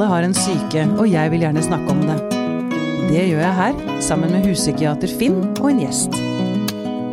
Alle 0.00 0.14
har 0.14 0.24
en 0.24 0.32
syke, 0.32 0.82
og 0.96 1.10
jeg 1.12 1.28
vil 1.28 1.42
gjerne 1.44 1.60
snakke 1.60 1.92
om 1.92 1.98
det. 2.08 2.14
Det 3.10 3.24
gjør 3.28 3.42
jeg 3.42 3.56
her, 3.58 3.80
sammen 4.00 4.30
med 4.32 4.46
huspsykiater 4.48 5.12
Finn 5.12 5.42
og 5.60 5.66
en 5.68 5.82
gjest. 5.82 6.16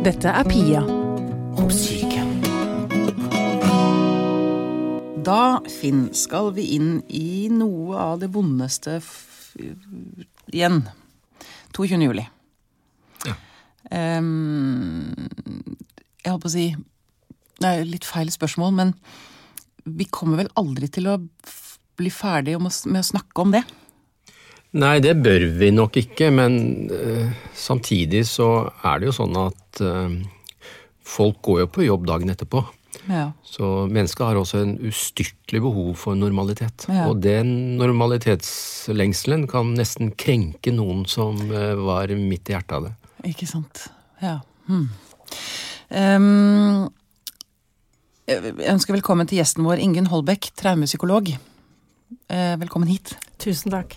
Dette 0.06 0.32
er 0.32 0.48
Pia 0.48 0.80
om 1.60 1.68
syke. 1.68 2.22
Da, 5.28 5.60
Finn, 5.68 6.06
skal 6.16 6.48
vi 6.56 6.64
inn 6.78 6.88
i 7.12 7.52
noe 7.52 8.00
av 8.06 8.24
det 8.24 8.32
vondeste 8.32 8.96
f 9.02 9.52
igjen. 10.48 10.80
22. 11.76 12.00
juli. 12.08 12.24
Ja. 13.28 13.36
Um, 13.92 15.12
jeg 16.24 16.32
holdt 16.32 16.48
på 16.48 16.54
å 16.54 16.56
si 16.56 16.66
Det 17.60 17.68
er 17.68 17.84
litt 17.84 18.08
feil 18.08 18.32
spørsmål, 18.32 18.76
men 18.80 18.96
vi 19.84 20.08
kommer 20.08 20.46
vel 20.46 20.54
aldri 20.56 20.88
til 20.88 21.12
å 21.12 21.20
bli 21.98 22.10
s- 22.12 22.86
med 22.86 23.02
å 23.02 23.10
snakke 23.12 23.44
om 23.44 23.52
det? 23.54 23.64
Nei, 24.78 24.98
det 25.00 25.14
bør 25.24 25.46
vi 25.58 25.70
nok 25.72 25.96
ikke, 25.96 26.30
men 26.30 26.58
uh, 26.92 27.30
samtidig 27.56 28.26
så 28.28 28.68
er 28.84 29.00
det 29.00 29.08
jo 29.08 29.14
sånn 29.16 29.36
at 29.40 29.80
uh, 29.80 30.12
folk 31.00 31.40
går 31.42 31.62
jo 31.62 31.70
på 31.72 31.86
jobb 31.86 32.04
dagen 32.10 32.28
etterpå. 32.34 32.64
Ja. 33.08 33.30
Så 33.46 33.86
mennesket 33.88 34.26
har 34.26 34.36
også 34.36 34.60
en 34.60 34.74
ustyrtelig 34.84 35.62
behov 35.64 35.94
for 35.96 36.18
normalitet. 36.18 36.84
Ja. 36.92 37.06
Og 37.08 37.22
den 37.24 37.78
normalitetslengselen 37.80 39.46
kan 39.48 39.72
nesten 39.78 40.12
krenke 40.20 40.72
noen 40.76 41.06
som 41.08 41.40
uh, 41.48 41.72
var 41.80 42.12
midt 42.12 42.52
i 42.52 42.56
hjertet 42.56 42.76
av 42.76 42.88
det. 42.90 42.94
Ikke 43.32 43.48
sant. 43.48 43.86
Ja. 44.20 44.38
Hmm. 44.68 44.88
Um, 45.88 46.88
jeg 48.28 48.52
ønsker 48.68 48.92
velkommen 48.98 49.28
til 49.30 49.40
gjesten 49.40 49.64
vår, 49.64 49.80
Ingunn 49.80 50.10
Holbæk, 50.12 50.50
traumepsykolog. 50.60 51.32
Eh, 52.28 52.56
velkommen 52.56 52.88
hit. 52.88 53.14
Tusen 53.40 53.72
takk. 53.72 53.96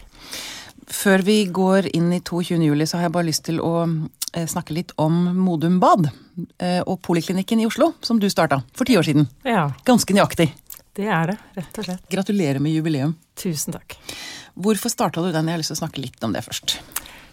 Før 0.91 1.23
vi 1.23 1.37
går 1.51 1.89
inn 1.95 2.11
i 2.15 2.19
22. 2.23 2.57
juli, 2.65 2.87
så 2.87 2.97
har 2.99 3.07
jeg 3.07 3.13
bare 3.15 3.27
lyst 3.27 3.45
til 3.47 3.59
å 3.63 3.73
eh, 3.87 4.47
snakke 4.47 4.75
litt 4.75 4.91
om 4.99 5.17
Modum 5.39 5.79
Bad 5.83 6.09
eh, 6.59 6.81
og 6.85 6.99
poliklinikken 7.05 7.61
i 7.63 7.67
Oslo, 7.67 7.91
som 8.03 8.19
du 8.19 8.27
starta 8.31 8.61
for 8.75 8.87
ti 8.87 8.97
år 8.99 9.07
siden. 9.07 9.27
Ja, 9.47 9.69
Ganske 9.87 10.15
nøyaktig. 10.15 10.49
det 10.99 11.07
er 11.07 11.31
det, 11.33 11.37
rett 11.59 11.79
og 11.81 11.87
slett. 11.87 12.07
Gratulerer 12.11 12.59
med 12.63 12.75
jubileum. 12.75 13.15
Tusen 13.39 13.75
takk. 13.75 13.95
Hvorfor 14.55 14.91
starta 14.91 15.23
du 15.23 15.31
den? 15.31 15.47
Jeg 15.47 15.55
har 15.57 15.63
lyst 15.63 15.71
til 15.71 15.79
å 15.79 15.83
snakke 15.85 16.03
litt 16.03 16.27
om 16.27 16.35
det 16.35 16.43
først. 16.47 16.79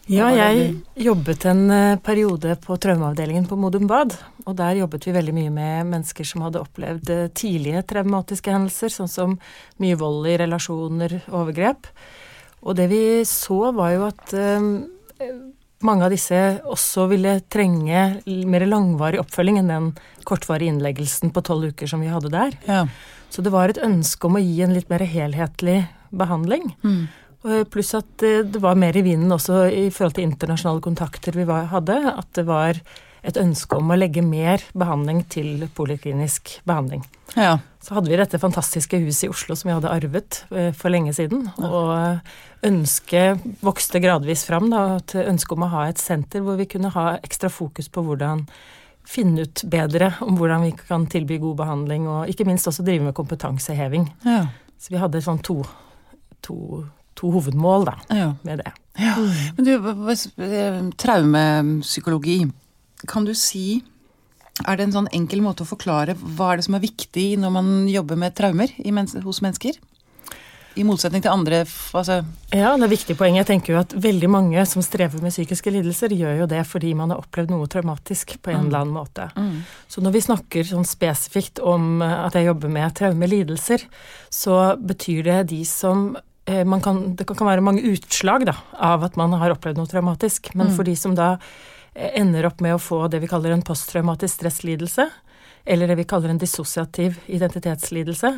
Ja, 0.08 0.28
jeg 0.32 0.78
jobbet 1.04 1.44
en 1.50 1.66
eh, 1.72 1.98
periode 2.00 2.54
på 2.64 2.78
traumeavdelingen 2.80 3.44
på 3.48 3.58
Modum 3.60 3.84
Bad. 3.90 4.14
Og 4.46 4.56
der 4.56 4.80
jobbet 4.80 5.04
vi 5.04 5.12
veldig 5.12 5.34
mye 5.36 5.52
med 5.52 5.90
mennesker 5.90 6.24
som 6.28 6.46
hadde 6.46 6.62
opplevd 6.62 7.12
eh, 7.12 7.26
tidlige 7.36 7.84
traumatiske 7.92 8.54
hendelser, 8.54 8.94
sånn 8.94 9.12
som 9.12 9.36
mye 9.82 9.98
vold 10.00 10.30
i 10.30 10.38
relasjoner, 10.40 11.18
overgrep. 11.28 11.90
Og 12.64 12.78
det 12.78 12.88
vi 12.90 13.02
så, 13.28 13.60
var 13.76 13.92
jo 13.94 14.08
at 14.08 14.34
eh, 14.38 15.28
mange 15.84 16.08
av 16.08 16.16
disse 16.16 16.40
også 16.64 17.06
ville 17.12 17.36
trenge 17.52 18.08
mer 18.48 18.66
langvarig 18.66 19.20
oppfølging 19.20 19.60
enn 19.60 19.70
den 19.74 19.92
kortvarige 20.28 20.72
innleggelsen 20.72 21.36
på 21.36 21.44
tolv 21.44 21.74
uker 21.74 21.90
som 21.90 22.00
vi 22.02 22.10
hadde 22.10 22.32
der. 22.32 22.56
Ja. 22.66 22.86
Så 23.28 23.44
det 23.44 23.52
var 23.52 23.68
et 23.68 23.84
ønske 23.84 24.26
om 24.26 24.40
å 24.40 24.42
gi 24.42 24.62
en 24.64 24.72
litt 24.72 24.88
mer 24.88 25.04
helhetlig 25.04 25.82
behandling. 26.08 26.72
Mm. 26.80 27.02
Og 27.46 27.68
Pluss 27.70 27.94
at 27.94 28.24
eh, 28.26 28.40
det 28.46 28.62
var 28.62 28.78
mer 28.78 28.96
i 28.98 29.04
vinden 29.06 29.32
også 29.34 29.66
i 29.70 29.88
forhold 29.94 30.16
til 30.18 30.26
internasjonale 30.26 30.82
kontakter 30.84 31.36
vi 31.38 31.46
var, 31.48 31.68
hadde. 31.72 31.98
At 32.16 32.32
det 32.38 32.46
var 32.48 32.80
et 33.26 33.38
ønske 33.40 33.78
om 33.78 33.90
å 33.90 33.98
legge 33.98 34.22
mer 34.22 34.62
behandling 34.78 35.24
til 35.30 35.66
poliklinisk 35.76 36.58
behandling. 36.68 37.04
ja. 37.36 37.58
Så 37.88 37.94
hadde 37.94 38.10
vi 38.10 38.18
dette 38.18 38.40
fantastiske 38.42 38.98
huset 39.00 39.24
i 39.24 39.28
Oslo 39.32 39.54
som 39.56 39.70
vi 39.70 39.72
hadde 39.72 39.88
arvet 39.88 40.42
eh, 40.50 40.72
for 40.76 40.92
lenge 40.92 41.14
siden. 41.16 41.46
Og 41.62 41.92
eh, 41.94 42.34
ønsket 42.68 43.46
vokste 43.64 44.02
gradvis 44.02 44.42
fram, 44.44 44.66
da, 44.72 44.98
til 45.08 45.30
ønsket 45.30 45.54
om 45.56 45.64
å 45.64 45.70
ha 45.72 45.86
et 45.88 46.02
senter 46.02 46.44
hvor 46.44 46.58
vi 46.58 46.66
kunne 46.68 46.90
ha 46.92 47.14
ekstra 47.16 47.48
fokus 47.48 47.88
på 47.88 48.04
hvordan 48.04 48.42
finne 49.08 49.46
ut 49.46 49.62
bedre 49.72 50.10
om 50.26 50.36
hvordan 50.36 50.66
vi 50.66 50.74
kan 50.76 51.06
tilby 51.08 51.38
god 51.40 51.62
behandling, 51.62 52.04
og 52.10 52.28
ikke 52.28 52.44
minst 52.48 52.68
også 52.68 52.84
drive 52.84 53.06
med 53.06 53.16
kompetanseheving. 53.16 54.04
Ja. 54.26 54.42
Så 54.76 54.92
vi 54.92 55.00
hadde 55.00 55.24
sånn 55.24 55.40
to, 55.40 55.62
to, 56.44 56.84
to 57.18 57.32
hovedmål 57.34 57.88
da, 57.90 57.96
ja. 58.14 58.30
med 58.46 58.62
det. 58.62 58.72
Ja. 58.98 59.14
Men 59.56 59.66
du, 59.66 59.74
eh, 59.74 60.80
traumepsykologi, 60.98 62.40
kan 63.06 63.24
du 63.24 63.34
si 63.34 63.84
Er 64.66 64.74
det 64.74 64.88
en 64.88 64.94
sånn 64.96 65.08
enkel 65.14 65.38
måte 65.38 65.62
å 65.62 65.68
forklare 65.70 66.16
hva 66.18 66.48
er 66.50 66.58
det 66.58 66.64
som 66.66 66.74
er 66.74 66.82
viktig 66.82 67.36
når 67.38 67.52
man 67.54 67.68
jobber 67.86 68.18
med 68.18 68.34
traumer 68.34 68.72
hos 69.22 69.38
mennesker? 69.44 69.76
I 70.78 70.84
motsetning 70.86 71.22
til 71.24 71.32
andre 71.32 71.60
altså, 71.62 72.20
Ja, 72.54 72.72
det 72.78 72.86
er 72.86 72.92
viktig 72.92 73.16
poeng. 73.18 73.38
Jeg 73.38 73.48
tenker 73.48 73.72
jo 73.72 73.80
at 73.80 73.94
veldig 73.98 74.28
mange 74.30 74.64
som 74.68 74.82
strever 74.84 75.22
med 75.22 75.34
psykiske 75.34 75.72
lidelser, 75.74 76.14
gjør 76.14 76.44
jo 76.44 76.48
det 76.50 76.62
fordi 76.70 76.92
man 76.98 77.10
har 77.12 77.22
opplevd 77.22 77.50
noe 77.54 77.66
traumatisk 77.70 78.36
på 78.42 78.52
en 78.52 78.68
eller 78.68 78.84
annen 78.84 78.94
måte. 78.94 79.28
Så 79.90 80.04
når 80.04 80.14
vi 80.14 80.24
snakker 80.28 80.68
sånn 80.68 80.86
spesifikt 80.86 81.62
om 81.62 82.02
eh, 82.04 82.14
at 82.28 82.38
jeg 82.38 82.50
jobber 82.50 82.72
med 82.72 82.94
traumelidelser, 82.98 83.86
så 84.30 84.76
betyr 84.78 85.26
det 85.26 85.38
de 85.54 85.62
som 85.66 86.12
kan, 86.82 87.00
Det 87.16 87.26
kan 87.28 87.46
være 87.46 87.64
mange 87.64 87.84
utslag 87.92 88.46
da, 88.48 88.56
av 88.72 89.04
at 89.04 89.16
man 89.20 89.36
har 89.36 89.54
opplevd 89.54 89.80
noe 89.80 89.90
traumatisk, 89.90 90.52
men 90.58 90.72
for 90.74 90.88
de 90.88 90.96
som 90.96 91.14
da 91.18 91.34
eh, 91.94 92.14
ender 92.20 92.48
opp 92.48 92.62
med 92.64 92.76
å 92.76 92.82
få 92.82 93.06
det 93.12 93.20
vi 93.22 93.30
kaller 93.30 93.54
en 93.54 93.64
posttraumatisk 93.66 94.40
stresslidelse, 94.40 95.08
eller 95.68 95.90
det 95.90 95.98
vi 96.00 96.08
kaller 96.08 96.32
en 96.32 96.40
dissosiativ 96.40 97.18
identitetslidelse, 97.26 98.32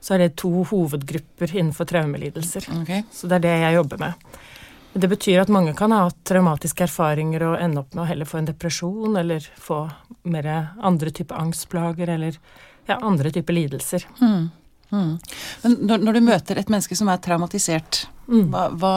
så 0.00 0.14
er 0.14 0.22
det 0.22 0.36
to 0.38 0.62
hovedgrupper 0.70 1.56
innenfor 1.56 1.88
traumelidelser. 1.90 2.68
Okay. 2.82 3.02
Så 3.10 3.26
det 3.26 3.40
er 3.40 3.46
det 3.48 3.56
jeg 3.64 3.78
jobber 3.80 4.02
med. 4.04 4.28
Det 4.92 5.08
betyr 5.10 5.42
at 5.42 5.50
mange 5.52 5.74
kan 5.76 5.92
ha 5.92 6.04
hatt 6.06 6.20
traumatiske 6.26 6.86
erfaringer 6.86 7.44
og 7.50 7.58
ende 7.60 7.82
opp 7.82 7.92
med 7.94 8.04
å 8.04 8.08
heller 8.08 8.28
få 8.28 8.40
en 8.40 8.48
depresjon, 8.48 9.18
eller 9.20 9.44
få 9.60 9.82
mer 10.30 10.48
andre 10.78 11.12
typer 11.14 11.38
angstplager, 11.38 12.14
eller 12.14 12.38
ja, 12.88 12.96
andre 12.96 13.34
typer 13.34 13.58
lidelser. 13.58 14.06
Mm. 14.22 14.48
Mm. 14.92 15.18
Men 15.64 15.76
når, 15.90 16.06
når 16.06 16.16
du 16.18 16.20
møter 16.30 16.58
et 16.62 16.70
menneske 16.72 16.96
som 16.98 17.10
er 17.12 17.20
traumatisert, 17.24 18.06
Mm. 18.28 18.50
hva, 18.52 18.66
hva, 18.76 18.90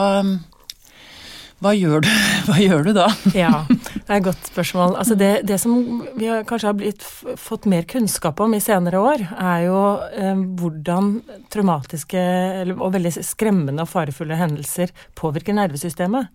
hva, 1.62 1.70
gjør 1.72 2.02
du, 2.04 2.08
hva 2.48 2.56
gjør 2.60 2.82
du 2.84 2.90
da? 2.96 3.06
Ja, 3.38 3.62
det 3.70 4.02
er 4.10 4.18
et 4.18 4.26
godt 4.26 4.48
spørsmål. 4.50 4.96
Altså 5.00 5.16
det, 5.16 5.30
det 5.48 5.56
som 5.62 6.02
vi 6.18 6.26
har 6.28 6.42
kanskje 6.48 6.68
har 6.68 6.76
blitt, 6.76 7.06
fått 7.40 7.64
mer 7.70 7.86
kunnskap 7.88 8.42
om 8.44 8.52
i 8.52 8.60
senere 8.60 9.00
år, 9.00 9.24
er 9.38 9.64
jo 9.68 9.78
eh, 10.12 10.42
hvordan 10.60 11.14
traumatiske 11.54 12.20
eller, 12.64 12.76
og 12.76 12.92
veldig 12.98 13.14
skremmende 13.24 13.86
og 13.86 13.92
farefulle 13.92 14.36
hendelser 14.36 14.92
påvirker 15.18 15.56
nervesystemet. 15.56 16.28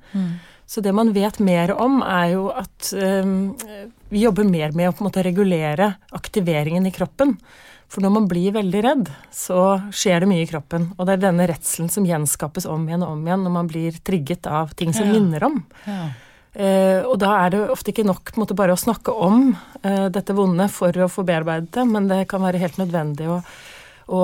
Så 0.68 0.82
det 0.84 0.92
man 0.98 1.14
vet 1.16 1.38
mer 1.40 1.72
om, 1.78 2.02
er 2.04 2.34
jo 2.34 2.50
at 2.52 2.90
eh, 2.98 3.30
vi 4.10 4.26
jobber 4.26 4.48
mer 4.50 4.74
med 4.76 4.90
å 4.90 5.06
måte 5.06 5.22
regulere 5.28 5.94
aktiveringen 6.18 6.88
i 6.90 6.96
kroppen. 6.98 7.38
For 7.88 8.04
når 8.04 8.12
man 8.12 8.26
blir 8.28 8.52
veldig 8.52 8.80
redd, 8.84 9.10
så 9.32 9.78
skjer 9.96 10.20
det 10.24 10.28
mye 10.28 10.44
i 10.44 10.50
kroppen. 10.50 10.90
Og 10.98 11.08
det 11.08 11.14
er 11.18 11.22
denne 11.30 11.46
redselen 11.48 11.88
som 11.90 12.04
gjenskapes 12.08 12.66
om 12.68 12.84
igjen 12.90 13.06
og 13.06 13.14
om 13.16 13.22
igjen 13.28 13.46
når 13.48 13.54
man 13.62 13.70
blir 13.72 13.96
trigget 14.04 14.48
av 14.52 14.74
ting 14.76 14.92
som 14.94 15.08
Ja. 15.08 15.14
minner 15.16 15.44
om. 15.48 15.62
Ja. 15.88 16.10
Eh, 16.58 17.00
og 17.06 17.20
da 17.22 17.46
er 17.46 17.50
det 17.54 17.70
ofte 17.70 17.92
ikke 17.94 18.04
nok 18.08 18.32
måte, 18.36 18.56
bare 18.58 18.74
å 18.74 18.80
snakke 18.82 19.14
om 19.14 19.56
eh, 19.84 20.08
dette 20.10 20.34
vonde 20.34 20.66
for 20.74 20.92
å 20.92 21.08
få 21.12 21.24
bearbeidet 21.24 21.72
det, 21.72 21.86
men 21.88 22.08
det 22.10 22.28
kan 22.28 22.42
være 22.42 22.58
helt 22.60 22.80
nødvendig 22.82 23.28
å, 23.30 23.38
å, 24.10 24.22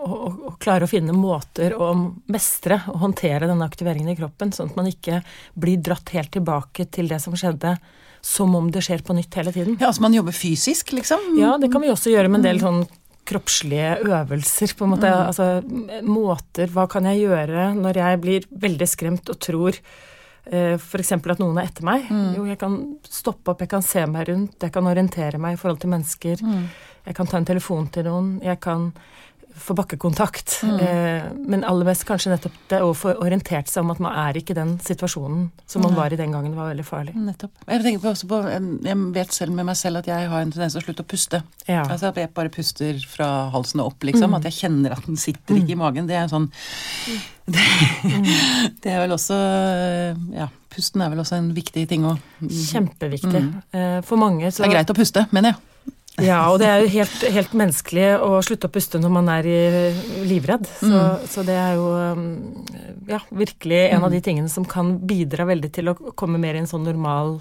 å, 0.00 0.08
å 0.48 0.54
klare 0.58 0.86
å 0.86 0.90
finne 0.90 1.12
måter 1.12 1.74
å 1.76 1.90
mestre 2.32 2.80
og 2.88 2.98
håndtere 3.04 3.46
denne 3.50 3.66
aktiveringen 3.68 4.08
i 4.08 4.16
kroppen, 4.16 4.54
sånn 4.56 4.70
at 4.72 4.76
man 4.80 4.88
ikke 4.88 5.20
blir 5.54 5.76
dratt 5.84 6.10
helt 6.16 6.32
tilbake 6.32 6.88
til 6.90 7.08
det 7.12 7.20
som 7.22 7.36
skjedde, 7.36 7.76
som 8.26 8.54
om 8.58 8.70
det 8.74 8.82
skjer 8.82 9.04
på 9.06 9.14
nytt 9.14 9.34
hele 9.38 9.52
tiden. 9.54 9.76
ja, 9.78 9.90
altså 9.90 10.02
man 10.02 10.14
jobber 10.16 10.34
fysisk, 10.34 10.92
liksom? 10.96 11.36
Ja, 11.38 11.56
det 11.62 11.70
kan 11.72 11.84
vi 11.84 11.92
også 11.92 12.10
gjøre 12.10 12.30
med 12.32 12.42
en 12.42 12.48
del 12.48 12.62
sånn 12.62 12.80
kroppslige 13.26 13.96
øvelser, 14.06 14.74
på 14.78 14.86
en 14.86 14.92
måte. 14.94 15.10
Altså 15.10 15.46
måter 16.06 16.70
Hva 16.70 16.86
kan 16.90 17.06
jeg 17.10 17.24
gjøre 17.24 17.72
når 17.74 17.98
jeg 18.02 18.20
blir 18.22 18.50
veldig 18.66 18.86
skremt 18.90 19.30
og 19.32 19.40
tror 19.42 19.78
eh, 19.78 20.74
F.eks. 20.78 21.12
at 21.16 21.42
noen 21.42 21.58
er 21.58 21.70
etter 21.70 21.86
meg. 21.86 22.06
Jo, 22.36 22.46
jeg 22.46 22.58
kan 22.60 22.76
stoppe 23.02 23.54
opp, 23.54 23.64
jeg 23.64 23.72
kan 23.72 23.86
se 23.86 24.04
meg 24.10 24.30
rundt, 24.30 24.58
jeg 24.62 24.74
kan 24.74 24.90
orientere 24.90 25.42
meg 25.42 25.56
i 25.56 25.60
forhold 25.62 25.82
til 25.82 25.94
mennesker. 25.94 26.44
Jeg 27.06 27.18
kan 27.18 27.30
ta 27.30 27.38
en 27.38 27.46
telefon 27.46 27.90
til 27.94 28.06
noen, 28.06 28.36
jeg 28.42 28.58
kan 28.62 28.90
få 29.56 29.74
bakkekontakt. 29.74 30.60
Eh, 30.64 31.24
men 31.48 31.64
aller 31.64 31.88
best 31.88 32.04
kanskje 32.08 32.32
nettopp 32.32 32.56
det 32.70 32.80
å 32.84 32.92
få 32.96 33.14
orientert 33.22 33.70
seg 33.70 33.84
om 33.84 33.92
at 33.94 34.00
man 34.02 34.16
er 34.26 34.38
ikke 34.38 34.54
i 34.54 34.58
den 34.58 34.74
situasjonen 34.82 35.48
som 35.66 35.84
man 35.84 35.96
var 35.96 36.12
i 36.12 36.18
den 36.20 36.34
gangen 36.34 36.52
det 36.52 36.58
var 36.58 36.70
veldig 36.72 36.86
farlig. 36.86 37.14
Nettopp. 37.16 37.52
Jeg 37.66 37.84
tenker 37.84 38.02
på, 38.04 38.12
også 38.12 38.28
på, 38.30 38.40
jeg 38.86 38.98
vet 39.16 39.36
selv 39.36 39.56
med 39.56 39.68
meg 39.68 39.78
selv 39.80 40.02
at 40.02 40.10
jeg 40.10 40.30
har 40.32 40.44
en 40.44 40.52
tendens 40.52 40.76
til 40.76 40.82
å 40.82 40.86
slutte 40.86 41.06
å 41.06 41.08
puste. 41.12 41.42
Ja. 41.66 41.84
Altså 41.84 42.10
at 42.10 42.20
jeg 42.20 42.32
bare 42.36 42.52
puster 42.52 43.00
fra 43.10 43.30
halsen 43.54 43.82
og 43.82 43.94
opp, 43.94 44.06
liksom. 44.08 44.36
At 44.38 44.48
jeg 44.50 44.58
kjenner 44.60 44.96
at 44.96 45.08
den 45.08 45.20
sitter 45.20 45.58
ikke 45.58 45.74
i 45.76 45.80
magen. 45.80 46.10
Det 46.10 46.18
er 46.18 46.28
sånn 46.30 46.50
det, 47.46 47.62
det 48.82 48.90
er 48.90 49.04
vel 49.04 49.14
også 49.14 49.36
Ja, 50.34 50.48
pusten 50.72 51.04
er 51.04 51.12
vel 51.12 51.22
også 51.22 51.38
en 51.38 51.52
viktig 51.56 51.86
ting 51.90 52.06
å 52.08 52.16
Kjempeviktig. 52.42 53.42
Eh, 53.72 54.00
for 54.06 54.20
mange 54.20 54.50
så 54.50 54.64
Det 54.64 54.70
er 54.70 54.78
greit 54.80 54.92
å 54.92 54.98
puste, 54.98 55.26
mener 55.32 55.54
jeg. 55.54 55.75
Ja, 56.24 56.38
og 56.48 56.60
det 56.62 56.68
er 56.70 56.82
jo 56.82 56.90
helt, 56.94 57.24
helt 57.34 57.54
menneskelig 57.56 58.06
å 58.24 58.40
slutte 58.44 58.70
å 58.70 58.72
puste 58.72 59.00
når 59.02 59.12
man 59.12 59.28
er 59.34 59.48
livredd. 60.24 60.64
Så, 60.78 60.88
mm. 60.92 61.26
så, 61.28 61.44
det 61.44 61.56
er 61.60 61.76
jo 61.76 61.90
um, 61.92 62.26
ja, 63.10 63.20
virkelig 63.28 63.82
en 63.90 64.06
av 64.06 64.14
de 64.14 64.22
mm. 64.22 64.26
tingene 64.28 64.52
som 64.52 64.64
kan 64.68 64.96
bidra 65.04 65.44
veldig 65.48 65.72
til 65.76 65.92
å 65.92 65.96
komme 66.16 66.40
mer 66.40 66.56
i 66.56 66.62
en 66.62 66.70
sånn 66.70 66.86
normal 66.88 67.36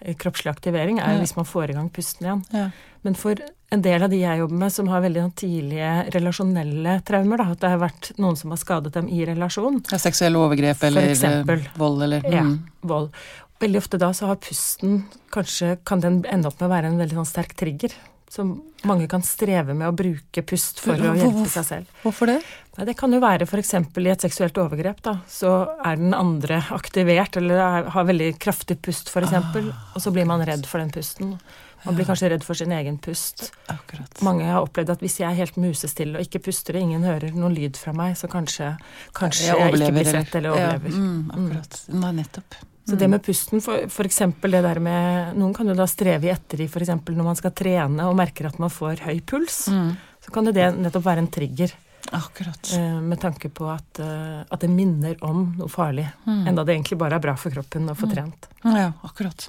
eh, 0.00 0.16
kroppslig 0.18 0.50
aktivering, 0.50 0.98
er 0.98 1.14
jo 1.14 1.22
hvis 1.22 1.36
man 1.38 1.46
får 1.46 1.70
i 1.70 1.78
gang 1.78 1.92
pusten 1.94 2.26
igjen. 2.26 2.44
Ja. 2.56 2.66
Men 3.06 3.14
for 3.18 3.38
en 3.70 3.82
del 3.84 4.02
av 4.02 4.10
de 4.10 4.18
jeg 4.22 4.40
jobber 4.40 4.62
med 4.62 4.72
som 4.74 4.88
har 4.90 5.02
veldig 5.04 5.26
sånn 5.26 5.34
tidlige 5.38 5.90
relasjonelle 6.14 6.98
traumer, 7.06 7.40
da, 7.40 7.50
at 7.52 7.62
det 7.62 7.72
har 7.74 7.82
vært 7.82 8.10
noen 8.18 8.38
som 8.40 8.54
har 8.54 8.60
skadet 8.60 8.94
dem 8.96 9.10
i 9.12 9.20
relasjon 9.28 9.82
ja, 9.92 10.00
Seksuelle 10.00 10.40
overgrep 10.40 10.86
eller 10.88 11.12
eksempel, 11.12 11.66
vold 11.78 12.06
eller 12.08 12.24
mm. 12.24 12.32
Ja, 12.34 12.44
vold. 12.88 13.12
Veldig 13.60 13.80
ofte 13.82 13.98
da 14.00 14.12
så 14.14 14.30
har 14.30 14.38
pusten 14.42 15.02
Kanskje 15.34 15.76
kan 15.86 16.00
den 16.00 16.22
ende 16.30 16.48
opp 16.48 16.60
med 16.62 16.70
å 16.70 16.72
være 16.72 16.92
en 16.92 17.00
veldig 17.00 17.18
sånn 17.20 17.28
sterk 17.28 17.52
trigger. 17.58 17.92
Så 18.28 18.44
mange 18.84 19.08
kan 19.08 19.22
streve 19.24 19.74
med 19.74 19.88
å 19.88 19.94
bruke 19.96 20.42
pust 20.44 20.82
for 20.84 21.00
å 21.00 21.14
hjelpe 21.16 21.46
seg 21.48 21.64
selv. 21.66 21.92
Hvorfor 22.02 22.28
det? 22.28 22.40
Det 22.86 22.94
kan 22.98 23.12
jo 23.14 23.20
være 23.22 23.46
f.eks. 23.48 23.72
i 23.74 24.10
et 24.12 24.26
seksuelt 24.26 24.60
overgrep. 24.60 25.00
da, 25.02 25.16
Så 25.28 25.52
er 25.80 25.96
den 25.96 26.12
andre 26.14 26.60
aktivert 26.76 27.40
eller 27.40 27.62
er, 27.64 27.88
har 27.94 28.10
veldig 28.10 28.34
kraftig 28.42 28.78
pust 28.84 29.08
f.eks., 29.08 29.32
ah. 29.32 29.56
og 29.94 30.04
så 30.04 30.12
blir 30.14 30.28
man 30.28 30.44
redd 30.46 30.68
for 30.68 30.82
den 30.82 30.92
pusten. 30.94 31.38
Man 31.86 31.94
blir 31.94 32.08
kanskje 32.08 32.28
redd 32.32 32.44
for 32.44 32.58
sin 32.58 32.72
egen 32.74 32.98
pust. 32.98 33.52
Akkurat. 33.70 34.22
Mange 34.26 34.46
har 34.50 34.64
opplevd 34.66 34.96
at 34.96 35.02
hvis 35.04 35.20
jeg 35.20 35.30
er 35.30 35.38
helt 35.38 35.58
musestille 35.60 36.18
og 36.18 36.26
ikke 36.26 36.42
puster 36.48 36.76
og 36.76 36.84
ingen 36.84 37.06
hører 37.06 37.34
noen 37.36 37.54
lyd 37.54 37.78
fra 37.78 37.94
meg, 37.96 38.16
så 38.18 38.30
kanskje, 38.30 38.72
kanskje 39.16 39.46
jeg, 39.46 39.60
jeg 39.62 39.78
ikke 39.78 39.94
blir 39.94 40.10
sett 40.10 40.34
eller 40.40 40.56
overlever. 40.56 40.90
Ja, 40.90 41.04
mm, 41.04 41.22
akkurat. 41.36 41.78
Mm. 41.86 42.02
Nei, 42.02 42.12
nettopp. 42.18 42.58
Så 42.88 42.96
det 42.96 43.08
med 43.12 43.20
pusten, 43.24 43.60
for, 43.60 43.84
for 43.92 44.08
eksempel 44.08 44.54
det 44.56 44.62
der 44.64 44.78
med 44.80 45.34
Noen 45.36 45.52
kan 45.56 45.68
jo 45.68 45.74
da 45.76 45.84
streve 45.90 46.24
i 46.24 46.32
etter 46.32 46.62
i 46.64 46.68
f.eks. 46.70 46.94
når 47.04 47.26
man 47.26 47.36
skal 47.36 47.52
trene 47.52 48.06
og 48.08 48.16
merker 48.16 48.48
at 48.48 48.56
man 48.62 48.72
får 48.72 49.04
høy 49.04 49.18
puls. 49.28 49.66
Mm. 49.68 49.90
Så 50.24 50.32
kan 50.32 50.48
det 50.48 50.70
nettopp 50.78 51.04
være 51.04 51.24
en 51.24 51.30
trigger. 51.32 51.74
Akkurat. 52.16 52.70
Eh, 52.72 53.00
med 53.04 53.20
tanke 53.20 53.50
på 53.52 53.66
at, 53.68 53.98
eh, 54.00 54.40
at, 54.40 54.60
det 54.60 54.70
minner 54.72 55.16
om 55.24 55.42
noe 55.58 55.68
farlig. 55.68 56.06
Mm. 56.24 56.46
Enda 56.48 56.64
det 56.64 56.78
egentlig 56.78 56.98
bare 57.00 57.18
er 57.18 57.24
bra 57.24 57.34
for 57.36 57.52
kroppen 57.52 57.90
å 57.92 57.96
få 57.98 58.08
mm. 58.08 58.14
trent. 58.14 58.48
Ja, 58.64 58.92
akkurat. 59.04 59.48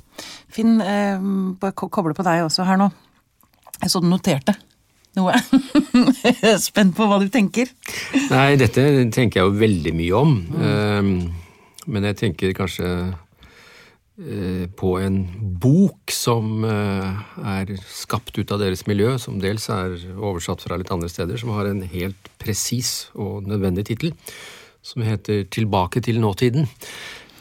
Finn, 0.52 0.82
eh, 0.84 1.22
bare 1.62 1.78
koble 1.80 2.16
på 2.18 2.26
deg 2.28 2.44
også 2.44 2.68
her 2.68 2.82
nå. 2.82 2.90
Jeg 3.80 3.94
så 3.94 4.02
du 4.04 4.10
noterte 4.12 4.58
noe. 5.18 5.36
jeg 6.26 6.36
er 6.52 6.60
spent 6.62 6.98
på 6.98 7.08
hva 7.08 7.22
du 7.22 7.30
tenker. 7.32 7.72
Nei, 8.30 8.58
dette 8.60 8.84
tenker 9.16 9.42
jeg 9.42 9.48
jo 9.48 9.56
veldig 9.62 9.96
mye 9.96 10.20
om. 10.20 10.36
Mm. 10.52 10.68
Um, 10.68 11.88
men 11.90 12.08
jeg 12.12 12.20
tenker 12.20 12.54
kanskje 12.58 12.90
på 14.75 14.94
en 15.00 15.19
bok 15.63 16.12
som 16.12 16.66
eh, 16.68 17.19
er 17.54 17.69
skapt 17.88 18.36
ut 18.36 18.51
av 18.51 18.60
deres 18.60 18.83
miljø, 18.89 19.13
som 19.21 19.39
dels 19.39 19.69
er 19.71 19.95
oversatt 20.18 20.66
fra 20.66 20.80
litt 20.80 20.92
andre 20.92 21.07
steder, 21.12 21.39
som 21.39 21.54
har 21.56 21.69
en 21.69 21.81
helt 21.88 22.31
presis 22.42 23.10
og 23.16 23.48
nødvendig 23.48 23.88
tittel, 23.92 24.12
som 24.83 25.06
heter 25.07 25.45
Tilbake 25.51 26.04
til 26.04 26.19
nåtiden. 26.19 26.68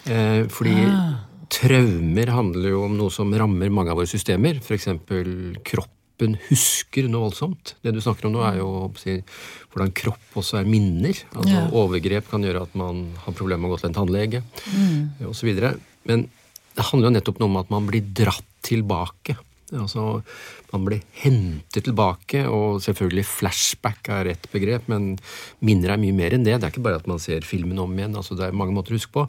Eh, 0.07 0.47
fordi 0.53 0.77
ah. 0.87 1.19
traumer 1.51 2.31
handler 2.37 2.71
jo 2.77 2.87
om 2.87 2.97
noe 3.01 3.15
som 3.15 3.35
rammer 3.35 3.75
mange 3.75 3.93
av 3.93 3.99
våre 3.99 4.11
systemer, 4.11 4.63
f.eks. 4.63 4.89
kroppen 5.67 6.39
husker 6.49 7.11
noe 7.11 7.27
voldsomt. 7.27 7.75
Det 7.83 7.95
du 7.95 8.01
snakker 8.03 8.31
om 8.31 8.39
nå, 8.39 8.47
er 8.47 8.63
jo 8.63 8.71
si, 8.99 9.19
hvordan 9.75 9.95
kropp 9.99 10.41
også 10.41 10.63
er 10.63 10.71
minner. 10.71 11.27
Altså 11.35 11.59
ja. 11.59 11.69
Overgrep 11.79 12.31
kan 12.31 12.47
gjøre 12.47 12.65
at 12.67 12.79
man 12.79 13.09
har 13.27 13.39
problemer 13.39 13.67
med 13.67 13.73
å 13.73 13.77
gå 13.77 13.83
til 13.83 13.91
en 13.91 13.99
tannlege 13.99 14.43
mm. 14.43 15.27
osv. 15.31 15.53
Men 16.09 16.29
det 16.79 16.87
handler 16.87 17.11
jo 17.11 17.17
nettopp 17.17 17.43
noe 17.43 17.51
om 17.51 17.61
at 17.61 17.71
man 17.75 17.87
blir 17.89 18.05
dratt 18.15 18.47
tilbake. 18.67 19.35
Altså, 19.77 20.23
Man 20.73 20.85
blir 20.85 21.01
hentet 21.23 21.87
tilbake, 21.87 22.43
og 22.45 22.83
selvfølgelig 22.85 23.25
flashback 23.25 24.11
er 24.13 24.29
ett 24.35 24.45
begrep, 24.53 24.85
men 24.93 25.15
minner 25.65 25.95
er 25.95 26.01
mye 26.01 26.13
mer 26.13 26.37
enn 26.37 26.45
det. 26.45 26.59
Det 26.61 26.67
er 26.69 26.75
ikke 26.75 26.85
bare 26.85 27.01
at 27.01 27.09
man 27.09 27.21
ser 27.23 27.41
filmen 27.41 27.79
om 27.81 27.95
igjen. 27.97 28.17
altså 28.17 28.37
Det 28.37 28.45
er 28.47 28.57
mange 28.57 28.77
måter 28.77 28.93
å 28.93 28.99
huske 29.01 29.15
på. 29.15 29.25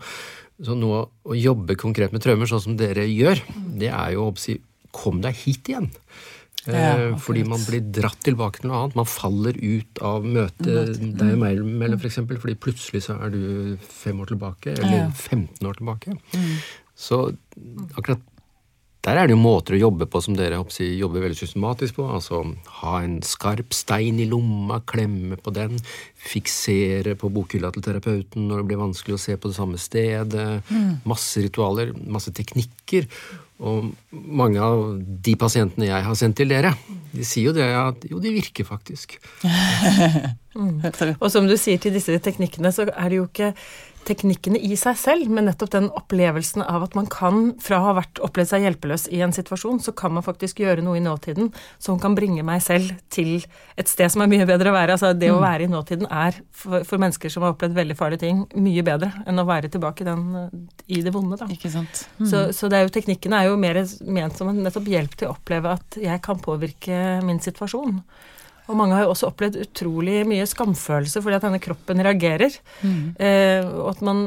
Så 0.59 0.75
nå 0.75 0.91
å 1.07 1.37
jobbe 1.39 1.77
konkret 1.79 2.11
med 2.11 2.23
traumer, 2.23 2.49
sånn 2.51 2.65
som 2.65 2.75
dere 2.79 3.07
gjør, 3.07 3.39
det 3.79 3.87
er 3.87 4.17
jo 4.17 4.27
å 4.27 4.35
si 4.39 4.57
kom 4.91 5.21
deg 5.23 5.37
hit 5.45 5.71
igjen. 5.71 5.87
Ja, 6.67 6.73
eh, 6.73 7.15
fordi 7.23 7.45
man 7.47 7.63
blir 7.63 7.79
dratt 7.95 8.19
tilbake 8.25 8.59
til 8.59 8.69
noe 8.69 8.81
annet. 8.83 8.97
Man 8.99 9.07
faller 9.07 9.55
ut 9.55 10.01
av 10.03 10.27
møtet 10.27 10.99
deg 10.99 11.31
og 11.37 11.39
meg 11.39 11.63
mellom, 11.63 12.01
f.eks. 12.01 12.19
For 12.19 12.43
fordi 12.43 12.57
plutselig 12.59 13.05
så 13.07 13.15
er 13.23 13.31
du 13.31 13.77
fem 13.79 14.19
år 14.19 14.33
tilbake, 14.33 14.75
eller 14.75 15.07
15 15.15 15.63
år 15.69 15.79
tilbake. 15.79 16.17
Så 16.99 17.29
akkurat 17.95 18.25
der 18.99 19.15
er 19.15 19.29
det 19.29 19.31
jo 19.31 19.39
måter 19.39 19.77
å 19.77 19.79
jobbe 19.79 20.09
på 20.11 20.19
som 20.19 20.35
dere 20.35 20.57
jeg, 20.59 20.97
jobber 20.99 21.23
veldig 21.23 21.37
systematisk 21.39 22.01
på. 22.01 22.07
Altså 22.11 22.41
ha 22.81 22.97
en 22.99 23.21
skarp 23.23 23.71
stein 23.73 24.19
i 24.19 24.27
lomma, 24.27 24.81
klemme 24.83 25.37
på 25.39 25.53
den, 25.55 25.79
fiksere 26.19 27.15
på 27.19 27.31
bokhylla 27.31 27.71
til 27.73 27.85
terapeuten 27.85 28.49
når 28.49 28.59
det 28.59 28.69
blir 28.69 28.81
vanskelig 28.81 29.15
å 29.15 29.21
se 29.23 29.37
på 29.39 29.51
det 29.51 29.55
samme 29.55 29.79
stedet. 29.79 30.49
Mm. 30.67 30.97
Masse 31.07 31.45
ritualer, 31.45 31.93
masse 32.11 32.35
teknikker. 32.35 33.07
Og 33.59 33.89
mange 34.11 34.59
av 34.63 34.83
de 34.99 35.35
pasientene 35.39 35.89
jeg 35.89 36.03
har 36.05 36.19
sendt 36.19 36.37
til 36.39 36.51
dere, 36.51 36.75
de 37.15 37.25
sier 37.27 37.49
jo 37.49 37.55
det 37.55 37.71
at 37.75 38.05
jo, 38.11 38.19
de 38.23 38.35
virker 38.35 38.67
faktisk. 38.67 39.15
mm. 40.55 41.15
Og 41.19 41.29
som 41.31 41.47
du 41.47 41.55
sier 41.57 41.81
til 41.81 41.93
disse 41.95 42.17
teknikkene, 42.25 42.71
så 42.73 42.87
er 42.89 43.09
det 43.09 43.21
jo 43.21 43.27
ikke 43.29 43.53
teknikkene 44.07 44.59
i 44.63 44.75
seg 44.79 44.97
selv, 44.99 45.29
men 45.31 45.47
nettopp 45.49 45.71
den 45.73 45.89
opplevelsen 45.97 46.63
av 46.63 46.85
at 46.85 46.95
man 46.97 47.07
kan, 47.11 47.53
fra 47.61 47.79
å 47.79 47.87
ha 47.89 47.95
vært 47.99 48.21
opplevd 48.23 48.51
seg 48.51 48.65
hjelpeløs 48.65 49.07
i 49.13 49.21
en 49.25 49.33
situasjon, 49.35 49.81
så 49.83 49.93
kan 49.97 50.13
man 50.15 50.25
faktisk 50.25 50.61
gjøre 50.63 50.83
noe 50.85 50.97
i 50.99 51.03
nåtiden 51.03 51.51
som 51.81 51.99
kan 52.01 52.15
bringe 52.17 52.45
meg 52.45 52.63
selv 52.65 52.93
til 53.13 53.37
et 53.79 53.91
sted 53.91 54.11
som 54.11 54.23
er 54.23 54.31
mye 54.31 54.47
bedre 54.49 54.71
å 54.71 54.77
være. 54.77 54.95
Altså 54.95 55.11
det 55.13 55.29
mm. 55.31 55.35
å 55.35 55.43
være 55.43 55.67
i 55.67 55.71
nåtiden 55.71 56.09
er 56.09 56.39
for, 56.49 56.85
for, 56.87 57.01
mennesker 57.01 57.33
som 57.33 57.45
har 57.45 57.55
opplevd 57.55 57.77
veldig 57.77 57.99
farlige 57.99 58.25
ting, 58.25 58.41
mye 58.57 58.85
bedre 58.87 59.11
enn 59.29 59.43
å 59.43 59.47
være 59.49 59.71
tilbake 59.73 60.05
i, 60.05 60.09
den, 60.09 60.49
i 60.87 61.03
det 61.05 61.13
vonde, 61.15 61.39
da. 61.39 61.49
Ikke 61.53 61.71
sant. 61.73 62.05
Mm. 62.17 62.27
Så, 62.31 62.43
så 62.55 62.71
er 62.71 62.87
jo, 62.87 62.95
teknikkene 62.95 63.43
er 63.43 63.51
jo 63.51 63.61
mer 63.61 63.83
ment 64.07 64.39
som 64.39 64.51
en 64.51 64.63
nettopp 64.65 64.89
hjelp 64.89 65.15
til 65.19 65.29
å 65.29 65.37
oppleve 65.37 65.77
at 65.77 65.99
jeg 66.01 66.25
kan 66.25 66.41
påvirke 66.43 67.19
min 67.25 67.41
situasjon. 67.43 67.99
Og 68.69 68.77
mange 68.77 68.93
har 68.93 69.07
jo 69.07 69.13
også 69.13 69.31
opplevd 69.31 69.57
utrolig 69.63 70.21
mye 70.29 70.45
skamfølelse 70.47 71.23
fordi 71.25 71.37
at 71.39 71.45
denne 71.47 71.61
kroppen 71.63 72.03
reagerer. 72.05 72.53
Mm. 72.85 73.15
Eh, 73.17 73.65
og 73.65 73.95
at 73.95 74.03
man 74.05 74.25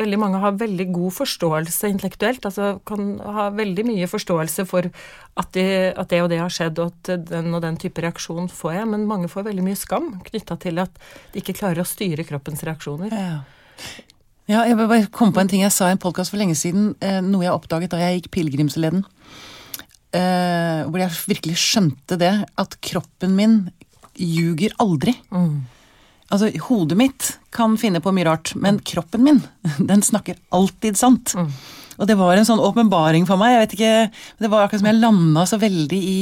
Veldig 0.00 0.16
mange 0.16 0.38
har 0.40 0.54
veldig 0.56 0.86
god 0.94 1.12
forståelse 1.12 1.88
intellektuelt. 1.92 2.46
Altså 2.48 2.70
kan 2.88 3.18
ha 3.20 3.50
veldig 3.52 3.84
mye 3.84 4.06
forståelse 4.08 4.64
for 4.68 4.88
at, 4.88 5.50
de, 5.52 5.64
at 5.92 6.08
det 6.08 6.22
og 6.24 6.30
det 6.32 6.38
har 6.40 6.52
skjedd, 6.54 6.80
og 6.80 6.94
at 6.94 7.26
den 7.28 7.52
og 7.52 7.60
den 7.60 7.76
type 7.80 8.00
reaksjon 8.00 8.48
får 8.48 8.78
jeg. 8.78 8.86
Men 8.94 9.04
mange 9.10 9.28
får 9.28 9.44
veldig 9.50 9.66
mye 9.66 9.76
skam 9.76 10.14
knytta 10.24 10.56
til 10.62 10.80
at 10.80 10.96
de 11.34 11.42
ikke 11.42 11.58
klarer 11.60 11.84
å 11.84 11.88
styre 11.88 12.24
kroppens 12.24 12.64
reaksjoner. 12.64 13.12
Ja. 13.12 13.42
Ja, 14.50 14.64
jeg 14.66 14.80
bare 14.80 15.04
kom 15.14 15.30
på 15.34 15.42
en 15.44 15.50
ting 15.50 15.62
jeg 15.62 15.74
sa 15.74 15.86
i 15.86 15.94
en 15.94 16.00
podkast 16.02 16.32
for 16.32 16.40
lenge 16.40 16.56
siden. 16.58 16.94
Eh, 17.04 17.20
noe 17.22 17.44
jeg 17.44 17.54
oppdaget 17.54 17.92
da 17.92 18.00
jeg 18.00 18.18
gikk 18.22 18.32
pilegrimsleden. 18.34 19.04
Uh, 20.10 20.88
hvor 20.90 20.98
jeg 20.98 21.14
virkelig 21.30 21.58
skjønte 21.62 22.18
det. 22.18 22.32
At 22.58 22.78
kroppen 22.82 23.36
min 23.38 23.60
ljuger 24.20 24.74
aldri. 24.82 25.14
Mm. 25.30 25.60
Altså, 26.30 26.50
hodet 26.68 26.98
mitt 26.98 27.28
kan 27.54 27.74
finne 27.80 28.02
på 28.02 28.12
mye 28.14 28.26
rart, 28.28 28.52
men 28.54 28.78
mm. 28.78 28.82
kroppen 28.86 29.24
min, 29.26 29.40
den 29.90 30.02
snakker 30.06 30.38
alltid 30.54 30.98
sant. 30.98 31.34
Mm. 31.34 31.50
Og 32.00 32.08
det 32.08 32.16
var 32.16 32.38
en 32.38 32.46
sånn 32.48 32.62
åpenbaring 32.62 33.26
for 33.28 33.40
meg. 33.40 33.54
jeg 33.54 33.62
vet 33.64 33.74
ikke, 33.76 33.94
Det 34.40 34.50
var 34.50 34.64
akkurat 34.64 34.80
som 34.80 34.88
jeg 34.88 35.00
landa 35.02 35.44
så 35.46 35.58
veldig 35.60 35.98
i 36.00 36.20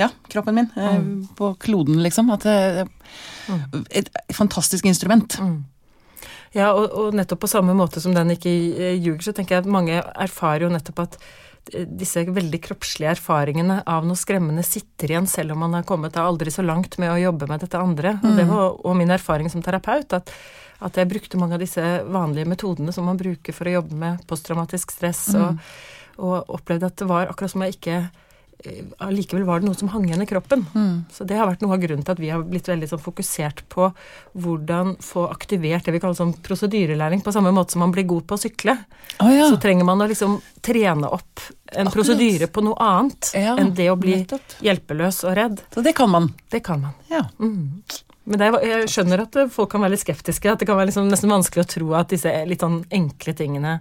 ja, 0.00 0.08
kroppen 0.32 0.56
min. 0.56 0.70
Eh, 0.76 0.96
mm. 0.96 1.26
På 1.36 1.52
kloden, 1.60 2.00
liksom. 2.02 2.30
At 2.32 2.46
det, 2.46 2.86
mm. 3.48 3.84
Et 3.90 4.08
fantastisk 4.32 4.86
instrument. 4.88 5.36
Mm. 5.38 5.64
Ja, 6.54 6.70
og, 6.72 6.88
og, 6.94 7.14
nettopp 7.18 7.42
på 7.44 7.50
samme 7.50 7.74
måte 7.76 8.00
som 8.00 8.14
den 8.14 8.32
ikke 8.36 8.50
ljuger, 8.94 9.22
så 9.26 9.34
tenker 9.34 9.56
jeg 9.56 9.64
at 9.64 9.70
mange 9.70 9.98
erfarer 9.98 10.64
jo 10.64 10.72
nettopp 10.72 11.04
at 11.04 11.18
disse 11.72 12.24
veldig 12.28 12.60
kroppslige 12.64 13.14
erfaringene 13.14 13.80
av 13.88 14.04
noe 14.06 14.18
skremmende 14.18 14.64
sitter 14.66 15.14
igjen, 15.14 15.28
selv 15.30 15.54
om 15.54 15.64
man 15.64 15.78
har 15.78 15.86
kommet 15.88 16.18
aldri 16.20 16.52
så 16.52 16.64
langt 16.64 16.98
med 17.02 17.12
å 17.12 17.20
jobbe 17.20 17.48
med 17.50 17.64
dette 17.64 17.80
andre. 17.80 18.18
Og 18.22 18.36
det 18.36 18.44
mm. 18.44 18.52
var 18.52 18.76
og 18.84 18.98
min 18.98 19.14
erfaring 19.14 19.50
som 19.52 19.64
terapeut. 19.64 20.12
at 20.12 20.34
at 20.84 20.98
jeg 20.98 21.08
brukte 21.08 21.38
mange 21.38 21.54
av 21.56 21.62
disse 21.62 21.80
vanlige 22.12 22.48
metodene 22.50 22.92
som 22.92 23.06
man 23.08 23.16
bruker 23.16 23.54
for 23.56 23.70
å 23.70 23.76
jobbe 23.76 23.94
med 23.96 24.24
posttraumatisk 24.28 24.90
stress, 24.92 25.20
mm. 25.32 25.38
og, 26.18 26.26
og 26.26 26.50
opplevde 26.58 26.90
at 26.90 26.98
det 27.00 27.06
var 27.08 27.30
akkurat 27.30 27.52
som 27.54 27.62
jeg 27.64 27.76
ikke 27.78 28.00
Eh, 28.02 28.32
allikevel 29.02 29.44
var 29.44 29.60
det 29.60 29.68
noe 29.68 29.76
som 29.76 29.90
hang 29.92 30.06
igjen 30.08 30.22
i 30.24 30.28
kroppen. 30.28 30.64
Mm. 30.74 31.04
Så 31.12 31.26
det 31.28 31.36
har 31.38 31.48
vært 31.48 31.64
noe 31.64 31.76
av 31.76 31.82
grunnen 31.82 32.04
til 32.06 32.14
at 32.14 32.22
vi 32.22 32.30
har 32.32 32.44
blitt 32.46 32.68
veldig 32.70 32.88
sånn 32.90 33.02
fokusert 33.02 33.64
på 33.72 33.90
hvordan 34.32 34.94
få 35.04 35.26
aktivert 35.32 35.84
det 35.86 35.94
vi 35.96 36.00
kaller 36.02 36.18
sånn 36.18 36.32
prosedyrelæring, 36.44 37.24
på 37.24 37.34
samme 37.34 37.52
måte 37.54 37.76
som 37.76 37.84
man 37.84 37.92
blir 37.94 38.06
god 38.08 38.26
på 38.30 38.38
å 38.38 38.42
sykle. 38.44 38.76
Oh, 39.18 39.30
ja. 39.32 39.50
Så 39.52 39.60
trenger 39.62 39.88
man 39.88 40.00
å 40.00 40.08
liksom 40.10 40.38
trene 40.64 41.10
opp 41.12 41.44
en 41.74 41.90
prosedyre 41.92 42.48
på 42.52 42.64
noe 42.64 42.78
annet 42.80 43.32
ja, 43.36 43.56
enn 43.58 43.74
det 43.76 43.90
å 43.90 43.98
bli 44.00 44.20
nettopp. 44.20 44.58
hjelpeløs 44.64 45.22
og 45.26 45.36
redd. 45.38 45.62
Så 45.74 45.84
det 45.84 45.94
kan 45.98 46.12
man? 46.12 46.30
Det 46.52 46.62
kan 46.64 46.84
man. 46.86 46.96
Ja. 47.10 47.26
Mm. 47.42 47.82
Men 48.24 48.40
er, 48.40 48.56
jeg 48.64 48.92
skjønner 48.92 49.26
at 49.26 49.36
folk 49.52 49.74
kan 49.74 49.84
være 49.84 49.96
litt 49.96 50.04
skeptiske, 50.04 50.48
at 50.48 50.62
det 50.62 50.68
kan 50.70 50.78
være 50.78 50.92
liksom 50.92 51.10
nesten 51.10 51.32
vanskelig 51.32 51.66
å 51.66 51.72
tro 51.74 51.90
at 51.98 52.14
disse 52.14 52.30
litt 52.48 52.64
sånn 52.64 52.80
enkle 52.94 53.36
tingene 53.36 53.74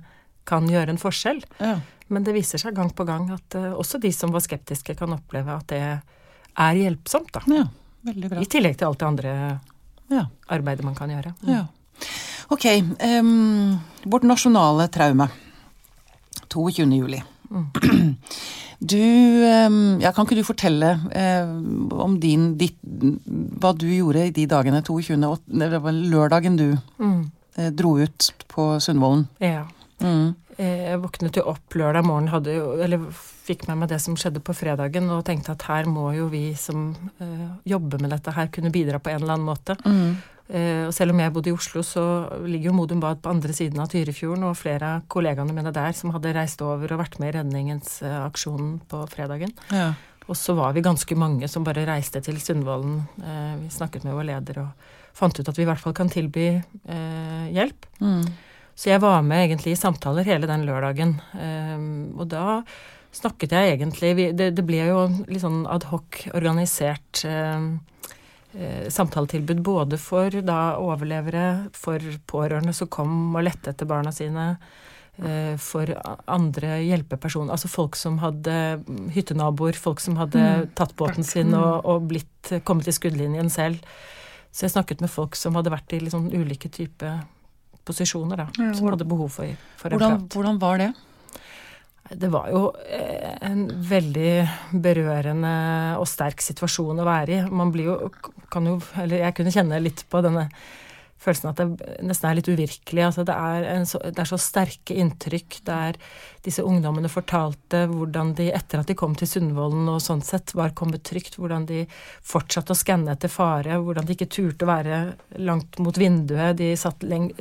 kan 0.47 0.67
gjøre 0.67 0.91
en 0.91 0.99
forskjell. 0.99 1.39
Ja. 1.61 1.77
Men 2.09 2.23
det 2.23 2.33
viser 2.35 2.57
seg 2.59 2.75
gang 2.75 2.89
på 2.93 3.05
gang 3.05 3.29
at 3.31 3.55
uh, 3.55 3.73
også 3.79 3.99
de 4.01 4.11
som 4.11 4.31
var 4.31 4.39
skeptiske, 4.41 4.95
kan 4.97 5.13
oppleve 5.13 5.47
at 5.55 5.67
det 5.67 5.81
er 6.57 6.73
hjelpsomt, 6.75 7.31
da. 7.33 7.41
Ja, 7.47 7.63
veldig 8.05 8.29
bra. 8.29 8.41
I 8.41 8.45
tillegg 8.51 8.77
til 8.77 8.87
alt 8.87 8.99
det 8.99 9.07
andre 9.07 9.59
Ja. 10.11 10.25
arbeidet 10.49 10.83
man 10.83 10.95
kan 10.95 11.09
gjøre. 11.09 11.33
ja. 11.47 11.65
Ok, 12.51 12.65
Um, 12.99 13.79
vårt 14.05 14.23
nasjonale 14.27 14.87
traume. 14.91 15.29
22. 16.49 16.91
juli. 16.99 17.21
Du, 18.83 18.97
em, 19.47 19.99
ja, 20.01 20.11
kan 20.11 20.25
ikke 20.27 20.35
du 20.35 20.43
fortelle 20.43 20.89
eh, 21.15 21.47
om 22.03 22.17
din, 22.19 22.57
ditt, 22.59 22.75
hva 22.83 23.71
du 23.77 23.85
gjorde 23.87 24.25
i 24.27 24.33
de 24.35 24.45
dagene 24.51 24.81
22. 24.83 25.15
åt- 25.29 25.45
Det 25.47 25.79
var 25.81 25.91
lørdagen 25.93 26.57
du 26.57 26.77
Mm. 26.99 27.31
eh, 27.57 27.69
dro 27.71 27.97
ut 27.97 28.31
på 28.49 28.79
Sundvolden. 28.81 29.27
Ja. 29.39 29.65
Mm. 30.01 30.35
Eh, 30.57 30.91
Jeg 30.91 31.01
våknet 31.01 31.37
jo 31.39 31.45
opp 31.49 31.77
lørdag 31.77 32.05
morgen, 32.05 32.29
hadde 32.31 32.53
jo, 32.55 32.73
eller 32.83 33.07
fikk 33.13 33.65
med 33.69 33.81
meg 33.81 33.89
det 33.93 33.99
som 34.03 34.17
skjedde 34.19 34.43
på 34.43 34.55
fredagen, 34.55 35.09
og 35.13 35.25
tenkte 35.27 35.55
at 35.55 35.65
her 35.69 35.89
må 35.89 36.11
jo 36.15 36.29
vi 36.31 36.51
som 36.59 36.91
uh, 37.19 37.57
jobber 37.67 37.99
med 38.03 38.13
dette 38.13 38.31
her, 38.35 38.51
kunne 38.53 38.71
bidra 38.73 39.01
på 39.03 39.11
en 39.11 39.23
eller 39.23 39.35
annen 39.35 39.49
måte. 39.49 39.75
Mm. 39.83 40.13
Uh, 40.53 40.83
og 40.87 40.93
selv 40.95 41.15
om 41.15 41.19
jeg 41.23 41.33
bodde 41.33 41.51
i 41.51 41.55
Oslo, 41.55 41.83
så 41.87 42.05
ligger 42.45 42.69
jo 42.69 42.77
Modum 42.77 43.01
Bad 43.03 43.23
på 43.23 43.33
andre 43.33 43.55
siden 43.55 43.81
av 43.83 43.89
Tyrifjorden, 43.91 44.45
og 44.47 44.59
flere 44.59 44.93
av 44.99 45.09
kollegaene 45.11 45.55
mine 45.55 45.73
der 45.75 45.97
som 45.97 46.13
hadde 46.15 46.35
reist 46.37 46.63
over 46.63 46.93
og 46.93 47.01
vært 47.01 47.19
med 47.19 47.33
i 47.33 47.37
redningsaksjonen 47.39 48.77
på 48.91 49.03
fredagen. 49.11 49.53
Ja. 49.73 49.91
Og 50.29 50.39
så 50.39 50.55
var 50.55 50.71
vi 50.71 50.85
ganske 50.85 51.17
mange 51.19 51.49
som 51.51 51.65
bare 51.67 51.83
reiste 51.89 52.21
til 52.23 52.37
Sundvolden. 52.39 53.01
Vi 53.59 53.67
snakket 53.75 54.05
med 54.07 54.15
vår 54.15 54.29
leder 54.29 54.61
og 54.61 54.85
fant 55.11 55.35
ut 55.35 55.49
at 55.51 55.57
vi 55.59 55.65
i 55.65 55.67
hvert 55.67 55.81
fall 55.83 55.95
kan 55.97 56.07
tilby 56.07 56.45
hjelp. 57.51 57.89
Mm. 57.99 58.29
Så 58.75 58.89
jeg 58.89 59.01
var 59.03 59.21
med 59.25 59.45
egentlig 59.45 59.75
i 59.75 59.79
samtaler 59.79 60.25
hele 60.25 60.49
den 60.49 60.65
lørdagen. 60.65 61.17
Ehm, 61.37 62.13
og 62.17 62.27
da 62.33 62.61
snakket 63.13 63.53
jeg 63.53 63.75
egentlig 63.75 64.13
det, 64.33 64.49
det 64.57 64.63
ble 64.65 64.87
jo 64.87 65.03
litt 65.27 65.43
sånn 65.43 65.67
adhoc 65.69 66.23
organisert 66.33 67.21
ehm, 67.29 67.75
eh, 68.57 68.87
samtaletilbud 68.89 69.61
både 69.65 69.99
for 70.01 70.33
da 70.41 70.79
overlevere, 70.81 71.69
for 71.77 72.01
pårørende 72.29 72.73
som 72.73 72.89
kom 72.89 73.35
og 73.35 73.45
lette 73.45 73.75
etter 73.75 73.89
barna 73.89 74.11
sine. 74.15 74.55
eh, 75.21 75.53
For 75.61 75.93
andre 76.25 76.79
hjelpepersoner, 76.81 77.53
altså 77.53 77.69
folk 77.69 77.95
som 77.99 78.17
hadde 78.25 78.57
mm, 78.87 79.11
hyttenaboer, 79.13 79.77
folk 79.77 80.01
som 80.01 80.17
hadde 80.17 80.65
tatt 80.73 80.97
båten 80.97 81.23
sin 81.23 81.53
og, 81.53 81.85
og 81.85 82.09
blitt, 82.09 82.55
kommet 82.65 82.89
i 82.89 82.97
skuddlinjen 82.97 83.53
selv. 83.53 83.85
Så 84.49 84.65
jeg 84.65 84.73
snakket 84.73 85.01
med 85.01 85.13
folk 85.13 85.37
som 85.37 85.53
hadde 85.57 85.69
vært 85.73 85.93
i 85.93 86.01
sånn 86.09 86.33
ulike 86.33 86.73
typer 86.73 87.21
posisjoner, 87.87 88.43
da. 88.43 88.47
Ja, 88.59 88.73
Som 88.77 88.91
hadde 88.91 89.07
behov 89.07 89.33
for, 89.35 89.57
for 89.79 89.89
en 89.89 89.99
Hvordan, 89.99 90.21
prat. 90.21 90.37
hvordan 90.37 90.61
var 90.61 90.83
det? 90.83 90.91
Det 92.13 92.29
var 92.29 92.49
jo 92.51 92.63
eh, 92.83 93.33
en 93.47 93.65
veldig 93.89 94.33
berørende 94.83 95.53
og 96.01 96.07
sterk 96.09 96.43
situasjon 96.43 96.99
å 96.99 97.07
være 97.07 97.37
i. 97.37 97.43
Man 97.49 97.71
blir 97.73 97.93
jo, 97.93 97.97
kan 98.51 98.67
jo 98.67 98.79
Eller 98.99 99.23
jeg 99.23 99.37
kunne 99.37 99.53
kjenne 99.55 99.79
litt 99.81 100.03
på 100.11 100.21
denne 100.25 100.49
følelsen 101.23 101.51
at 101.53 101.61
det 101.61 101.99
nesten 102.03 102.29
er 102.29 102.37
litt 102.37 102.49
uvirkelig. 102.51 103.05
Altså 103.07 103.23
det, 103.27 103.35
er 103.35 103.67
en 103.71 103.87
så, 103.87 104.01
det 104.03 104.19
er 104.19 104.29
så 104.29 104.39
sterke 104.41 104.97
inntrykk 104.99 105.61
der 105.67 105.97
disse 106.43 106.65
ungdommene 106.67 107.11
fortalte 107.11 107.85
hvordan 107.91 108.33
de 108.35 108.49
etter 108.55 108.81
at 108.83 108.91
de 108.91 108.97
kom 108.99 109.15
til 109.15 109.29
Sundvolden 109.29 109.87
og 109.91 110.01
sånn 110.03 110.23
sett 110.25 110.51
var 110.59 110.75
kommet 110.77 111.05
trygt, 111.07 111.39
hvordan 111.39 111.67
de 111.69 111.85
fortsatte 112.27 112.75
å 112.75 112.79
skanne 112.79 113.15
etter 113.15 113.31
fare, 113.31 113.79
hvordan 113.79 114.07
de 114.07 114.17
ikke 114.17 114.31
turte 114.35 114.67
å 114.67 114.73
være 114.73 115.03
langt 115.39 115.79
mot 115.79 115.97
vinduet. 115.97 116.57
De 116.59 116.73
satt 116.79 117.07
leng 117.07 117.31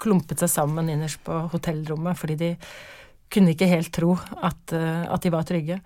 klumpet 0.00 0.42
seg 0.42 0.52
sammen 0.52 0.90
innerst 0.92 1.22
på 1.26 1.46
hotellrommet 1.52 2.18
fordi 2.18 2.36
de 2.40 2.50
kunne 3.32 3.52
ikke 3.56 3.66
helt 3.66 3.90
tro 3.94 4.12
at, 4.14 4.72
eh, 4.76 5.04
at 5.10 5.24
de 5.24 5.32
var 5.34 5.46
trygge. 5.48 5.80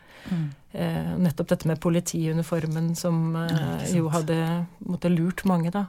Eh, 0.72 1.12
nettopp 1.18 1.48
dette 1.48 1.68
med 1.70 1.80
politiuniformen 1.80 2.92
som 2.98 3.32
eh, 3.40 3.86
jo 3.96 4.10
hadde 4.12 4.36
måtte 4.86 5.08
lurt 5.10 5.46
mange, 5.48 5.72
da. 5.72 5.86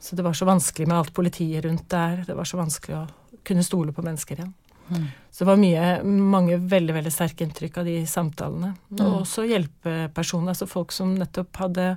Så 0.00 0.16
det 0.16 0.24
var 0.24 0.34
så 0.34 0.48
vanskelig 0.48 0.88
med 0.88 0.96
alt 0.96 1.12
politiet 1.14 1.66
rundt 1.66 1.88
der. 1.92 2.24
Det 2.26 2.36
var 2.36 2.48
så 2.48 2.58
vanskelig 2.62 2.96
å 2.96 3.04
kunne 3.44 3.64
stole 3.66 3.92
på 3.92 4.04
mennesker 4.06 4.40
igjen. 4.40 4.54
Mm. 4.90 5.06
Så 5.30 5.44
det 5.44 5.48
var 5.48 5.60
mye, 5.60 6.02
mange 6.04 6.56
veldig 6.56 6.94
veldig 6.96 7.12
sterke 7.14 7.46
inntrykk 7.46 7.78
av 7.80 7.86
de 7.86 7.96
samtalene. 8.10 8.72
Mm. 8.90 9.02
Og 9.04 9.20
også 9.22 9.46
hjelpepersoner, 9.46 10.54
altså 10.54 10.66
folk 10.70 10.94
som 10.94 11.14
nettopp 11.18 11.60
hadde 11.62 11.92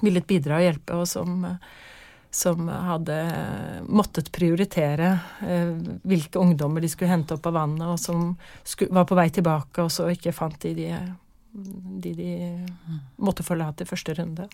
villet 0.00 0.26
bidra 0.28 0.60
og 0.60 0.66
hjelpe, 0.68 0.98
og 1.00 1.08
som, 1.10 1.44
eh, 1.44 1.56
som 2.30 2.68
hadde 2.70 3.16
måttet 3.90 4.30
prioritere 4.32 5.08
eh, 5.42 5.72
hvilke 6.06 6.38
ungdommer 6.38 6.80
de 6.84 6.88
skulle 6.92 7.10
hente 7.10 7.34
opp 7.34 7.46
av 7.50 7.56
vannet, 7.58 7.86
og 7.90 7.98
som 7.98 8.36
var 8.94 9.04
på 9.10 9.18
vei 9.18 9.28
tilbake, 9.34 9.82
og 9.82 9.90
så 9.90 10.06
ikke 10.12 10.32
fant 10.36 10.58
de 10.62 10.74
de, 10.78 10.90
de, 11.50 12.12
de 12.14 12.30
måtte 13.18 13.42
forlate 13.42 13.82
i 13.82 13.90
første 13.90 14.14
runde. 14.14 14.46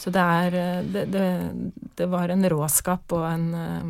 Så 0.00 0.12
det 0.12 0.20
er 0.20 0.58
eh, 0.60 0.82
det, 0.92 1.06
det, 1.12 1.24
det 1.96 2.10
var 2.12 2.28
en 2.32 2.44
råskap 2.52 3.12
og 3.16 3.24
en 3.30 3.48
eh, 3.56 3.88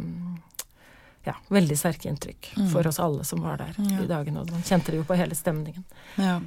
ja, 1.26 1.34
veldig 1.52 1.76
sterke 1.76 2.08
inntrykk 2.10 2.52
for 2.72 2.86
oss 2.88 2.98
alle 3.02 3.26
som 3.28 3.42
var 3.44 3.58
der 3.60 3.74
Ja. 3.78 4.00
i 4.04 4.08
dagene. 4.08 4.40
Og 4.40 4.50
man 4.54 4.62
kjente 4.62 4.94
det 4.94 5.02
jo 5.02 5.04
på 5.10 5.18
hele 5.18 5.34
stemningen. 5.38 5.84
Ja. 6.16 6.38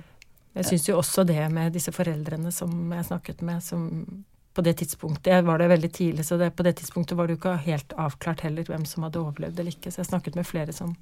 Jeg 0.55 0.65
syns 0.69 0.87
jo 0.89 0.95
også 0.99 1.23
det 1.25 1.43
med 1.51 1.73
disse 1.75 1.91
foreldrene 1.91 2.51
som 2.53 2.71
jeg 2.93 3.05
snakket 3.07 3.41
med, 3.45 3.63
som 3.65 4.23
på 4.53 4.61
det 4.61 4.75
tidspunktet 4.81 5.45
var 5.45 5.57
det 5.61 5.69
veldig 5.71 5.91
tidlig, 5.93 6.25
så 6.25 6.37
det, 6.37 6.51
på 6.55 6.63
det 6.65 6.75
tidspunktet 6.77 7.17
var 7.17 7.27
det 7.27 7.35
jo 7.35 7.41
ikke 7.41 7.55
helt 7.65 7.95
avklart 7.97 8.43
heller 8.45 8.67
hvem 8.69 8.85
som 8.85 9.05
hadde 9.07 9.21
overlevd 9.21 9.59
eller 9.59 9.73
ikke. 9.73 9.91
Så 9.91 10.03
jeg 10.03 10.11
snakket 10.11 10.37
med 10.37 10.47
flere 10.47 10.75
som, 10.75 10.93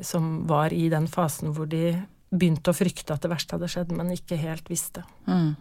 som 0.00 0.46
var 0.50 0.74
i 0.74 0.88
den 0.92 1.06
fasen 1.10 1.54
hvor 1.54 1.70
de 1.70 1.94
begynte 2.34 2.72
å 2.72 2.76
frykte 2.76 3.14
at 3.14 3.22
det 3.22 3.30
verste 3.30 3.54
hadde 3.54 3.70
skjedd, 3.70 3.94
men 3.94 4.10
ikke 4.14 4.38
helt 4.40 4.66
visste. 4.70 5.04
Mm. 5.30 5.54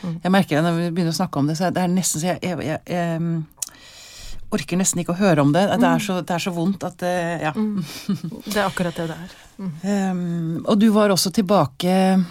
Mm. 0.00 0.20
Jeg 0.22 0.32
merker 0.32 0.56
det 0.56 0.64
når 0.64 0.78
vi 0.78 0.92
begynner 0.96 1.12
å 1.12 1.18
snakke 1.18 1.40
om 1.40 1.50
det, 1.50 1.58
så 1.58 1.68
det 1.74 1.82
er 1.84 1.92
nesten 1.92 2.22
så 2.22 2.32
jeg, 2.32 2.40
jeg, 2.40 2.64
jeg, 2.64 2.80
jeg 2.88 3.42
orker 4.54 4.80
nesten 4.80 5.02
ikke 5.02 5.14
å 5.14 5.18
høre 5.20 5.44
om 5.44 5.52
det. 5.54 5.66
Det 5.80 5.90
er 5.90 6.02
så, 6.02 6.20
det 6.24 6.36
er 6.36 6.44
så 6.46 6.52
vondt 6.54 6.86
at 6.86 6.96
det, 7.02 7.16
Ja. 7.44 7.52
Det 7.54 8.56
er 8.56 8.64
akkurat 8.64 8.96
det 8.96 9.10
det 9.10 9.18
er. 9.26 9.36
Um, 9.54 10.64
og 10.64 10.78
du 10.80 10.88
var 10.94 11.12
også 11.14 11.30
tilbake 11.34 11.92
eh, 11.92 12.24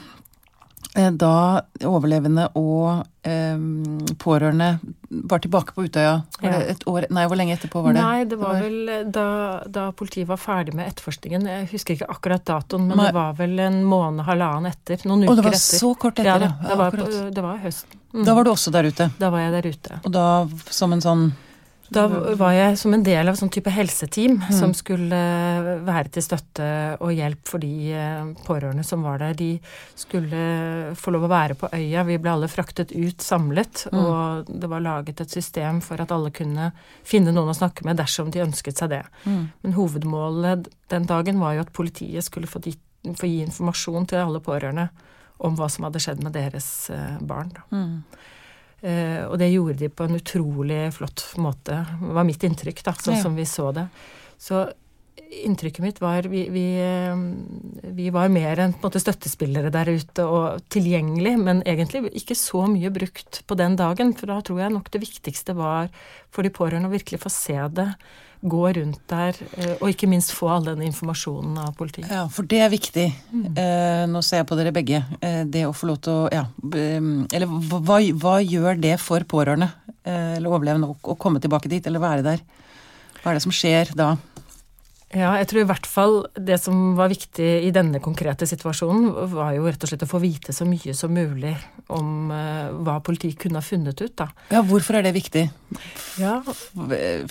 da 0.94 1.62
overlevende 1.90 2.44
og 2.60 3.06
eh, 3.26 3.58
pårørende 4.22 4.68
var 5.10 5.40
tilbake 5.42 5.74
på 5.74 5.86
Utøya. 5.88 6.22
Var 6.42 6.50
Ja. 6.52 6.60
det 6.60 6.70
et 6.70 6.84
år 6.88 7.08
Nei, 7.10 7.24
hvor 7.26 7.36
lenge 7.40 7.56
etterpå 7.58 7.82
var 7.84 7.94
det? 7.94 8.02
Nei, 8.02 8.24
det 8.26 8.38
var 8.38 8.60
vel 8.62 8.90
eh, 8.90 9.04
da, 9.10 9.64
da 9.68 9.88
politiet 9.92 10.28
var 10.28 10.38
ferdig 10.38 10.76
med 10.78 10.88
etterforskningen. 10.92 11.48
Jeg 11.50 11.70
husker 11.72 11.96
ikke 11.98 12.10
akkurat 12.14 12.46
datoen, 12.46 12.86
men 12.88 12.98
Nei. 12.98 13.08
det 13.08 13.16
var 13.18 13.34
vel 13.34 13.58
en 13.60 13.80
måned, 13.84 14.26
halvannen 14.28 14.70
etter. 14.70 15.02
Noen 15.10 15.24
uker 15.26 15.36
det 15.42 15.48
var 15.48 15.58
etter. 15.58 15.80
så 15.82 15.94
kort 15.98 16.20
ja, 16.22 16.36
etter, 16.36 16.46
da, 16.48 16.70
det, 16.70 16.78
var, 16.78 16.92
på, 16.92 17.32
det 17.40 17.44
var 17.44 17.58
høsten. 17.66 18.00
Mm. 18.14 18.26
Da 18.26 18.34
var 18.38 18.44
du 18.44 18.52
også 18.54 18.72
der 18.72 18.84
ute. 18.94 19.10
Da 19.18 19.30
var 19.34 19.40
jeg 19.48 19.52
der 19.58 19.70
ute. 19.74 20.00
Og 20.06 20.12
da 20.14 20.28
som 20.70 20.94
en 20.94 21.02
sånn 21.02 21.26
Da 21.92 22.08
var 22.08 22.54
jeg 22.56 22.78
som 22.80 22.94
en 22.96 23.04
del 23.04 23.28
av 23.30 23.36
sånn 23.36 23.52
type 23.52 23.70
helseteam 23.70 24.38
Mm. 24.40 24.54
som 24.60 24.72
skulle 24.74 25.18
være 25.86 26.10
til 26.12 26.24
støtte 26.24 26.98
og 27.02 27.12
hjelp 27.14 27.46
for 27.48 27.60
de 27.60 27.92
eh, 27.94 28.24
pårørende 28.48 28.84
som 28.86 29.04
var 29.04 29.20
der. 29.20 29.34
De 29.34 29.60
skulle 29.96 30.96
få 30.96 31.12
lov 31.12 31.24
å 31.28 31.30
være 31.30 31.56
på 31.60 31.70
øya. 31.74 32.04
Vi 32.08 32.18
ble 32.18 32.32
alle 32.32 32.48
fraktet 32.48 32.92
ut 32.96 33.18
samlet, 33.22 33.86
Mm. 33.92 34.00
og 34.00 34.46
det 34.60 34.70
var 34.70 34.80
laget 34.82 35.22
et 35.22 35.30
system 35.30 35.82
for 35.82 36.02
at 36.02 36.12
alle 36.12 36.32
kunne 36.32 36.72
finne 37.04 37.32
noen 37.34 37.50
å 37.50 37.58
snakke 37.58 37.84
med 37.86 37.98
dersom 37.98 38.32
de 38.32 38.40
ønsket 38.40 38.78
seg 38.78 38.90
det. 38.90 39.04
Mm. 39.26 39.50
Men 39.64 39.74
hovedmålet 39.74 40.68
den 40.90 41.06
dagen 41.06 41.40
var 41.40 41.54
jo 41.54 41.62
at 41.62 41.74
politiet 41.74 42.24
skulle 42.24 42.48
få, 42.48 42.60
dit, 42.62 42.80
få 43.04 43.28
gi 43.28 43.46
informasjon 43.46 44.08
til 44.08 44.18
alle 44.20 44.40
pårørende 44.40 44.90
om 45.40 45.56
hva 45.58 45.70
som 45.70 45.84
hadde 45.84 46.00
skjedd 46.00 46.24
med 46.24 46.34
deres 46.34 46.90
eh, 46.90 47.18
barn. 47.22 47.52
Mm. 47.72 48.04
Eh, 48.84 49.24
og 49.30 49.38
det 49.40 49.48
gjorde 49.54 49.80
de 49.80 49.88
på 49.90 50.04
en 50.04 50.18
utrolig 50.20 50.80
flott 50.92 51.24
måte, 51.40 51.78
var 52.02 52.26
mitt 52.28 52.44
inntrykk, 52.44 52.84
da, 52.84 52.92
sånn 53.00 53.16
Ja. 53.16 53.22
som 53.24 53.36
vi 53.36 53.46
så 53.48 53.72
det. 53.74 53.88
Så 54.38 54.66
inntrykket 55.46 55.80
mitt 55.80 56.02
var 56.02 56.28
vi, 56.28 56.50
vi, 56.50 56.66
eh, 56.84 57.16
vi 57.96 58.10
var 58.14 58.30
mer 58.30 58.60
enn 58.60 58.74
en 58.76 58.92
støttespillere 59.00 59.72
der 59.72 59.86
ute 59.86 60.26
og 60.28 60.62
tilgjengelig, 60.70 61.38
men 61.40 61.64
egentlig 61.64 62.12
ikke 62.14 62.36
så 62.36 62.68
mye 62.68 62.92
brukt 62.94 63.42
på 63.48 63.56
den 63.58 63.78
dagen. 63.80 64.14
For 64.14 64.28
da 64.28 64.42
tror 64.42 64.60
jeg 64.60 64.76
nok 64.76 64.92
det 64.92 65.02
viktigste 65.02 65.56
var 65.56 65.90
for 66.30 66.44
de 66.44 66.50
pårørende 66.50 66.92
å 66.92 66.98
virkelig 66.98 67.22
få 67.24 67.32
se 67.32 67.58
det, 67.74 67.96
gå 68.44 68.64
rundt 68.76 69.00
der, 69.08 69.38
eh, 69.58 69.76
og 69.80 69.90
ikke 69.90 70.10
minst 70.12 70.34
få 70.36 70.50
all 70.52 70.66
den 70.68 70.82
informasjonen 70.84 71.58
av 71.64 71.76
politiet. 71.80 72.10
Ja, 72.12 72.26
for 72.32 72.48
det 72.50 72.60
er 72.66 72.72
viktig. 72.74 73.06
Eh, 73.56 74.04
nå 74.10 74.24
ser 74.24 74.42
jeg 74.42 74.50
på 74.50 74.58
dere 74.60 74.74
begge. 74.76 75.04
Eh, 75.22 75.44
det 75.48 75.64
å 75.68 75.76
få 75.76 75.88
lov 75.92 76.02
til 76.04 76.14
å 76.14 76.28
Ja. 76.34 76.46
Eller 76.74 77.48
hva, 77.48 78.02
hva 78.20 78.36
gjør 78.44 78.80
det 78.82 78.98
for 79.00 79.24
pårørende 79.24 79.72
eh, 80.04 80.36
eller 80.38 80.52
overlevende 80.52 80.92
å, 80.92 80.98
å 81.14 81.18
komme 81.20 81.40
tilbake 81.40 81.72
dit, 81.72 81.86
eller 81.88 82.04
være 82.04 82.24
der? 82.24 82.44
Hva 83.22 83.32
er 83.32 83.40
det 83.40 83.46
som 83.46 83.56
skjer 83.56 83.94
da? 83.96 84.18
Ja, 85.14 85.36
jeg 85.38 85.46
tror 85.52 85.62
i 85.62 85.68
hvert 85.70 85.86
fall 85.86 86.16
det 86.34 86.58
som 86.58 86.96
var 86.98 87.12
viktig 87.12 87.46
i 87.68 87.70
denne 87.72 88.02
konkrete 88.02 88.48
situasjonen, 88.50 89.12
var 89.30 89.54
jo 89.54 89.68
rett 89.68 89.84
og 89.86 89.92
slett 89.92 90.04
å 90.08 90.10
få 90.10 90.20
vite 90.24 90.56
så 90.58 90.66
mye 90.66 90.96
som 90.98 91.14
mulig 91.14 91.54
om 91.94 92.32
hva 92.34 92.96
politiet 93.06 93.38
kunne 93.38 93.62
ha 93.62 93.64
funnet 93.64 94.02
ut, 94.02 94.16
da. 94.18 94.32
Ja, 94.50 94.64
hvorfor 94.66 94.98
er 94.98 95.06
det 95.06 95.14
viktig? 95.14 95.46
Ja, 96.22 96.40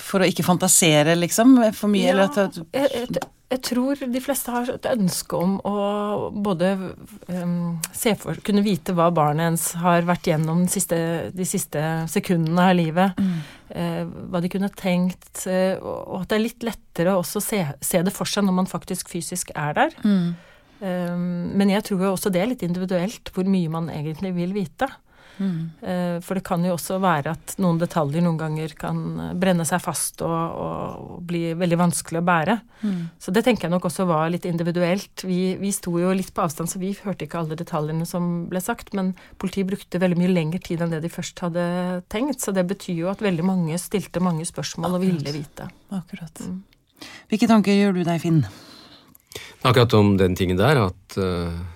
For 0.00 0.22
å 0.22 0.28
ikke 0.28 0.46
fantasere, 0.46 1.16
liksom? 1.18 1.58
For 1.76 1.92
mye? 1.92 2.08
Ja, 2.08 2.16
eller 2.16 2.30
at 2.30 2.58
jeg, 2.72 2.90
jeg, 2.92 3.22
jeg 3.52 3.60
tror 3.66 4.00
de 4.08 4.20
fleste 4.22 4.52
har 4.52 4.68
et 4.72 4.86
ønske 4.88 5.36
om 5.36 5.58
å 5.68 5.74
både 6.44 6.70
um, 7.28 7.74
se 7.92 8.14
for, 8.20 8.38
kunne 8.44 8.64
vite 8.64 8.94
hva 8.96 9.10
barnet 9.12 9.50
ens 9.50 9.66
har 9.82 10.06
vært 10.08 10.30
gjennom 10.30 10.62
de 10.64 10.72
siste, 10.72 11.00
de 11.36 11.46
siste 11.48 11.82
sekundene 12.12 12.70
av 12.70 12.78
livet. 12.78 13.20
Mm. 13.20 13.34
Uh, 13.72 14.14
hva 14.32 14.40
de 14.44 14.52
kunne 14.52 14.72
tenkt. 14.78 15.44
Uh, 15.44 15.76
og 15.82 16.22
at 16.22 16.32
det 16.32 16.38
er 16.38 16.46
litt 16.46 16.66
lettere 16.66 17.18
også 17.18 17.42
å 17.42 17.44
se, 17.44 17.60
se, 17.84 18.00
det 18.04 18.14
for 18.14 18.28
seg 18.28 18.46
når 18.46 18.58
man 18.62 18.70
faktisk 18.70 19.12
fysisk 19.12 19.52
er 19.52 19.76
der. 19.76 20.00
Mm. 20.00 20.32
Um, 20.82 21.28
men 21.60 21.70
jeg 21.74 21.84
tror 21.86 22.06
jo 22.06 22.14
også 22.16 22.32
det 22.32 22.40
er 22.42 22.52
litt 22.54 22.64
individuelt 22.66 23.30
hvor 23.34 23.46
mye 23.48 23.70
man 23.72 23.92
egentlig 23.92 24.32
vil 24.38 24.56
vite. 24.56 24.88
Mm. 25.42 25.70
Eh, 25.82 26.16
for 26.22 26.38
det 26.38 26.44
kan 26.46 26.62
jo 26.64 26.76
også 26.76 26.98
være 27.02 27.34
at 27.34 27.54
noen 27.62 27.80
detaljer 27.80 28.22
noen 28.22 28.38
ganger 28.38 28.74
kan 28.78 29.00
eh, 29.18 29.32
brenne 29.38 29.66
seg 29.68 29.82
fast 29.82 30.22
og, 30.22 30.30
og 30.32 31.16
bli 31.26 31.42
veldig 31.58 31.78
vanskelig 31.80 32.20
å 32.20 32.26
bære. 32.28 32.56
Mm. 32.82 33.00
Så 33.22 33.34
det 33.34 33.44
tenker 33.46 33.66
jeg 33.66 33.74
nok 33.74 33.88
også 33.90 34.06
var 34.08 34.30
litt 34.32 34.46
individuelt. 34.48 35.24
Vi, 35.26 35.40
vi 35.60 35.72
sto 35.74 35.96
jo 35.98 36.12
litt 36.14 36.32
på 36.34 36.44
avstand, 36.44 36.70
så 36.70 36.80
vi 36.82 36.94
hørte 37.02 37.26
ikke 37.26 37.42
alle 37.42 37.58
detaljene 37.58 38.06
som 38.08 38.30
ble 38.52 38.62
sagt. 38.62 38.94
Men 38.98 39.12
politiet 39.42 39.70
brukte 39.72 40.02
veldig 40.02 40.20
mye 40.22 40.32
lengre 40.32 40.62
tid 40.62 40.84
enn 40.84 40.94
det 40.94 41.02
de 41.04 41.12
først 41.12 41.42
hadde 41.44 41.66
tenkt. 42.12 42.44
Så 42.44 42.54
det 42.54 42.66
betyr 42.70 43.04
jo 43.04 43.12
at 43.12 43.24
veldig 43.24 43.46
mange 43.46 43.80
stilte 43.82 44.22
mange 44.22 44.46
spørsmål 44.48 44.92
Akkurat. 44.92 45.00
og 45.00 45.08
ville 45.08 45.36
vite. 45.40 45.70
Akkurat. 45.92 46.46
Mm. 46.46 46.62
Hvilke 47.32 47.50
tanker 47.50 47.74
gjør 47.74 47.98
du 47.98 48.04
deg, 48.06 48.22
Finn? 48.22 48.44
Akkurat 49.62 49.94
om 49.98 50.16
den 50.20 50.34
tingen 50.38 50.58
der 50.60 50.86
at 50.86 51.18
uh 51.18 51.71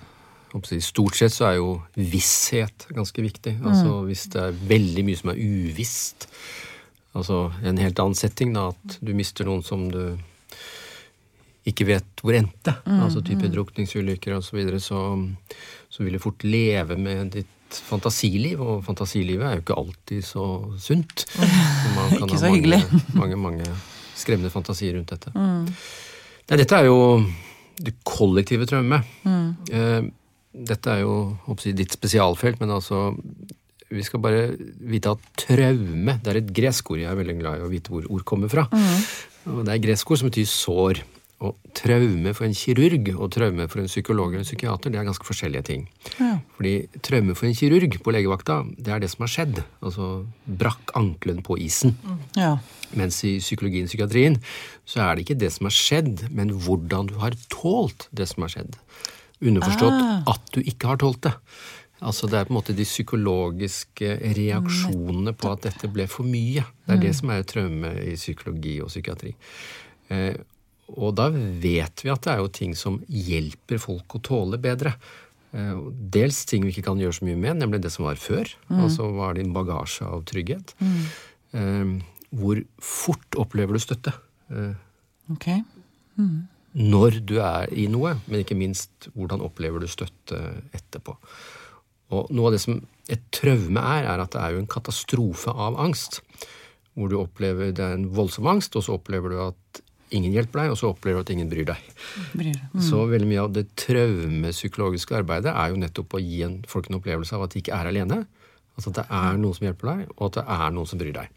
Stort 0.63 1.17
sett 1.19 1.35
så 1.35 1.49
er 1.49 1.59
jo 1.59 1.73
visshet 1.95 2.87
ganske 2.95 3.21
viktig. 3.23 3.57
Altså 3.63 3.99
Hvis 4.07 4.27
det 4.33 4.41
er 4.43 4.63
veldig 4.71 5.03
mye 5.07 5.19
som 5.19 5.33
er 5.33 5.41
uvisst, 5.41 6.29
altså 7.17 7.47
en 7.65 7.81
helt 7.81 7.99
annen 7.99 8.17
setting, 8.17 8.55
da, 8.55 8.69
at 8.73 8.97
du 9.01 9.13
mister 9.17 9.47
noen 9.47 9.63
som 9.65 9.87
du 9.91 10.17
ikke 11.67 11.87
vet 11.89 12.23
hvor 12.23 12.35
endte, 12.37 12.77
mm, 12.85 12.99
altså 13.03 13.19
type 13.25 13.43
mm. 13.43 13.51
drukningsulykker 13.51 14.37
osv., 14.37 14.47
så, 14.47 14.55
videre, 14.55 14.79
så 14.79 14.99
så 15.89 16.03
vil 16.03 16.17
du 16.17 16.21
fort 16.21 16.43
leve 16.45 16.97
med 16.99 17.31
ditt 17.35 17.79
fantasiliv, 17.87 18.61
og 18.63 18.83
fantasilivet 18.85 19.47
er 19.47 19.57
jo 19.57 19.63
ikke 19.63 19.79
alltid 19.81 20.23
så 20.23 20.45
sunt. 20.79 21.25
Så 22.07 22.23
ikke 22.23 22.39
så 22.39 22.51
hyggelig. 22.53 22.79
Mange, 22.87 23.09
mange, 23.21 23.37
mange 23.37 23.65
skremmende 24.15 24.51
fantasier 24.53 24.95
rundt 24.95 25.11
dette. 25.11 25.31
Mm. 25.35 25.65
Nei, 26.47 26.57
dette 26.61 26.77
er 26.77 26.87
jo 26.87 26.99
det 27.83 27.93
kollektive 28.07 28.65
traumet. 28.69 29.05
Mm. 29.27 29.49
Eh, 29.71 30.07
dette 30.53 30.93
er 30.93 31.03
jo 31.03 31.15
jeg, 31.47 31.75
ditt 31.77 31.95
spesialfelt, 31.97 32.61
men 32.61 32.71
altså 32.73 33.11
vi 33.87 34.03
skal 34.03 34.19
bare 34.23 34.47
vite 34.83 35.13
at 35.15 35.27
traume 35.39 36.17
det 36.23 36.31
er 36.31 36.41
et 36.41 36.55
gresk 36.55 36.91
ord. 36.91 37.03
Jeg 37.03 37.11
er 37.11 37.19
veldig 37.19 37.37
glad 37.39 37.59
i 37.59 37.67
å 37.67 37.71
vite 37.71 37.93
hvor 37.93 38.07
ord 38.11 38.25
kommer 38.27 38.51
fra. 38.51 38.67
Mm. 38.73 39.61
Det 39.63 39.75
er 39.75 39.85
gresk 39.85 40.11
ord 40.11 40.19
som 40.21 40.31
betyr 40.31 40.49
sår. 40.51 41.05
Og 41.37 41.53
traume 41.77 42.31
for 42.33 42.47
en 42.47 42.55
kirurg 42.57 43.11
og 43.13 43.27
traume 43.35 43.67
for 43.69 43.83
en 43.83 43.89
psykolog 43.89 44.31
eller 44.31 44.41
en 44.41 44.47
psykiater 44.47 44.89
det 44.89 44.97
er 44.97 45.05
ganske 45.05 45.27
forskjellige 45.27 45.67
ting. 45.67 45.83
Ja. 46.17 46.31
Fordi 46.57 46.71
traume 47.05 47.35
for 47.37 47.45
en 47.45 47.53
kirurg 47.55 47.99
på 48.01 48.13
legevakta, 48.15 48.63
det 48.73 48.95
er 48.95 49.03
det 49.03 49.11
som 49.13 49.21
har 49.23 49.31
skjedd. 49.35 49.61
Altså 49.85 50.07
brakk 50.49 50.95
ankelen 50.97 51.43
på 51.45 51.59
isen. 51.61 51.93
Mm. 52.01 52.23
Ja. 52.41 52.55
Mens 52.97 53.21
i 53.27 53.35
psykologien 53.37 53.85
og 53.85 53.93
psykiatrien 53.93 54.39
så 54.89 55.03
er 55.05 55.13
det 55.13 55.27
ikke 55.27 55.37
det 55.45 55.51
som 55.53 55.69
har 55.69 55.77
skjedd, 55.77 56.25
men 56.33 56.55
hvordan 56.65 57.13
du 57.13 57.19
har 57.21 57.37
tålt 57.53 58.09
det 58.09 58.27
som 58.33 58.47
har 58.47 58.55
skjedd. 58.57 58.79
Underforstått 59.37 59.99
ah. 60.01 60.21
at 60.33 60.53
du 60.55 60.61
ikke 60.63 60.89
har 60.89 61.01
tålt 61.01 61.21
det. 61.27 61.33
Altså 62.05 62.29
Det 62.29 62.37
er 62.37 62.45
på 62.45 62.53
en 62.53 62.59
måte 62.59 62.75
de 62.77 62.85
psykologiske 62.85 64.17
reaksjonene 64.37 65.33
på 65.37 65.49
at 65.53 65.65
dette 65.65 65.89
ble 65.89 66.05
for 66.09 66.27
mye. 66.29 66.65
Det 66.85 66.93
er 66.93 66.99
mm. 66.99 67.05
det 67.05 67.13
som 67.17 67.31
er 67.33 67.41
et 67.41 67.49
traume 67.49 67.93
i 68.03 68.13
psykologi 68.17 68.75
og 68.85 68.91
psykiatri. 68.91 69.33
Eh, 70.13 70.35
og 70.93 71.15
da 71.17 71.27
vet 71.33 72.03
vi 72.05 72.11
at 72.13 72.21
det 72.23 72.33
er 72.33 72.43
jo 72.43 72.51
ting 72.53 72.75
som 72.77 72.99
hjelper 73.09 73.81
folk 73.81 74.17
å 74.17 74.21
tåle 74.23 74.59
bedre. 74.61 74.93
Eh, 75.57 75.79
dels 76.13 76.43
ting 76.49 76.67
vi 76.67 76.75
ikke 76.75 76.85
kan 76.91 77.01
gjøre 77.01 77.17
så 77.17 77.27
mye 77.27 77.39
med, 77.47 77.63
nemlig 77.63 77.81
det 77.85 77.93
som 77.95 78.05
var 78.05 78.21
før. 78.21 78.53
Mm. 78.69 78.83
Altså 78.85 79.09
er 79.29 79.39
din 79.39 79.55
bagasje 79.55 80.05
av 80.05 80.21
trygghet? 80.29 80.75
Mm. 80.77 81.01
Eh, 81.57 81.95
hvor 82.37 82.61
fort 82.83 83.41
opplever 83.41 83.73
du 83.73 83.81
støtte? 83.81 84.13
Eh, 84.53 84.77
okay. 85.33 85.65
Mm 86.21 86.45
når 86.77 87.21
du 87.25 87.37
er 87.41 87.71
i 87.73 87.87
noe, 87.89 88.15
men 88.27 88.43
ikke 88.43 88.57
minst 88.57 89.09
hvordan 89.15 89.41
opplever 89.45 89.81
du 89.81 89.89
støtte 89.89 90.39
etterpå. 90.77 91.15
Og 92.13 92.29
noe 92.31 92.49
av 92.49 92.55
det 92.55 92.61
som 92.63 92.77
et 93.11 93.23
traume 93.35 93.81
er, 93.81 94.05
er 94.07 94.21
at 94.23 94.35
det 94.35 94.43
er 94.43 94.53
jo 94.53 94.61
en 94.61 94.69
katastrofe 94.69 95.51
av 95.51 95.79
angst. 95.81 96.21
Hvor 96.97 97.11
du 97.11 97.17
opplever 97.19 97.73
det 97.75 97.83
er 97.83 97.97
en 97.97 98.07
voldsom 98.13 98.47
angst, 98.49 98.77
og 98.77 98.85
så 98.85 98.95
opplever 98.97 99.33
du 99.33 99.41
at 99.47 99.81
ingen 100.15 100.31
hjelper 100.31 100.63
deg, 100.63 100.71
og 100.71 100.79
så 100.79 100.91
opplever 100.93 101.19
du 101.19 101.25
at 101.25 101.33
ingen 101.33 101.49
bryr 101.51 101.67
deg. 101.67 101.89
Bryr. 102.31 102.61
Mm. 102.71 102.83
Så 102.85 103.03
veldig 103.09 103.29
mye 103.29 103.43
av 103.43 103.53
det 103.57 103.65
traumepsykologiske 103.79 105.17
arbeidet 105.17 105.51
er 105.51 105.73
jo 105.73 105.81
nettopp 105.81 106.15
å 106.15 106.23
gi 106.23 106.43
en, 106.47 106.61
folk 106.69 106.87
en 106.91 106.99
opplevelse 107.01 107.35
av 107.35 107.47
at 107.47 107.55
de 107.55 107.63
ikke 107.63 107.75
er 107.75 107.91
alene. 107.91 108.21
Altså 108.77 108.93
at 108.93 108.99
det 109.01 109.07
er 109.19 109.41
noen 109.41 109.57
som 109.57 109.65
hjelper 109.67 109.89
deg, 109.89 110.13
og 110.15 110.29
at 110.29 110.39
det 110.39 110.45
er 110.57 110.75
noen 110.75 110.89
som 110.89 111.01
bryr 111.01 111.15
deg. 111.15 111.31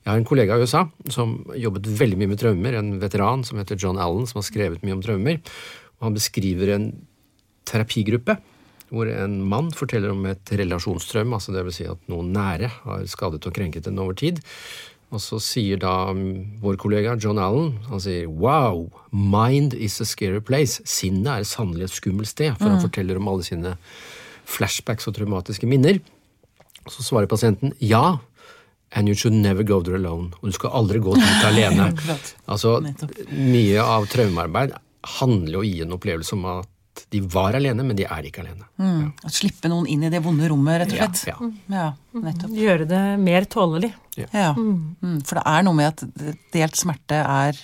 Jeg 0.00 0.08
har 0.10 0.18
en 0.18 0.26
kollega 0.26 0.56
i 0.56 0.64
USA 0.64 0.86
som 1.12 1.36
jobbet 1.60 1.88
veldig 2.00 2.18
mye 2.18 2.32
med 2.32 2.40
traumer, 2.40 2.76
en 2.78 2.94
veteran 3.02 3.44
som 3.46 3.60
heter 3.60 3.78
John 3.78 4.00
Allen, 4.00 4.26
som 4.26 4.40
har 4.40 4.48
skrevet 4.48 4.84
mye 4.86 4.96
om 4.96 5.02
traumer. 5.04 5.40
Og 6.00 6.08
han 6.08 6.16
beskriver 6.16 6.72
en 6.74 6.88
terapigruppe 7.68 8.38
hvor 8.90 9.06
en 9.06 9.36
mann 9.46 9.68
forteller 9.70 10.10
om 10.10 10.24
et 10.26 10.50
relasjonstraume, 10.58 11.36
altså 11.36 11.52
dvs. 11.54 11.76
Si 11.76 11.84
at 11.86 12.08
noen 12.10 12.32
nære 12.34 12.70
har 12.82 13.04
skadet 13.06 13.44
og 13.46 13.54
krenket 13.54 13.86
en 13.86 14.00
over 14.02 14.16
tid. 14.18 14.40
Og 15.14 15.22
så 15.22 15.40
sier 15.42 15.78
da 15.82 16.10
vår 16.62 16.78
kollega 16.78 17.16
John 17.18 17.38
Allen 17.42 17.72
han 17.90 18.02
sier 18.02 18.30
wow, 18.30 18.84
mind 19.10 19.74
is 19.74 20.00
a 20.02 20.06
scary 20.06 20.42
place. 20.42 20.82
Sinnet 20.86 21.30
er 21.32 21.46
sannelig 21.46 21.88
et 21.88 21.98
skummelt 21.98 22.30
sted. 22.30 22.54
For 22.56 22.66
mm. 22.66 22.72
han 22.74 22.84
forteller 22.84 23.18
om 23.20 23.30
alle 23.30 23.46
sine 23.46 23.76
flashbacks 24.50 25.06
og 25.10 25.18
traumatiske 25.18 25.70
minner. 25.70 26.00
Så 26.88 27.04
svarer 27.04 27.28
pasienten 27.30 27.74
ja, 27.78 28.18
And 28.92 29.08
you 29.08 29.14
should 29.14 29.34
never 29.34 29.62
go 29.62 29.80
there 29.82 29.94
alone. 29.94 30.32
Og 30.40 30.50
du 30.50 30.56
skal 30.56 30.72
aldri 30.74 30.98
gå 30.98 31.14
dit 31.14 31.44
alene. 31.46 31.92
altså, 32.52 32.80
Mye 33.30 33.84
av 33.84 34.08
traumearbeid 34.10 34.74
handler 35.20 35.60
jo 35.60 35.62
i 35.64 35.76
en 35.84 35.94
opplevelse 35.94 36.34
om 36.34 36.48
at 36.50 37.04
de 37.14 37.20
var 37.22 37.54
alene, 37.56 37.84
men 37.86 37.96
de 37.96 38.04
er 38.04 38.26
ikke 38.26 38.42
alene. 38.42 38.66
Mm. 38.82 38.98
Ja. 38.98 39.28
Å 39.28 39.32
slippe 39.32 39.70
noen 39.70 39.86
inn 39.90 40.02
i 40.04 40.10
det 40.12 40.20
vonde 40.24 40.48
rommet, 40.50 40.82
rett 40.82 40.92
og 40.92 40.98
slett. 40.98 41.22
Ja, 41.30 41.36
ja. 41.70 41.86
ja 42.10 42.24
nettopp. 42.26 42.58
Gjøre 42.58 42.88
det 42.90 43.04
mer 43.22 43.46
tålelig. 43.50 43.92
Ja. 44.18 44.50
Mm. 44.58 44.74
mm. 44.98 45.16
For 45.28 45.38
det 45.38 45.46
er 45.54 45.64
noe 45.66 45.78
med 45.78 45.92
at 45.94 46.28
delt 46.56 46.78
smerte 46.78 47.22
er 47.22 47.62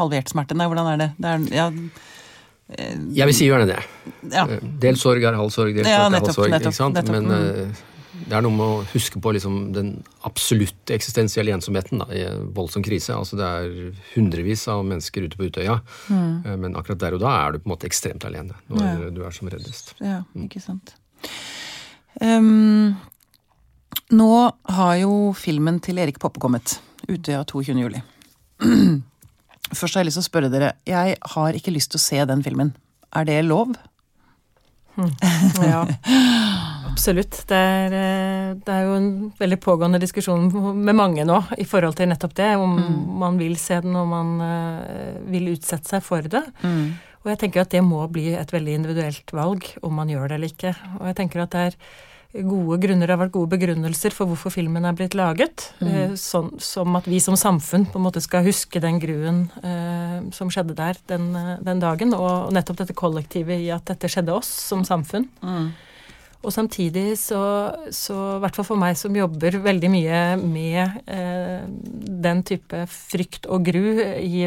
halvert 0.00 0.32
smerte. 0.32 0.56
Nei, 0.56 0.66
hvordan 0.72 0.94
er 0.94 1.00
det? 1.04 1.10
det 1.20 1.32
er, 1.34 1.48
ja, 1.60 1.70
eh, 2.72 2.94
jeg 3.20 3.30
vil 3.30 3.36
si 3.36 3.50
gjerne 3.50 3.68
det. 3.68 3.82
Ja. 4.32 4.48
Del 4.80 4.98
sorg 5.00 5.28
er 5.28 5.36
halv 5.38 5.52
sorg, 5.54 5.76
del 5.76 5.84
smerte 5.84 6.00
er 6.00 6.08
halv 6.08 6.32
sorg. 6.32 6.54
Nettopp, 6.56 6.72
ikke 6.72 6.78
sant? 6.80 6.96
Nettopp, 6.98 7.20
Men 7.20 7.34
mm. 7.34 7.82
Det 8.14 8.36
er 8.36 8.44
noe 8.44 8.54
med 8.54 8.64
å 8.64 8.82
huske 8.92 9.20
på 9.22 9.32
liksom 9.34 9.56
den 9.74 9.90
absolutte 10.26 10.94
eksistensielle 10.96 11.52
ensomheten 11.54 12.02
da, 12.02 12.06
i 12.14 12.22
en 12.28 12.50
voldsom 12.56 12.84
krise. 12.86 13.14
Altså 13.16 13.38
Det 13.38 13.48
er 13.48 14.04
hundrevis 14.14 14.66
av 14.70 14.84
mennesker 14.86 15.26
ute 15.26 15.40
på 15.40 15.48
Utøya, 15.48 15.80
mm. 16.08 16.30
Eh, 16.44 16.56
men 16.60 16.76
akkurat 16.78 17.02
der 17.02 17.16
og 17.16 17.24
da 17.24 17.32
er 17.40 17.54
du 17.54 17.62
på 17.62 17.68
en 17.68 17.74
måte 17.74 17.88
ekstremt 17.88 18.26
alene 18.28 18.56
når 18.70 18.84
ja. 18.86 19.10
du 19.14 19.24
er 19.26 19.34
som 19.34 19.50
reddest. 19.50 19.94
Ja, 20.00 20.22
mm. 20.34 20.46
ikke 20.46 20.62
sant. 20.62 20.94
Um, 22.20 22.94
nå 24.14 24.30
har 24.76 24.94
jo 25.00 25.32
filmen 25.38 25.80
til 25.82 25.98
Erik 26.02 26.20
Poppe 26.22 26.42
kommet. 26.42 26.78
Utøya 27.08 27.42
22. 27.50 27.74
juli. 27.82 28.04
Først 29.74 29.96
har 29.96 30.04
jeg 30.04 30.12
lyst 30.12 30.20
til 30.20 30.24
å 30.24 30.28
spørre 30.28 30.52
dere. 30.52 30.74
Jeg 30.86 31.18
har 31.34 31.58
ikke 31.58 31.74
lyst 31.74 31.94
til 31.94 32.00
å 32.00 32.04
se 32.04 32.22
den 32.30 32.44
filmen. 32.46 32.74
Er 33.14 33.26
det 33.26 33.40
lov? 33.48 33.74
Hmm. 34.94 35.10
Ja. 35.64 35.84
Absolutt. 36.94 37.40
Det 37.50 37.58
er, 37.58 37.94
eh, 37.98 38.52
det 38.54 38.70
er, 38.70 38.84
jo 38.86 38.94
en 38.98 39.10
veldig 39.38 39.58
pågående 39.62 39.98
diskusjon 40.02 40.46
med 40.78 40.94
mange 40.94 41.26
nå 41.26 41.40
i 41.58 41.66
forhold 41.66 41.98
til 41.98 42.08
nettopp 42.10 42.36
det. 42.38 42.52
Om 42.60 42.78
mm. 42.78 43.02
man 43.24 43.40
vil 43.40 43.58
se 43.58 43.80
den, 43.82 43.96
og 43.98 44.06
man 44.12 44.32
uh, 44.38 45.18
vil 45.30 45.50
utsette 45.56 45.96
seg 45.96 46.06
for 46.06 46.22
det. 46.30 46.44
Mm. 46.62 46.94
Og 47.24 47.30
jeg 47.32 47.40
tenker 47.40 47.64
at 47.64 47.72
det 47.72 47.82
må 47.84 48.02
bli 48.12 48.34
et 48.36 48.50
veldig 48.52 48.80
individuelt 48.80 49.32
valg 49.34 49.70
om 49.82 49.94
man 49.96 50.10
gjør 50.12 50.28
det 50.28 50.38
eller 50.38 50.52
ikke. 50.52 50.74
Og 51.00 51.06
jeg 51.08 51.16
tenker 51.18 51.44
at 51.44 51.54
det 51.54 51.62
er 51.70 51.78
gode 52.44 52.80
grunner, 52.82 53.06
det 53.06 53.14
har 53.14 53.20
vært 53.20 53.34
gode 53.36 53.52
begrunnelser 53.54 54.14
for 54.14 54.28
hvorfor 54.28 54.52
filmen 54.52 54.84
er 54.84 54.96
blitt 54.98 55.14
laget. 55.16 55.68
Mm. 55.78 55.88
Eh, 55.88 56.14
sånn, 56.20 56.50
som 56.62 56.98
at 56.98 57.08
vi 57.08 57.20
som 57.22 57.38
samfunn 57.38 57.86
på 57.88 58.00
en 58.00 58.06
måte 58.08 58.22
skal 58.24 58.44
huske 58.46 58.82
den 58.82 59.00
gruen 59.02 59.46
eh, 59.62 60.18
som 60.34 60.50
skjedde 60.52 60.76
der 60.78 61.00
den, 61.10 61.30
den, 61.64 61.82
dagen. 61.82 62.14
Og 62.18 62.52
nettopp 62.54 62.82
dette 62.82 62.98
kollektivet 62.98 63.62
i 63.64 63.70
at 63.74 63.86
dette 63.88 64.10
skjedde 64.10 64.34
oss 64.36 64.50
som 64.50 64.84
samfunn. 64.86 65.28
Mm. 65.42 65.72
Og 66.44 66.52
samtidig 66.52 67.16
så, 67.18 67.40
så, 67.94 68.16
i 68.36 68.40
hvert 68.44 68.56
fall 68.58 68.68
for 68.68 68.80
meg 68.80 68.98
som 69.00 69.16
jobber 69.16 69.58
veldig 69.64 69.90
mye 69.92 70.22
med 70.40 71.10
eh, 71.10 71.66
den 72.24 72.42
type 72.46 72.84
frykt 72.90 73.48
og 73.48 73.64
gru 73.66 73.84
i 74.20 74.46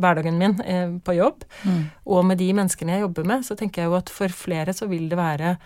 hverdagen 0.00 0.38
min 0.38 0.58
eh, 0.64 0.94
på 1.02 1.16
jobb, 1.18 1.46
mm. 1.66 1.80
og 2.14 2.26
med 2.30 2.40
de 2.40 2.52
menneskene 2.56 2.96
jeg 2.96 3.06
jobber 3.06 3.26
med, 3.28 3.46
så 3.46 3.58
tenker 3.58 3.82
jeg 3.82 3.90
jo 3.90 3.98
at 3.98 4.12
for 4.12 4.42
flere 4.42 4.74
så 4.76 4.88
vil 4.90 5.08
det 5.10 5.18
være 5.18 5.56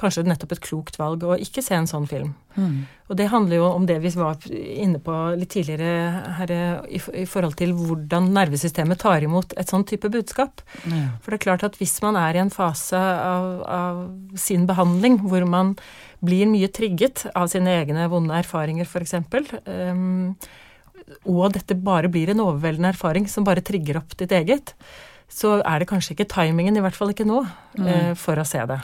kanskje 0.00 0.26
nettopp 0.26 0.52
et 0.52 0.62
klokt 0.64 0.98
valg 1.00 1.24
å 1.24 1.36
ikke 1.40 1.62
se 1.64 1.76
en 1.76 1.88
sånn 1.88 2.06
film. 2.08 2.34
Mm. 2.56 2.84
Og 3.08 3.18
det 3.18 3.28
handler 3.32 3.60
jo 3.60 3.68
om 3.68 3.86
det 3.88 3.96
vi 4.02 4.10
var 4.16 4.42
inne 4.52 5.00
på 5.02 5.14
litt 5.38 5.52
tidligere 5.54 6.34
her, 6.38 6.52
i, 6.88 7.00
i 7.22 7.24
forhold 7.28 7.56
til 7.60 7.72
hvordan 7.76 8.28
nervesystemet 8.36 9.00
tar 9.00 9.24
imot 9.24 9.54
et 9.56 9.72
sånn 9.72 9.86
type 9.88 10.10
budskap. 10.12 10.60
Ja. 10.84 11.16
For 11.22 11.32
det 11.32 11.40
er 11.40 11.46
klart 11.46 11.64
at 11.68 11.78
hvis 11.80 11.96
man 12.04 12.18
er 12.20 12.36
i 12.36 12.42
en 12.44 12.52
fase 12.52 13.00
av, 13.00 13.48
av 13.64 14.02
sin 14.40 14.68
behandling 14.68 15.20
hvor 15.24 15.46
man 15.48 15.74
blir 16.24 16.48
mye 16.50 16.68
trigget 16.72 17.26
av 17.36 17.48
sine 17.52 17.72
egne 17.80 18.08
vonde 18.12 18.36
erfaringer, 18.36 18.88
f.eks., 18.88 19.16
um, 19.64 20.34
og 21.30 21.52
dette 21.54 21.76
bare 21.78 22.10
blir 22.10 22.32
en 22.32 22.42
overveldende 22.42 22.90
erfaring 22.90 23.28
som 23.30 23.46
bare 23.46 23.64
trigger 23.64 24.00
opp 24.00 24.16
ditt 24.18 24.32
eget, 24.34 24.74
så 25.30 25.60
er 25.60 25.80
det 25.80 25.88
kanskje 25.90 26.16
ikke 26.16 26.28
timingen, 26.32 26.76
i 26.76 26.82
hvert 26.82 26.96
fall 26.96 27.12
ikke 27.12 27.26
nå, 27.28 27.44
mm. 27.78 28.14
for 28.18 28.38
å 28.38 28.46
se 28.46 28.62
det. 28.66 28.80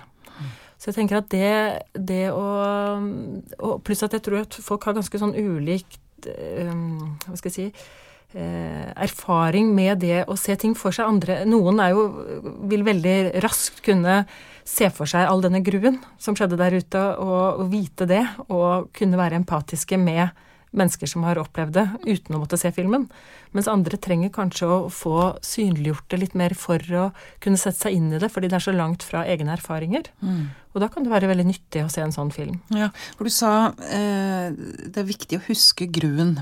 Så 0.82 0.90
jeg 0.90 0.96
tenker 0.96 1.20
at 1.20 1.28
det, 1.30 1.50
det 1.94 2.24
å 2.34 2.46
og 3.62 3.82
Pluss 3.86 4.02
at 4.02 4.16
jeg 4.16 4.24
tror 4.26 4.42
at 4.42 4.56
folk 4.58 4.88
har 4.88 4.96
ganske 4.96 5.20
sånn 5.20 5.36
ulikt 5.38 6.26
um, 6.26 7.14
Hva 7.22 7.38
skal 7.38 7.52
jeg 7.52 7.54
si 7.54 7.66
eh, 8.34 8.88
Erfaring 9.06 9.70
med 9.76 10.02
det 10.02 10.24
å 10.26 10.34
se 10.38 10.56
ting 10.58 10.74
for 10.78 10.94
seg. 10.94 11.06
Andre 11.06 11.42
Noen 11.46 11.78
er 11.84 11.94
jo 11.94 12.06
vil 12.70 12.82
veldig 12.86 13.44
raskt 13.44 13.82
kunne 13.86 14.24
se 14.66 14.88
for 14.94 15.10
seg 15.10 15.26
all 15.26 15.42
denne 15.44 15.62
gruen 15.64 16.00
som 16.22 16.34
skjedde 16.38 16.58
der 16.58 16.74
ute, 16.78 17.02
og, 17.18 17.62
og 17.62 17.70
vite 17.72 18.06
det, 18.10 18.22
og 18.48 18.90
kunne 18.96 19.18
være 19.20 19.38
empatiske 19.38 19.98
med 19.98 20.30
mennesker 20.76 21.10
som 21.10 21.24
har 21.26 21.40
opplevd 21.40 21.76
det, 21.76 21.84
uten 22.06 22.36
å 22.36 22.40
måtte 22.42 22.58
se 22.60 22.72
filmen. 22.74 23.06
Mens 23.56 23.68
andre 23.70 23.98
trenger 24.00 24.32
kanskje 24.32 24.68
å 24.68 24.78
få 24.92 25.34
synliggjort 25.44 26.08
det 26.12 26.20
litt 26.22 26.36
mer 26.38 26.56
for 26.58 26.80
å 26.96 27.04
kunne 27.44 27.60
sette 27.60 27.84
seg 27.84 27.98
inn 27.98 28.10
i 28.12 28.20
det, 28.22 28.32
fordi 28.32 28.50
det 28.50 28.58
er 28.58 28.66
så 28.66 28.74
langt 28.76 29.04
fra 29.06 29.26
egne 29.28 29.54
erfaringer. 29.56 30.08
Mm. 30.24 30.50
Og 30.72 30.82
da 30.82 30.88
kan 30.92 31.04
det 31.04 31.12
være 31.12 31.30
veldig 31.30 31.48
nyttig 31.50 31.84
å 31.84 31.92
se 31.92 32.04
en 32.04 32.14
sånn 32.14 32.32
film. 32.34 32.58
Ja, 32.72 32.90
for 33.18 33.28
du 33.28 33.34
sa 33.34 33.72
eh, 33.92 34.52
det 34.52 35.02
er 35.02 35.08
viktig 35.08 35.38
å 35.38 35.46
huske 35.50 35.88
gruen. 35.92 36.38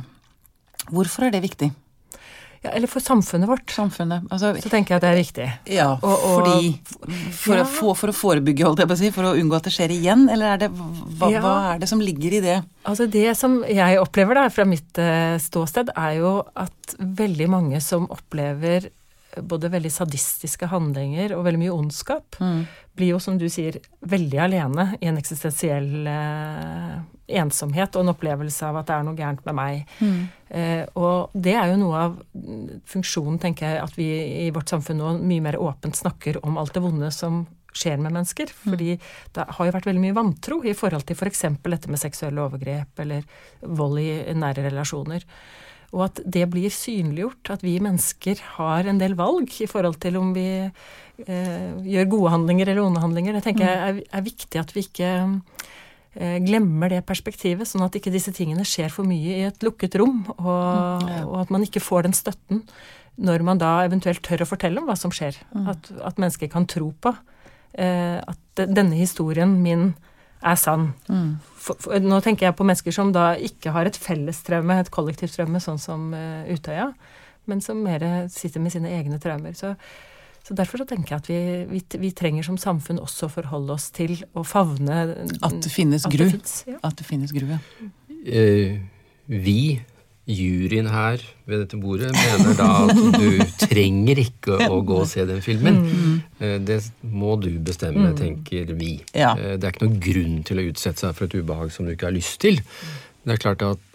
Hvorfor 0.90 1.26
er 1.26 1.34
det 1.34 1.44
viktig? 1.44 1.72
Ja, 2.60 2.74
eller 2.76 2.90
for 2.92 3.00
samfunnet 3.00 3.48
vårt. 3.48 3.70
Samfunnet, 3.72 4.26
altså, 4.28 4.52
Så 4.60 4.68
tenker 4.68 4.92
jeg 4.92 5.00
at 5.00 5.04
det 5.06 5.10
er 5.10 5.16
viktig. 5.16 5.46
Ja, 5.72 5.86
og, 5.96 6.10
og, 6.12 6.34
fordi 6.42 7.30
for, 7.32 7.56
ja. 7.56 7.64
Å, 7.64 7.94
for, 7.96 8.12
å, 8.12 8.16
forebygge, 8.16 8.66
holdt 8.68 8.82
jeg 8.84 8.90
på 8.90 8.96
å 8.98 9.00
si, 9.00 9.12
for 9.14 9.30
å 9.30 9.32
unngå 9.40 9.56
at 9.56 9.68
det 9.70 9.72
skjer 9.72 9.94
igjen? 9.94 10.26
Eller 10.28 10.52
er 10.52 10.60
det, 10.66 10.68
hva, 10.76 11.30
ja. 11.32 11.40
hva, 11.40 11.54
er 11.72 11.80
det 11.80 11.88
som 11.88 12.04
ligger 12.04 12.36
i 12.36 12.42
det? 12.44 12.58
Altså 12.84 13.08
Det 13.08 13.24
som 13.38 13.62
jeg 13.64 14.00
opplever 14.02 14.36
da, 14.36 14.44
fra 14.52 14.68
mitt 14.68 15.00
uh, 15.00 15.40
ståsted, 15.40 15.94
er 15.96 16.18
jo 16.18 16.34
at 16.52 16.96
veldig 17.00 17.48
mange 17.48 17.80
som 17.84 18.04
opplever 18.12 18.90
både 19.36 19.70
veldig 19.72 19.90
sadistiske 19.92 20.68
handlinger 20.70 21.34
og 21.36 21.44
veldig 21.46 21.60
mye 21.62 21.74
ondskap, 21.74 22.38
mm. 22.40 22.60
blir 22.98 23.14
jo, 23.14 23.20
som 23.22 23.38
du 23.38 23.46
sier, 23.52 23.78
veldig 24.00 24.40
alene 24.42 24.86
i 25.00 25.08
en 25.10 25.20
eksistensiell 25.20 26.08
eh, 26.10 26.96
ensomhet 27.40 27.94
og 27.94 28.04
en 28.04 28.12
opplevelse 28.14 28.66
av 28.66 28.80
at 28.80 28.90
det 28.90 28.96
er 28.96 29.06
noe 29.06 29.18
gærent 29.18 29.46
med 29.46 29.58
meg. 29.58 29.94
Mm. 30.00 30.18
Eh, 30.48 30.82
og 30.98 31.34
det 31.34 31.54
er 31.54 31.70
jo 31.72 31.78
noe 31.84 32.02
av 32.08 32.18
funksjonen, 32.90 33.38
tenker 33.42 33.68
jeg, 33.68 33.86
at 33.86 33.96
vi 33.98 34.10
i 34.46 34.50
vårt 34.54 34.72
samfunn 34.72 35.00
nå 35.00 35.14
mye 35.20 35.46
mer 35.46 35.60
åpent 35.60 35.98
snakker 35.98 36.42
om 36.46 36.58
alt 36.60 36.74
det 36.76 36.84
vonde 36.84 37.12
som 37.14 37.44
skjer 37.76 38.00
med 38.02 38.12
mennesker. 38.12 38.50
Mm. 38.50 38.72
Fordi 38.72 38.92
det 39.36 39.48
har 39.56 39.66
jo 39.66 39.74
vært 39.76 39.88
veldig 39.88 40.04
mye 40.08 40.18
vantro 40.18 40.60
i 40.66 40.74
forhold 40.76 41.06
til 41.08 41.18
f.eks. 41.18 41.46
For 41.62 41.74
dette 41.74 41.90
med 41.92 42.02
seksuelle 42.02 42.44
overgrep 42.44 43.04
eller 43.04 43.26
vold 43.62 44.02
i 44.02 44.10
nære 44.34 44.66
relasjoner. 44.70 45.26
Og 45.90 46.04
at 46.06 46.20
det 46.22 46.44
blir 46.52 46.70
synliggjort, 46.70 47.50
at 47.50 47.64
vi 47.66 47.74
mennesker 47.82 48.38
har 48.56 48.86
en 48.86 49.00
del 49.00 49.16
valg 49.18 49.50
i 49.58 49.66
forhold 49.70 49.98
til 50.02 50.20
om 50.20 50.30
vi 50.36 50.46
eh, 50.62 51.70
gjør 51.82 52.12
gode 52.12 52.34
handlinger 52.36 52.70
eller 52.70 52.84
onde 52.84 53.02
handlinger. 53.02 53.34
Det 53.36 53.44
tenker 53.48 53.66
jeg 53.66 53.80
er, 53.88 53.98
er 54.06 54.26
viktig 54.26 54.60
at 54.60 54.70
vi 54.76 54.84
ikke 54.86 55.10
eh, 56.14 56.38
glemmer 56.46 56.94
det 56.94 57.02
perspektivet, 57.08 57.66
sånn 57.66 57.82
at 57.88 57.98
ikke 57.98 58.14
disse 58.14 58.34
tingene 58.36 58.66
skjer 58.68 58.92
for 58.94 59.08
mye 59.08 59.40
i 59.40 59.48
et 59.48 59.66
lukket 59.66 59.98
rom, 59.98 60.22
og, 60.38 61.02
mm, 61.02 61.26
og 61.26 61.36
at 61.42 61.52
man 61.56 61.66
ikke 61.66 61.82
får 61.82 62.06
den 62.06 62.16
støtten 62.16 62.62
når 63.20 63.42
man 63.44 63.58
da 63.60 63.80
eventuelt 63.84 64.22
tør 64.24 64.44
å 64.44 64.48
fortelle 64.48 64.80
om 64.80 64.86
hva 64.88 64.94
som 64.96 65.12
skjer. 65.12 65.36
Mm. 65.52 65.66
At, 65.74 65.90
at 66.06 66.22
mennesker 66.22 66.48
kan 66.52 66.70
tro 66.70 66.92
på 67.02 67.12
eh, 67.74 68.22
at 68.22 68.62
denne 68.70 68.96
historien 68.96 69.58
min 69.60 69.90
er 70.40 70.56
sann. 70.56 70.92
Mm. 71.10 71.34
For, 71.60 71.76
for, 71.76 71.96
nå 72.00 72.20
tenker 72.24 72.48
jeg 72.48 72.56
på 72.56 72.64
mennesker 72.64 72.94
som 72.94 73.10
da 73.12 73.34
ikke 73.36 73.74
har 73.74 73.88
et 73.88 73.98
fellestraume, 74.00 74.78
et 74.80 74.92
kollektivt 74.94 75.36
traume, 75.36 75.60
sånn 75.60 75.80
som 75.80 76.06
uh, 76.16 76.48
Utøya, 76.48 76.90
men 77.50 77.60
som 77.64 77.82
mer 77.84 78.04
sitter 78.32 78.62
med 78.64 78.72
sine 78.72 78.92
egne 78.96 79.20
traumer. 79.20 79.52
Så, 79.58 79.74
så 80.46 80.56
derfor 80.56 80.80
så 80.80 80.88
tenker 80.88 81.14
jeg 81.14 81.20
at 81.20 81.28
vi, 81.28 81.40
vi, 81.68 81.82
vi, 82.00 82.12
trenger 82.16 82.46
som 82.46 82.56
samfunn 82.60 83.02
også 83.02 83.28
å 83.28 83.34
forholde 83.34 83.76
oss 83.76 83.90
til 83.92 84.16
å 84.32 84.44
favne 84.46 85.02
At 85.44 85.58
det 85.60 85.72
finnes 85.72 86.08
gru. 86.08 86.24
At 86.24 86.32
det 86.32 86.32
finnes, 86.32 86.56
ja. 86.70 86.80
At 86.86 86.96
det 87.00 87.08
finnes 87.08 87.36
gru, 87.36 87.52
ja. 87.52 87.60
Uh, 88.24 88.80
vi 89.30 89.60
juryen 90.30 90.88
her 90.90 91.22
ved 91.48 91.64
dette 91.64 91.78
bordet 91.80 92.10
mener 92.14 92.54
da 92.58 92.68
at 92.86 93.18
du 93.18 93.42
trenger 93.66 94.22
ikke 94.22 94.56
å 94.70 94.80
gå 94.86 95.00
og 95.02 95.08
se 95.10 95.26
den 95.28 95.42
filmen. 95.44 95.80
Mm. 95.82 96.16
Eh, 96.38 96.56
det 96.62 96.80
må 97.02 97.36
du 97.42 97.50
bestemme, 97.58 98.10
mm. 98.12 98.16
tenker 98.18 98.72
vi. 98.78 98.96
Ja. 99.16 99.34
Eh, 99.34 99.56
det 99.58 99.66
er 99.66 99.74
ikke 99.74 99.86
noen 99.88 100.00
grunn 100.04 100.40
til 100.46 100.62
å 100.62 100.66
utsette 100.70 101.04
seg 101.04 101.14
for 101.18 101.28
et 101.28 101.38
ubehag 101.38 101.72
som 101.74 101.86
du 101.86 101.94
ikke 101.94 102.10
har 102.10 102.16
lyst 102.16 102.40
til. 102.44 102.60
Det 103.24 103.36
er 103.36 103.42
klart 103.42 103.64
at, 103.66 103.86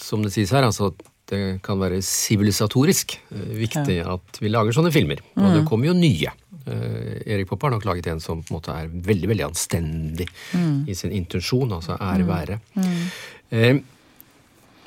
som 0.00 0.24
det 0.24 0.32
sies 0.34 0.52
her, 0.54 0.66
altså 0.66 0.92
det 1.32 1.62
kan 1.64 1.78
være 1.80 2.02
sivilisatorisk 2.04 3.16
eh, 3.20 3.52
viktig 3.62 3.98
ja. 4.00 4.16
at 4.16 4.42
vi 4.42 4.52
lager 4.52 4.74
sånne 4.76 4.92
filmer. 4.94 5.22
Og 5.36 5.48
det 5.48 5.62
mm. 5.62 5.68
kommer 5.68 5.92
jo 5.92 5.98
nye. 5.98 6.36
Erik 6.62 7.48
Poppe 7.50 7.66
har 7.66 7.72
nok 7.74 7.86
laget 7.88 8.06
en 8.12 8.20
som 8.22 8.38
på 8.38 8.52
en 8.52 8.54
måte 8.54 8.74
er 8.76 8.90
veldig 9.08 9.32
veldig 9.32 9.48
anstendig 9.48 10.28
mm. 10.54 10.84
i 10.86 10.94
sin 10.94 11.10
intensjon, 11.16 11.72
altså 11.74 11.96
ære 11.98 12.28
være. 12.28 12.58
Mm. 12.78 13.80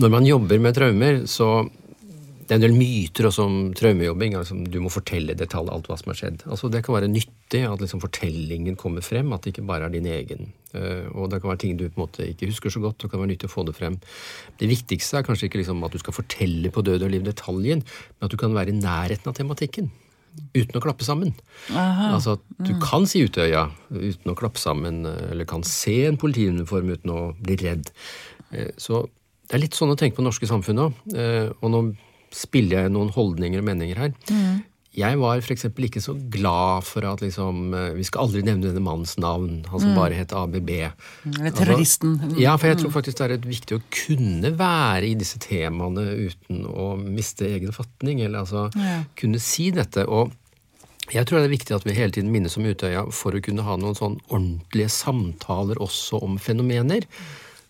Når 0.02 0.12
man 0.12 0.28
jobber 0.28 0.60
med 0.60 0.76
traumer, 0.76 1.24
så 1.32 1.64
det 2.46 2.54
er 2.54 2.60
en 2.60 2.64
del 2.68 2.76
myter 2.78 3.26
også 3.26 3.46
om 3.48 3.54
traumejobbing. 3.74 4.36
Altså, 4.38 4.54
du 4.70 4.78
må 4.84 4.92
fortelle 4.94 5.34
i 5.34 5.40
detalj 5.40 5.72
alt 5.74 5.88
hva 5.90 5.96
som 5.98 6.12
har 6.12 6.20
skjedd. 6.20 6.44
Altså, 6.46 6.70
det 6.70 6.84
kan 6.86 6.94
være 6.94 7.10
nyttig 7.10 7.62
at 7.66 7.82
liksom, 7.82 8.04
fortellingen 8.04 8.78
kommer 8.78 9.02
frem, 9.06 9.32
at 9.34 9.42
det 9.42 9.56
ikke 9.56 9.66
bare 9.66 9.88
er 9.88 9.96
din 9.96 10.06
egen. 10.06 10.52
Uh, 10.76 11.10
og 11.16 11.32
det 11.32 11.40
kan 11.42 11.50
være 11.50 11.62
ting 11.64 11.80
du 11.80 11.88
på 11.88 11.96
en 11.96 12.04
måte 12.04 12.28
ikke 12.28 12.52
husker 12.52 12.74
så 12.76 12.84
godt, 12.84 13.02
og 13.02 13.14
kan 13.14 13.24
være 13.24 13.32
nyttig 13.34 13.50
å 13.50 13.56
få 13.56 13.66
det 13.66 13.74
frem. 13.78 13.98
Det 14.62 14.70
viktigste 14.70 15.18
er 15.18 15.26
kanskje 15.26 15.50
ikke 15.50 15.64
liksom, 15.64 15.82
at 15.88 15.98
du 15.98 16.04
skal 16.04 16.18
fortelle 16.20 16.70
på 16.76 16.86
død 16.86 17.08
og 17.08 17.16
liv 17.16 17.26
detaljen, 17.26 17.82
men 17.82 18.30
at 18.30 18.36
du 18.36 18.38
kan 18.42 18.54
være 18.54 18.76
i 18.76 18.78
nærheten 18.78 19.34
av 19.34 19.40
tematikken. 19.42 19.90
Uten 20.54 20.78
å 20.78 20.84
klappe 20.84 21.08
sammen. 21.08 21.34
Aha. 21.72 22.12
Altså 22.14 22.36
at 22.36 22.46
du 22.60 22.76
mm. 22.76 22.82
kan 22.84 23.10
si 23.10 23.24
Utøya 23.26 23.70
uten 23.90 24.34
å 24.34 24.38
klappe 24.38 24.62
sammen, 24.62 25.06
eller 25.08 25.50
kan 25.50 25.66
se 25.66 26.04
en 26.12 26.20
politiuniform 26.22 26.94
uten 26.94 27.16
å 27.16 27.22
bli 27.42 27.58
redd. 27.66 27.90
Uh, 28.54 28.70
så 28.78 29.08
det 29.46 29.58
er 29.58 29.62
litt 29.62 29.78
sånn 29.78 29.94
å 29.94 29.98
tenke 30.00 30.18
på 30.18 30.24
det 30.24 30.30
norske 30.32 30.50
samfunnet 30.50 30.88
òg. 30.88 31.18
Eh, 31.18 31.50
og 31.62 31.74
nå 31.74 31.82
spiller 32.36 32.86
jeg 32.86 32.96
noen 32.96 33.12
holdninger 33.16 33.62
og 33.62 33.68
meninger 33.68 34.02
her. 34.02 34.16
Mm. 34.32 34.64
Jeg 34.96 35.18
var 35.20 35.42
f.eks. 35.44 35.66
ikke 35.68 36.00
så 36.00 36.14
glad 36.32 36.86
for 36.88 37.04
at 37.10 37.20
liksom, 37.20 37.74
eh, 37.76 37.90
vi 37.98 38.06
skal 38.08 38.26
aldri 38.26 38.46
nevne 38.48 38.70
denne 38.70 38.84
mannens 38.84 39.18
navn. 39.20 39.60
Han 39.72 39.84
som 39.84 39.92
mm. 39.92 39.98
bare 40.00 40.20
het 40.20 40.32
ABB. 40.36 40.72
Eller 41.34 41.56
terroristen. 41.56 42.16
Altså, 42.22 42.40
ja, 42.40 42.56
for 42.56 42.72
jeg 42.72 42.80
tror 42.80 42.92
mm. 42.92 42.96
faktisk 42.96 43.20
det 43.20 43.28
er 43.28 43.50
viktig 43.50 43.78
å 43.78 43.84
kunne 43.92 44.54
være 44.56 45.10
i 45.10 45.18
disse 45.20 45.42
temaene 45.44 46.08
uten 46.30 46.64
å 46.72 46.94
miste 47.02 47.50
egen 47.50 47.76
fatning. 47.76 48.24
Eller 48.24 48.46
altså 48.46 48.70
ja. 48.72 49.02
kunne 49.20 49.44
si 49.44 49.68
dette. 49.76 50.08
Og 50.08 50.32
jeg 51.12 51.28
tror 51.28 51.42
det 51.42 51.50
er 51.50 51.58
viktig 51.58 51.76
at 51.76 51.86
vi 51.86 51.98
hele 51.98 52.16
tiden 52.16 52.32
minnes 52.34 52.56
om 52.58 52.66
Utøya 52.66 53.04
for 53.14 53.36
å 53.36 53.44
kunne 53.44 53.68
ha 53.68 53.76
noen 53.78 54.00
sånn 54.00 54.16
ordentlige 54.30 54.90
samtaler 54.96 55.82
også 55.84 56.24
om 56.24 56.40
fenomener. 56.42 57.04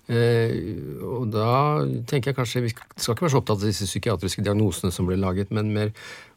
Eh, 0.05 0.53
og 1.01 1.31
da 1.33 1.81
tenker 2.05 2.29
jeg 2.29 2.37
kanskje 2.37 2.61
Vi 2.61 2.69
skal 2.75 3.15
ikke 3.15 3.25
være 3.25 3.33
så 3.33 3.39
opptatt 3.39 3.63
av 3.63 3.71
disse 3.71 3.87
psykiatriske 3.89 4.43
diagnosene 4.45 4.93
som 4.93 5.07
ble 5.09 5.17
laget, 5.17 5.53
men 5.55 5.73
mer 5.73 5.93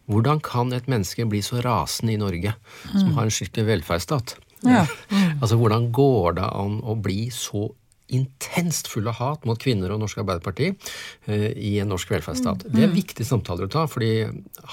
hvordan 0.09 0.41
kan 0.41 0.73
et 0.73 0.87
menneske 0.89 1.27
bli 1.29 1.43
så 1.45 1.61
rasende 1.61 2.15
i 2.15 2.21
Norge, 2.21 2.55
som 2.95 3.11
har 3.19 3.27
en 3.27 3.35
skikkelig 3.35 3.75
velferdsstat? 3.75 4.39
Ja. 4.65 4.87
Mm. 5.09 5.39
altså, 5.41 5.57
hvordan 5.57 5.85
går 5.95 6.35
det 6.37 6.45
an 6.45 6.81
å 6.85 6.95
bli 7.01 7.29
så 7.33 7.69
intenst 8.13 8.89
full 8.91 9.07
av 9.09 9.17
hat 9.21 9.45
mot 9.49 9.61
kvinner 9.61 9.93
og 9.95 10.01
Norsk 10.03 10.19
Arbeiderparti 10.21 10.67
eh, 10.73 11.53
i 11.55 11.79
en 11.81 11.89
norsk 11.93 12.11
velferdsstat? 12.13 12.67
Mm. 12.67 12.75
Det 12.75 12.85
er 12.85 12.93
viktige 12.93 13.29
samtaler 13.29 13.69
å 13.69 13.73
ta, 13.73 13.87
fordi 13.89 14.27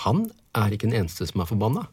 han 0.06 0.26
er 0.58 0.76
ikke 0.76 0.90
den 0.90 0.98
eneste 1.04 1.28
som 1.30 1.44
er 1.44 1.50
forbanna. 1.50 1.86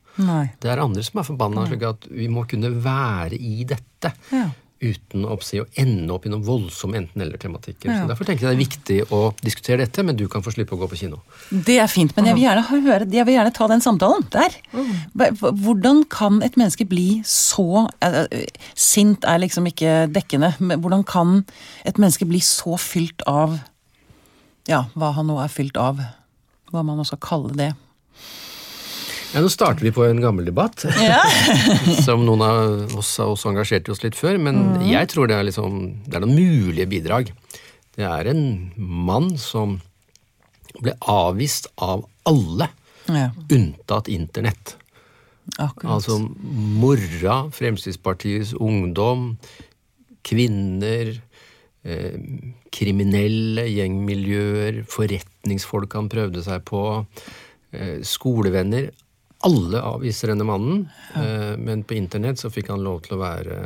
Det 0.63 0.71
er 0.71 0.83
andre 0.83 1.05
som 1.07 1.21
er 1.21 1.29
forbanna, 1.29 1.67
slik 1.69 1.87
at 1.87 2.07
vi 2.11 2.31
må 2.33 2.47
kunne 2.51 2.73
være 2.83 3.39
i 3.39 3.67
dette. 3.69 4.15
Ja 4.33 4.49
uten 4.83 5.25
å, 5.25 5.37
å 5.39 5.65
ende 5.79 6.15
opp 6.15 6.27
i 6.27 6.33
noen 6.33 6.45
voldsom 6.47 6.97
enten-eller-tematikker. 6.99 7.89
Ja. 7.91 8.01
Så 8.03 8.11
Derfor 8.11 8.29
tenker 8.29 8.47
jeg 8.47 8.53
det 8.53 8.59
er 8.59 8.63
viktig 8.63 8.99
å 9.15 9.21
diskutere 9.43 9.85
dette, 9.85 10.05
men 10.07 10.19
du 10.19 10.27
kan 10.33 10.45
få 10.45 10.53
slippe 10.55 10.77
å 10.77 10.81
gå 10.81 10.89
på 10.91 10.99
kino. 11.05 11.21
Det 11.51 11.79
er 11.83 11.91
fint, 11.91 12.15
men 12.17 12.31
jeg 12.31 12.39
vil 12.39 12.47
gjerne, 12.47 12.65
høre, 12.71 13.09
jeg 13.09 13.29
vil 13.29 13.39
gjerne 13.39 13.55
ta 13.57 13.69
den 13.71 13.85
samtalen 13.85 14.27
der. 14.35 14.57
Mm. 14.75 14.93
Hvordan 15.63 16.03
kan 16.13 16.41
et 16.45 16.59
menneske 16.59 16.87
bli 16.89 17.23
så 17.29 17.87
Sint 18.79 19.25
er 19.29 19.41
liksom 19.43 19.67
ikke 19.71 20.07
dekkende, 20.13 20.53
men 20.61 20.81
hvordan 20.83 21.05
kan 21.07 21.39
et 21.89 21.99
menneske 22.01 22.27
bli 22.29 22.41
så 22.45 22.77
fylt 22.81 23.25
av 23.31 23.59
Ja, 24.69 24.85
hva 24.99 25.13
han 25.17 25.27
nå 25.31 25.39
er 25.43 25.51
fylt 25.51 25.79
av. 25.81 25.99
Hva 26.73 26.85
man 26.87 27.01
også 27.03 27.19
kaller 27.23 27.57
det. 27.59 27.73
Ja, 29.33 29.41
Nå 29.41 29.49
starter 29.49 29.87
vi 29.87 29.93
på 29.97 30.05
en 30.05 30.21
gammel 30.21 30.45
debatt, 30.45 30.85
Ja. 31.01 31.23
som 32.07 32.27
noen 32.27 32.43
av 32.45 32.99
oss 33.01 33.15
har 33.17 33.31
også 33.33 33.49
engasjert 33.53 33.89
oss 33.89 34.03
litt 34.05 34.19
før. 34.19 34.37
Men 34.37 34.83
jeg 34.85 35.09
tror 35.13 35.31
det 35.31 35.39
er, 35.39 35.47
liksom, 35.49 35.79
det 36.05 36.19
er 36.19 36.25
noen 36.27 36.37
mulige 36.37 36.89
bidrag. 36.91 37.33
Det 37.97 38.05
er 38.09 38.29
en 38.33 38.45
mann 38.77 39.33
som 39.41 39.79
ble 40.83 40.95
avvist 41.09 41.71
av 41.81 42.05
alle, 42.29 42.69
ja. 43.09 43.31
unntatt 43.53 44.09
internett. 44.13 44.77
Akkurat. 45.57 45.97
Altså 45.97 46.19
mora, 46.23 47.43
Fremskrittspartiets 47.53 48.53
ungdom, 48.55 49.37
kvinner, 50.29 51.17
eh, 51.85 52.21
kriminelle 52.73 53.65
gjengmiljøer, 53.69 54.85
forretningsfolk 54.93 55.97
han 55.99 56.13
prøvde 56.13 56.45
seg 56.47 56.65
på, 56.69 56.85
eh, 57.73 57.99
skolevenner. 58.07 58.93
Alle 59.47 59.81
avviser 59.83 60.33
denne 60.33 60.47
mannen, 60.47 60.85
ja. 61.15 61.57
men 61.59 61.83
på 61.83 61.97
internett 61.99 62.39
så 62.39 62.51
fikk 62.53 62.71
han 62.71 62.85
lov 62.85 63.01
til 63.07 63.17
å 63.17 63.23
være 63.23 63.57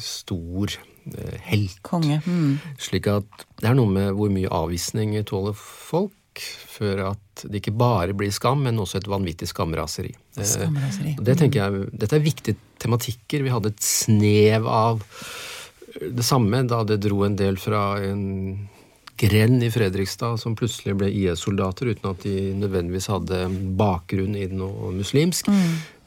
stor 0.00 0.72
eh, 0.72 1.34
helt. 1.50 1.80
Konge. 1.84 2.20
Mm. 2.24 2.56
Slik 2.80 3.10
at 3.12 3.44
det 3.60 3.68
er 3.68 3.76
noe 3.76 3.90
med 3.92 4.14
hvor 4.16 4.32
mye 4.32 4.48
avvisning 4.48 5.12
tåler 5.28 5.56
folk, 5.58 6.14
før 6.78 7.04
at 7.10 7.44
det 7.44 7.60
ikke 7.60 7.74
bare 7.78 8.14
blir 8.16 8.32
skam, 8.34 8.62
men 8.66 8.78
også 8.80 9.00
et 9.00 9.10
vanvittig 9.10 9.50
skamraseri. 9.50 10.14
Eh, 10.38 10.46
Skamraseri. 10.46 11.16
Det 11.20 11.36
tenker 11.40 11.64
jeg, 11.64 11.92
Dette 11.92 12.18
er 12.18 12.24
viktige 12.24 12.58
tematikker. 12.80 13.44
Vi 13.44 13.52
hadde 13.52 13.74
et 13.74 13.84
snev 13.84 14.68
av 14.70 15.04
det 15.98 16.24
samme 16.26 16.62
da 16.68 16.82
det 16.86 17.00
dro 17.02 17.24
en 17.26 17.36
del 17.38 17.58
fra 17.60 17.98
en 18.04 18.68
grend 19.18 19.62
i 19.66 19.70
Fredrikstad 19.72 20.38
som 20.40 20.56
plutselig 20.58 20.96
ble 20.98 21.10
IS-soldater 21.10 21.92
uten 21.92 22.10
at 22.12 22.24
de 22.24 22.50
nødvendigvis 22.58 23.10
hadde 23.10 23.44
bakgrunn 23.78 24.36
i 24.38 24.46
noe 24.52 24.92
muslimsk. 24.96 25.50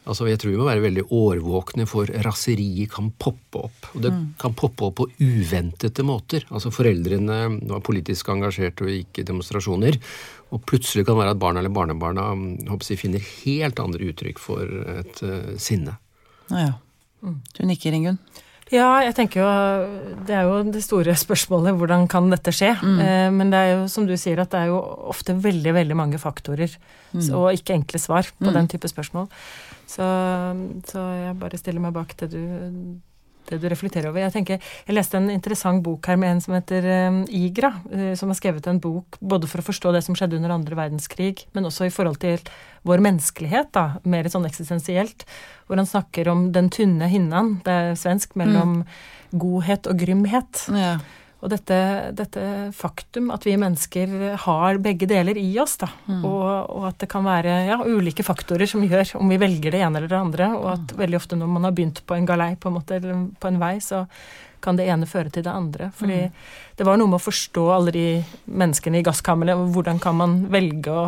Altså, 0.02 0.26
Jeg 0.32 0.40
tror 0.42 0.52
vi 0.52 0.58
må 0.58 0.66
være 0.66 0.82
veldig 0.82 1.04
årvåkne 1.14 1.86
for 1.90 2.10
raseriet 2.26 2.90
kan 2.92 3.12
poppe 3.22 3.66
opp. 3.68 3.90
Og 3.94 4.02
det 4.02 4.12
kan 4.42 4.56
poppe 4.58 4.88
opp 4.88 4.96
på 4.98 5.08
uventede 5.22 6.06
måter. 6.08 6.48
Altså 6.50 6.72
Foreldrene 6.74 7.38
var 7.70 7.84
politisk 7.86 8.32
engasjerte 8.34 8.88
og 8.88 8.94
gikk 8.96 9.22
i 9.22 9.28
demonstrasjoner. 9.30 10.00
Og 10.52 10.64
plutselig 10.68 11.06
kan 11.06 11.16
det 11.16 11.22
være 11.22 11.36
at 11.36 11.44
barna 11.44 11.62
eller 11.62 11.76
barnebarna 11.76 12.32
håper 12.72 12.90
jeg, 12.90 13.02
finner 13.04 13.28
helt 13.44 13.80
andre 13.80 14.10
uttrykk 14.10 14.42
for 14.42 14.66
et 14.98 15.22
uh, 15.24 15.54
sinne. 15.62 16.00
Ja, 16.50 16.72
ja. 16.72 16.74
Du 17.22 17.62
nikker, 17.70 17.94
Ingunn. 17.94 18.18
Ja, 18.72 19.02
jeg 19.04 19.16
tenker 19.18 19.42
jo 19.42 19.50
Det 20.28 20.36
er 20.36 20.46
jo 20.48 20.62
det 20.72 20.80
store 20.86 21.12
spørsmålet 21.20 21.76
hvordan 21.76 22.08
kan 22.12 22.30
dette 22.32 22.54
skje? 22.56 22.72
Eh, 23.04 23.28
men 23.36 23.52
det 23.52 23.60
er 23.60 23.72
jo 23.74 23.88
som 23.92 24.08
du 24.08 24.16
sier 24.16 24.40
at 24.40 24.52
det 24.54 24.62
er 24.62 24.72
jo 24.72 24.80
ofte 25.12 25.36
veldig, 25.36 25.74
veldig 25.76 25.98
mange 26.00 26.22
faktorer. 26.22 26.72
Så, 27.12 27.36
og 27.36 27.52
ikke 27.52 27.76
enkle 27.76 28.00
svar 28.00 28.30
på 28.40 28.54
den 28.56 28.70
type 28.72 28.88
spørsmål. 28.88 29.28
Så, 29.92 30.06
så 30.88 31.00
jeg 31.20 31.36
bare 31.42 31.60
stiller 31.60 31.84
meg 31.84 31.92
bak 31.98 32.16
det 32.22 32.30
du, 32.32 32.40
det 33.52 33.62
du 33.62 33.68
reflekterer 33.72 34.10
over. 34.10 34.24
Jeg 34.24 34.36
tenker, 34.36 34.74
jeg 34.88 34.98
leste 34.98 35.20
en 35.20 35.30
interessant 35.34 35.84
bok 35.86 36.10
her 36.10 36.20
med 36.22 36.36
en 36.36 36.44
som 36.44 36.56
heter 36.58 36.88
eh, 36.88 37.22
Igra, 37.42 37.74
eh, 37.92 38.12
som 38.20 38.32
har 38.32 38.40
skrevet 38.40 38.68
en 38.72 38.82
bok 38.82 39.20
både 39.22 39.50
for 39.52 39.62
å 39.62 39.68
forstå 39.70 39.94
det 39.96 40.04
som 40.08 40.18
skjedde 40.18 40.40
under 40.40 40.56
andre 40.56 40.80
verdenskrig, 40.80 41.46
men 41.56 41.70
også 41.70 41.88
i 41.88 41.94
forhold 41.94 42.22
til 42.24 42.42
vår 42.88 43.04
menneskelighet, 43.06 43.72
da, 43.78 44.02
mer 44.10 44.30
sånn 44.32 44.48
eksistensielt, 44.50 45.28
hvor 45.68 45.78
han 45.78 45.90
snakker 45.90 46.32
om 46.32 46.48
den 46.56 46.72
tynne 46.74 47.10
hinnan, 47.12 47.60
det 47.66 47.78
er 47.78 47.98
svensk, 48.00 48.34
mellom 48.40 48.82
godhet 49.32 49.88
og 49.88 50.00
grymhet. 50.02 50.66
Ja. 50.74 50.96
Og 51.42 51.50
dette, 51.50 51.78
dette 52.14 52.44
faktum 52.78 53.32
at 53.34 53.46
vi 53.48 53.56
mennesker 53.58 54.12
har 54.44 54.78
begge 54.84 55.08
deler 55.10 55.40
i 55.42 55.50
oss, 55.62 55.74
da, 55.82 55.90
og, 56.20 56.46
og 56.70 56.86
at 56.92 57.00
det 57.02 57.10
kan 57.10 57.26
være 57.26 57.56
ja, 57.66 57.80
ulike 57.82 58.26
faktorer 58.26 58.70
som 58.70 58.86
gjør 58.86 59.16
om 59.18 59.32
vi 59.32 59.40
velger 59.42 59.74
det 59.74 59.82
ene 59.82 59.98
eller 59.98 60.12
det 60.12 60.20
andre, 60.20 60.52
og 60.60 60.68
at 60.76 60.94
veldig 61.00 61.18
ofte 61.18 61.40
når 61.40 61.50
man 61.50 61.66
har 61.66 61.74
begynt 61.78 62.04
på 62.06 62.18
en 62.18 62.30
galei, 62.30 62.54
på 62.62 62.70
en 62.70 62.78
måte, 62.78 63.02
eller 63.02 63.26
på 63.42 63.50
en 63.50 63.62
vei, 63.62 63.74
så 63.82 64.06
kan 64.62 64.78
det 64.78 64.86
ene 64.94 65.10
føre 65.10 65.34
til 65.34 65.46
det 65.48 65.50
andre. 65.50 65.90
Fordi 65.98 66.20
det 66.78 66.86
var 66.86 67.00
noe 67.02 67.10
med 67.10 67.18
å 67.18 67.26
forstå 67.26 67.64
alle 67.74 67.94
de 67.96 68.08
menneskene 68.46 69.02
i 69.02 69.06
gasskamrene, 69.06 69.58
og 69.58 69.74
hvordan 69.74 70.02
kan 70.04 70.20
man 70.22 70.44
velge 70.54 70.94
å 70.94 71.06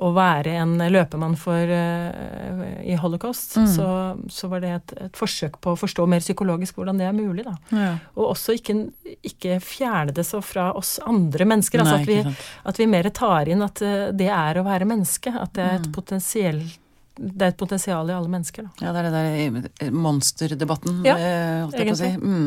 å 0.00 0.10
være 0.16 0.54
en 0.62 0.74
løpemann 0.90 1.36
for, 1.38 1.70
uh, 1.70 2.62
i 2.80 2.96
holocaust, 3.00 3.58
så, 3.68 3.88
så 4.32 4.50
var 4.50 4.64
det 4.64 4.72
et, 4.78 4.94
et 5.06 5.20
forsøk 5.20 5.58
på 5.60 5.74
å 5.74 5.78
forstå 5.78 6.06
mer 6.08 6.24
psykologisk 6.24 6.80
hvordan 6.80 7.00
det 7.00 7.08
er 7.10 7.16
mulig. 7.16 7.44
Da. 7.46 7.56
Ja. 7.76 7.92
Og 8.16 8.30
også 8.32 8.56
ikke, 8.56 8.78
ikke 9.26 9.58
fjerne 9.64 10.14
det 10.16 10.24
så 10.28 10.42
fra 10.44 10.70
oss 10.78 10.96
andre 11.04 11.48
mennesker. 11.52 11.82
Nei, 11.82 11.86
altså 11.86 12.00
at 12.00 12.10
vi, 12.10 12.46
at 12.72 12.80
vi 12.80 12.90
mer 12.90 13.10
tar 13.14 13.52
inn 13.52 13.66
at 13.66 13.84
uh, 13.84 14.08
det 14.16 14.30
er 14.32 14.60
å 14.60 14.66
være 14.66 14.88
menneske. 14.88 15.34
At 15.36 15.54
det 15.58 15.66
er 15.66 15.82
et 15.82 15.90
potensielt 15.94 16.78
det 17.20 17.44
er 17.44 17.52
et 17.52 17.58
potensial 17.60 18.08
i 18.08 18.14
alle 18.16 18.30
mennesker. 18.32 18.64
Da. 18.64 18.86
Ja, 18.86 18.92
det 18.94 19.00
er 19.00 19.08
det 19.10 19.62
der 19.76 19.90
monsterdebatten, 19.92 21.02
Ja, 21.04 21.18
eh, 21.18 21.56
holdt 21.66 21.76
jeg 21.76 21.90
på 21.90 21.96
å 21.96 22.00
si. 22.00 22.10
Mm. 22.16 22.46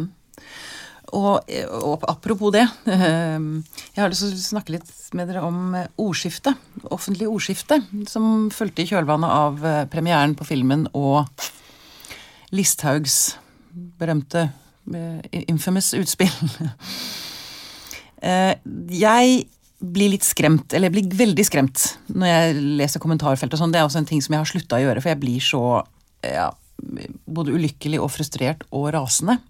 Og, 1.14 1.50
og 1.78 2.06
apropos 2.10 2.54
det, 2.56 2.64
eh, 2.90 3.44
jeg 3.94 4.02
har 4.02 4.10
lyst 4.10 4.24
til 4.26 4.34
å 4.34 4.46
snakke 4.48 4.74
litt 4.74 4.90
med 5.14 5.30
dere 5.30 5.44
om 5.46 5.76
ordskiftet. 6.02 6.58
Offentlig 6.90 7.28
ordskifte, 7.30 7.78
som 8.10 8.50
fulgte 8.54 8.82
i 8.82 8.90
kjølvannet 8.90 9.30
av 9.30 9.62
eh, 9.66 9.84
premieren 9.94 10.34
på 10.38 10.48
filmen 10.48 10.88
og 10.98 11.30
Listhaugs 12.54 13.36
berømte 14.00 14.48
eh, 14.94 15.44
infamous 15.48 15.94
utspill. 15.98 16.34
Eh, 18.24 18.54
Jeg 18.88 19.32
blir 19.84 20.14
litt 20.14 20.24
skremt, 20.24 20.72
eller 20.72 20.88
jeg 20.88 20.94
blir 20.96 21.16
veldig 21.26 21.44
skremt 21.44 21.82
når 22.08 22.30
jeg 22.30 22.62
leser 22.80 23.02
kommentarfelt 23.04 23.52
og 23.52 23.60
sånn. 23.60 23.74
Det 23.74 23.82
er 23.82 23.88
også 23.90 24.00
en 24.00 24.08
ting 24.08 24.22
som 24.24 24.32
jeg 24.32 24.40
har 24.40 24.48
slutta 24.48 24.78
å 24.78 24.80
gjøre, 24.80 25.02
for 25.04 25.12
jeg 25.12 25.20
blir 25.20 25.44
så 25.44 25.64
ja, 26.24 26.46
både 27.28 27.52
ulykkelig 27.58 28.00
og 28.00 28.14
frustrert 28.16 28.64
og 28.72 28.94
rasende. 28.96 29.42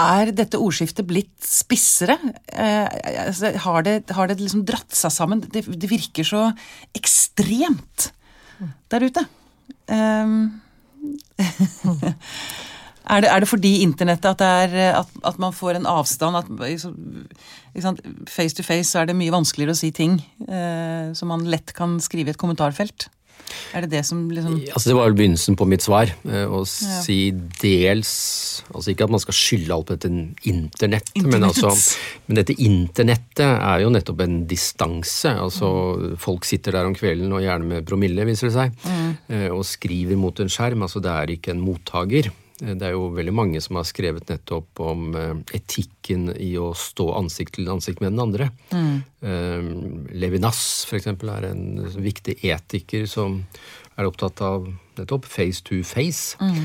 Er 0.00 0.30
dette 0.34 0.58
ordskiftet 0.58 1.06
blitt 1.06 1.34
spissere? 1.46 2.16
Eh, 2.50 2.86
altså, 3.26 3.52
har, 3.66 3.84
det, 3.86 3.96
har 4.16 4.30
det 4.30 4.40
liksom 4.40 4.64
dratt 4.68 4.94
seg 4.96 5.14
sammen? 5.14 5.44
Det, 5.44 5.64
det 5.70 5.90
virker 5.90 6.26
så 6.26 6.48
ekstremt 6.96 8.10
der 8.90 9.06
ute. 9.06 9.24
Um, 9.90 10.60
er, 13.10 13.22
det, 13.22 13.30
er 13.30 13.40
det 13.40 13.48
fordi 13.48 13.72
internettet 13.84 14.34
at, 14.34 14.42
er, 14.44 14.98
at, 15.00 15.14
at 15.26 15.38
man 15.42 15.54
får 15.56 15.78
en 15.78 15.88
avstand? 15.90 16.36
At, 16.42 16.50
sant? 17.82 18.02
Face 18.28 18.56
to 18.56 18.66
face 18.66 18.98
er 18.98 19.08
det 19.08 19.18
mye 19.18 19.34
vanskeligere 19.34 19.76
å 19.76 19.80
si 19.80 19.92
ting 19.94 20.20
eh, 20.48 21.14
som 21.16 21.32
man 21.32 21.46
lett 21.50 21.74
kan 21.76 21.98
skrive 22.02 22.32
i 22.32 22.34
et 22.34 22.40
kommentarfelt. 22.40 23.08
Er 23.74 23.84
det 23.84 23.90
det 23.92 24.02
som 24.06 24.22
liksom 24.30 24.56
Altså 24.70 24.90
Det 24.90 24.96
var 24.96 25.08
vel 25.08 25.16
begynnelsen 25.18 25.56
på 25.58 25.66
mitt 25.68 25.84
svar. 25.84 26.10
eh, 26.26 26.46
Å 26.46 26.62
si 26.66 27.18
dels 27.60 28.12
Altså 28.70 28.92
ikke 28.92 29.06
at 29.06 29.14
man 29.14 29.22
skal 29.22 29.36
skylde 29.36 29.74
alt 29.74 29.88
på 29.88 29.96
dette 29.96 30.10
internett, 30.50 31.10
men, 31.24 31.44
altså, 31.46 31.72
men 32.28 32.38
dette 32.38 32.54
internettet 32.62 33.46
er 33.46 33.82
jo 33.82 33.90
nettopp 33.92 34.22
en 34.24 34.36
distanse. 34.50 35.32
Altså 35.32 35.70
Folk 36.20 36.46
sitter 36.48 36.76
der 36.76 36.86
om 36.86 36.94
kvelden, 36.94 37.32
og 37.34 37.42
gjerne 37.42 37.66
med 37.66 37.88
promille, 37.88 38.26
viser 38.28 38.50
det 38.50 38.54
seg, 38.54 38.76
mm. 38.84 39.50
og 39.56 39.64
skriver 39.66 40.20
mot 40.20 40.38
en 40.42 40.52
skjerm. 40.52 40.84
Altså 40.86 41.02
det 41.02 41.10
er 41.10 41.34
ikke 41.34 41.54
en 41.54 41.64
mottaker. 41.64 42.30
Eh, 42.62 42.74
Det 42.74 42.86
er 42.88 42.94
jo 42.96 43.10
veldig 43.16 43.34
mange 43.34 43.60
som 43.64 43.76
har 43.80 43.88
skrevet 43.88 44.28
nettopp 44.30 44.80
om 44.84 45.14
eh, 45.16 45.34
etikken 45.58 46.30
i 46.36 46.52
å 46.60 46.72
stå 46.76 47.10
ansikt 47.18 47.56
til 47.58 47.70
ansikt 47.72 48.00
med 48.00 48.12
den 48.14 48.24
andre. 48.26 48.50
Mm. 48.72 50.06
Levinas 50.16 50.86
for 50.88 50.96
eksempel 50.96 51.28
er 51.34 51.50
en 51.50 51.64
viktig 52.00 52.38
etiker 52.46 53.04
som 53.10 53.42
er 53.98 54.08
opptatt 54.08 54.40
av 54.44 54.68
nettopp 54.96 55.26
face 55.28 55.60
to 55.66 55.82
face. 55.84 56.36
Eh, 56.40 56.62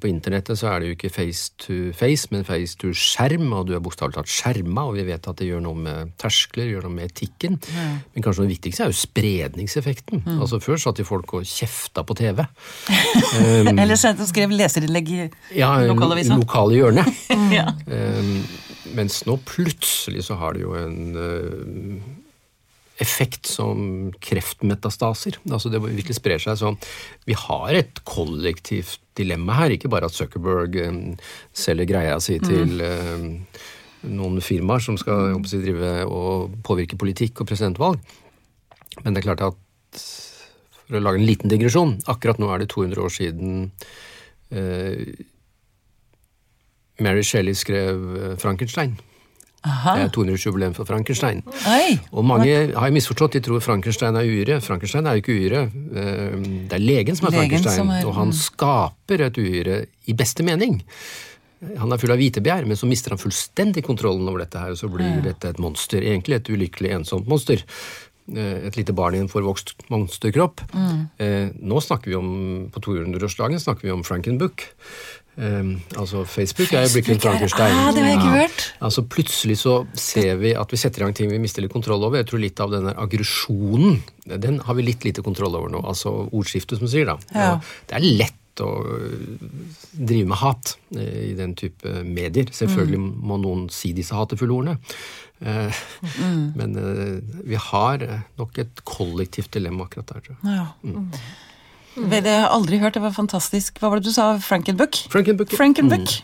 På 0.00 0.08
internettet 0.10 0.58
så 0.60 0.68
er 0.72 0.80
det 0.82 0.88
jo 0.90 0.94
ikke 0.98 1.10
face 1.14 1.52
to 1.62 1.76
face, 1.96 2.28
men 2.32 2.44
face 2.44 2.76
to 2.80 2.90
skjerm, 2.96 3.46
og 3.56 3.68
du 3.68 3.74
er 3.76 3.80
bokstavelig 3.84 4.18
talt 4.18 4.28
skjerma, 4.32 4.84
og 4.90 4.98
vi 4.98 5.04
vet 5.08 5.24
at 5.30 5.38
det 5.40 5.46
gjør 5.48 5.62
noe 5.64 5.78
med 5.80 6.10
terskler, 6.20 6.68
gjør 6.68 6.84
noe 6.88 6.96
med 6.98 7.08
etikken. 7.12 7.56
Men 8.14 8.24
kanskje 8.26 8.44
det 8.44 8.52
viktigste 8.56 8.84
er 8.84 8.92
jo 8.92 8.98
spredningseffekten. 8.98 10.24
Altså 10.36 10.60
Før 10.64 10.80
satt 10.82 11.00
jo 11.00 11.06
folk 11.08 11.32
og 11.38 11.46
kjefta 11.48 12.04
på 12.04 12.16
TV. 12.18 12.42
Eller 13.72 13.96
sendte 14.00 14.26
og 14.26 14.30
skrev 14.30 14.52
leserinnlegg 14.52 15.14
i 15.14 15.22
Ja, 15.56 15.72
lokalavisa. 15.88 16.36
lokale 16.40 16.78
hjørne. 16.82 17.06
ja. 17.58 17.70
Um, 17.88 18.36
mens 18.94 19.22
nå 19.28 19.38
plutselig 19.48 20.26
så 20.28 20.36
har 20.40 20.54
det 20.54 20.64
jo 20.66 20.74
en 20.78 20.98
uh, 21.16 22.04
effekt 23.02 23.48
som 23.50 24.12
kreftmetastaser. 24.22 25.40
Altså 25.50 25.70
det 25.72 25.82
virkelig 25.82 26.18
sprer 26.20 26.42
seg. 26.42 26.58
Så 26.60 26.74
vi 27.26 27.36
har 27.38 27.74
et 27.74 28.02
kollektivt 28.06 29.00
dilemma 29.18 29.58
her. 29.58 29.74
Ikke 29.74 29.90
bare 29.90 30.10
at 30.10 30.16
Zuckerberg 30.16 30.78
um, 30.86 31.00
selger 31.52 31.90
greia 31.90 32.20
si 32.22 32.38
til 32.42 32.78
um, 32.84 33.28
noen 34.14 34.40
firmaer 34.44 34.84
som 34.84 34.98
skal 35.00 35.34
si, 35.48 35.62
drive 35.64 36.04
og 36.06 36.54
påvirke 36.66 36.98
politikk 37.00 37.42
og 37.42 37.50
presidentvalg. 37.50 37.98
Men 39.02 39.14
det 39.14 39.22
er 39.22 39.28
klart 39.30 39.46
at 39.48 40.02
for 40.84 40.98
å 40.98 41.02
lage 41.02 41.18
en 41.18 41.26
liten 41.26 41.48
digresjon 41.50 41.94
Akkurat 42.12 42.36
nå 42.38 42.50
er 42.52 42.60
det 42.60 42.66
200 42.74 43.00
år 43.00 43.12
siden 43.14 43.54
uh, 44.52 45.14
Mary 47.02 47.24
Shelley 47.26 47.54
skrev 47.58 48.16
eh, 48.16 48.36
Frankenstein. 48.38 48.92
Aha. 49.64 49.94
Det 49.96 50.02
er 50.04 50.10
200-årsjubileum 50.12 50.74
for 50.76 50.84
Frankenstein. 50.84 51.38
Oi. 51.72 51.98
Og 52.12 52.24
mange 52.28 52.52
har 52.76 52.90
jo 52.90 52.94
misforstått, 52.98 53.32
de 53.38 53.40
tror 53.46 53.62
Frankenstein 53.64 54.16
er 54.20 54.26
uhyre. 54.28 54.58
Frankenstein 54.60 55.06
er 55.08 55.16
jo 55.16 55.22
ikke 55.24 55.36
uhyre. 55.38 55.62
Eh, 55.96 56.36
Det 56.68 56.76
er 56.76 56.84
legen 56.84 57.16
som 57.16 57.28
er 57.28 57.30
Legen 57.38 57.50
Frankenstein, 57.50 57.76
som 57.78 57.90
er- 57.90 58.06
og 58.06 58.14
han 58.14 58.32
skaper 58.32 59.24
et 59.28 59.38
uhyre 59.40 59.86
i 60.06 60.12
beste 60.12 60.42
mening. 60.44 60.82
Han 61.78 61.92
er 61.92 61.96
full 61.96 62.10
av 62.12 62.18
hvitebegjær, 62.18 62.66
men 62.66 62.76
så 62.76 62.86
mister 62.86 63.10
han 63.10 63.18
fullstendig 63.18 63.82
kontrollen 63.86 64.28
over 64.28 64.40
dette 64.44 64.58
her, 64.60 64.70
og 64.70 64.76
så 64.76 64.90
blir 64.92 65.22
dette 65.22 65.48
et 65.48 65.58
monster. 65.58 66.00
Egentlig 66.02 66.34
et 66.36 66.50
ulykkelig, 66.52 66.90
ensomt 67.00 67.26
monster. 67.26 67.62
Eh, 68.34 68.66
Et 68.66 68.76
lite 68.76 68.92
barn 68.94 69.14
i 69.14 69.18
en 69.18 69.28
forvokst 69.28 69.74
monsterkropp. 69.90 70.60
Mm. 70.72 71.08
nå 71.62 71.80
snakker 71.80 72.04
vi 72.08 72.14
om, 72.16 72.68
på 72.70 72.80
200-årsdagen 72.80 73.60
snakker 73.60 73.82
vi 73.82 73.90
om 73.92 74.02
Frankenbook. 74.02 74.62
Eh, 75.36 75.70
altså 75.98 76.24
Facebook, 76.28 76.72
er 76.72 76.84
jo 76.86 76.92
blitt 76.94 77.08
en 77.10 77.20
Frankenstein. 77.24 77.74
Ah, 77.74 77.90
det 77.94 78.02
har 78.04 78.10
jeg 78.12 78.20
ikke 78.20 78.36
hørt. 78.38 78.64
Altså 78.86 79.02
Plutselig 79.02 79.56
så 79.58 79.74
ser 79.98 80.36
vi 80.38 80.52
at 80.54 80.70
vi 80.70 80.76
setter 80.78 81.02
i 81.02 81.04
gang 81.08 81.14
ting 81.18 81.30
vi 81.32 81.38
mister 81.42 81.62
litt 81.64 81.72
kontroll 81.74 82.04
over. 82.06 82.20
Jeg 82.22 82.28
tror 82.30 82.42
litt 82.44 82.60
av 82.62 82.70
denne 82.70 82.94
aggresjonen, 82.94 84.00
den 84.30 84.60
har 84.64 84.74
vi 84.78 84.86
litt 84.86 85.04
lite 85.04 85.22
kontroll 85.26 85.56
over 85.58 85.68
nå. 85.74 85.82
Altså 85.84 86.12
ordskiftet, 86.30 86.78
som 86.78 86.88
sier 86.90 87.06
da. 87.10 87.18
Ja. 87.34 87.52
Det 87.90 87.98
er 87.98 88.06
lett 88.22 88.40
å 88.62 88.68
øh, 88.86 89.38
drive 89.98 90.28
med 90.30 90.38
hat 90.38 90.76
eh, 90.94 91.32
i 91.32 91.34
den 91.34 91.56
type 91.58 91.90
medier. 92.06 92.46
Selvfølgelig 92.54 93.00
Mm. 93.02 93.08
må 93.26 93.38
noen 93.42 93.64
si 93.74 93.90
disse 93.92 94.14
hatefulle 94.14 94.54
ordene. 94.54 94.76
Eh, 95.42 95.74
Mm. 96.20 96.52
Men 96.58 96.76
eh, 96.78 97.18
vi 97.50 97.56
har 97.58 98.02
eh, 98.06 98.20
nok 98.38 98.58
et 98.62 98.84
kollektivt 98.86 99.50
dilemma 99.56 99.88
akkurat 99.88 100.06
der, 100.12 100.20
tror 100.22 100.36
jeg. 100.38 100.54
Ja. 100.54 101.02
Vel, 101.96 102.22
Det 102.24 102.30
har 102.30 102.40
jeg 102.40 102.50
aldri 102.50 102.78
hørt. 102.82 102.94
Det 102.94 103.02
var 103.04 103.14
fantastisk. 103.14 103.78
Hva 103.80 103.90
var 103.92 104.00
det 104.00 104.08
du 104.10 104.14
sa? 104.14 104.34
Frankenbuck? 104.42 104.98
Frankenbuck 105.12 105.54
Frankenbook. 105.54 106.16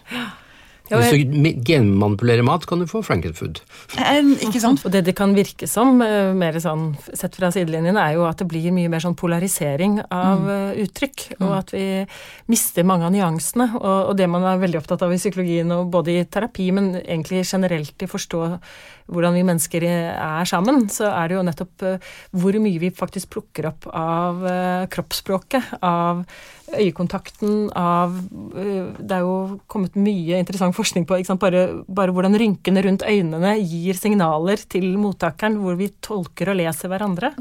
Ja, 0.90 0.98
Hvis 0.98 1.14
du 1.14 1.62
genmanipulerer 1.66 2.42
mat, 2.46 2.66
kan 2.66 2.82
du 2.82 2.86
få 2.90 3.02
frankenfood. 3.06 3.62
Eh, 3.94 4.20
Ikke 4.46 4.62
sant? 4.62 4.82
Og 4.84 4.90
det 4.90 5.04
det 5.06 5.14
kan 5.18 5.34
virke 5.36 5.68
som, 5.70 6.02
eh, 6.02 6.32
mer 6.34 6.58
sånn 6.58 6.96
sett 7.14 7.36
fra 7.38 7.52
sidelinjen, 7.54 7.96
er 7.96 8.14
jo 8.18 8.26
at 8.26 8.42
det 8.42 8.48
blir 8.50 8.72
mye 8.74 8.90
mer 8.90 9.00
sånn 9.00 9.14
polarisering 9.14 10.00
av 10.10 10.42
mm. 10.42 10.82
uttrykk. 10.84 11.26
Og 11.40 11.52
at 11.58 11.70
vi 11.72 12.06
mister 12.50 12.82
mange 12.82 13.06
av 13.06 13.14
nyansene. 13.14 13.70
Og, 13.78 14.10
og 14.10 14.16
det 14.18 14.28
man 14.28 14.42
er 14.42 14.58
veldig 14.58 14.82
opptatt 14.82 15.02
av 15.06 15.14
i 15.14 15.20
psykologien, 15.20 15.70
og 15.70 15.90
både 15.94 16.18
i 16.18 16.24
terapi, 16.24 16.70
men 16.74 16.96
egentlig 17.00 17.46
generelt 17.46 18.02
i 18.02 18.10
forstå 18.10 18.42
hvordan 19.10 19.36
vi 19.36 19.46
mennesker 19.46 19.86
er 19.86 20.48
sammen, 20.48 20.86
så 20.92 21.10
er 21.10 21.30
det 21.30 21.38
jo 21.38 21.44
nettopp 21.46 21.86
eh, 21.86 22.08
hvor 22.36 22.56
mye 22.62 22.82
vi 22.82 22.92
faktisk 22.94 23.32
plukker 23.34 23.70
opp 23.72 23.88
av 23.90 24.44
eh, 24.46 24.86
kroppsspråket, 24.92 25.76
av 25.82 26.24
øyekontakten, 26.76 27.70
av 27.76 28.14
eh, 28.56 28.90
Det 29.00 29.16
er 29.16 29.24
jo 29.24 29.60
kommet 29.70 29.94
mye 29.98 30.38
interessant 30.40 30.74
forskning 30.76 31.06
på? 31.08 31.18
Bare, 31.40 31.62
bare 31.88 32.12
hvordan 32.14 32.36
rynkene 32.38 32.82
rundt 32.86 33.02
øynene 33.06 33.54
gir 33.60 33.94
signaler 33.98 34.56
til 34.70 34.96
mottakeren, 35.00 35.58
hvor 35.62 35.76
vi 35.80 35.88
tolker 36.04 36.52
og 36.52 36.56
leser 36.60 36.88
hverandre. 36.92 37.32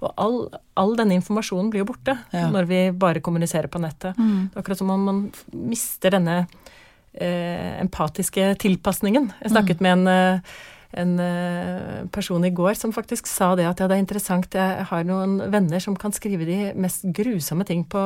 Og 0.00 0.12
all, 0.16 0.38
all 0.76 0.96
denne 0.96 1.18
informasjonen 1.20 1.70
blir 1.72 1.84
jo 1.84 1.90
borte 1.92 2.18
Ja. 2.32 2.48
når 2.50 2.66
vi 2.70 2.80
bare 2.92 3.20
kommuniserer 3.20 3.68
på 3.68 3.80
nettet. 3.82 4.16
Det 4.16 4.56
er 4.56 4.60
akkurat 4.62 4.78
som 4.78 4.90
om 4.90 5.04
man 5.04 5.22
mister 5.52 6.10
denne 6.10 6.46
eh, 7.14 7.80
empatiske 7.80 8.54
tilpasningen. 8.62 9.32
Jeg 9.42 9.50
snakket 9.54 9.80
med 9.84 9.92
en 9.98 10.06
eh, 10.08 10.40
en 10.98 11.14
eh, 11.22 12.02
person 12.12 12.44
i 12.44 12.52
går 12.54 12.74
som 12.78 12.94
faktisk 12.94 13.28
sa 13.30 13.52
det 13.58 13.68
at 13.68 13.82
ja, 13.82 13.86
det 13.90 13.96
er 13.96 14.02
interessant, 14.02 14.50
jeg 14.54 14.86
har 14.90 15.06
noen 15.06 15.38
venner 15.52 15.82
som 15.82 15.96
kan 15.98 16.14
skrive 16.14 16.48
de 16.48 16.58
mest 16.80 17.06
grusomme 17.16 17.66
ting 17.68 17.84
på, 17.86 18.02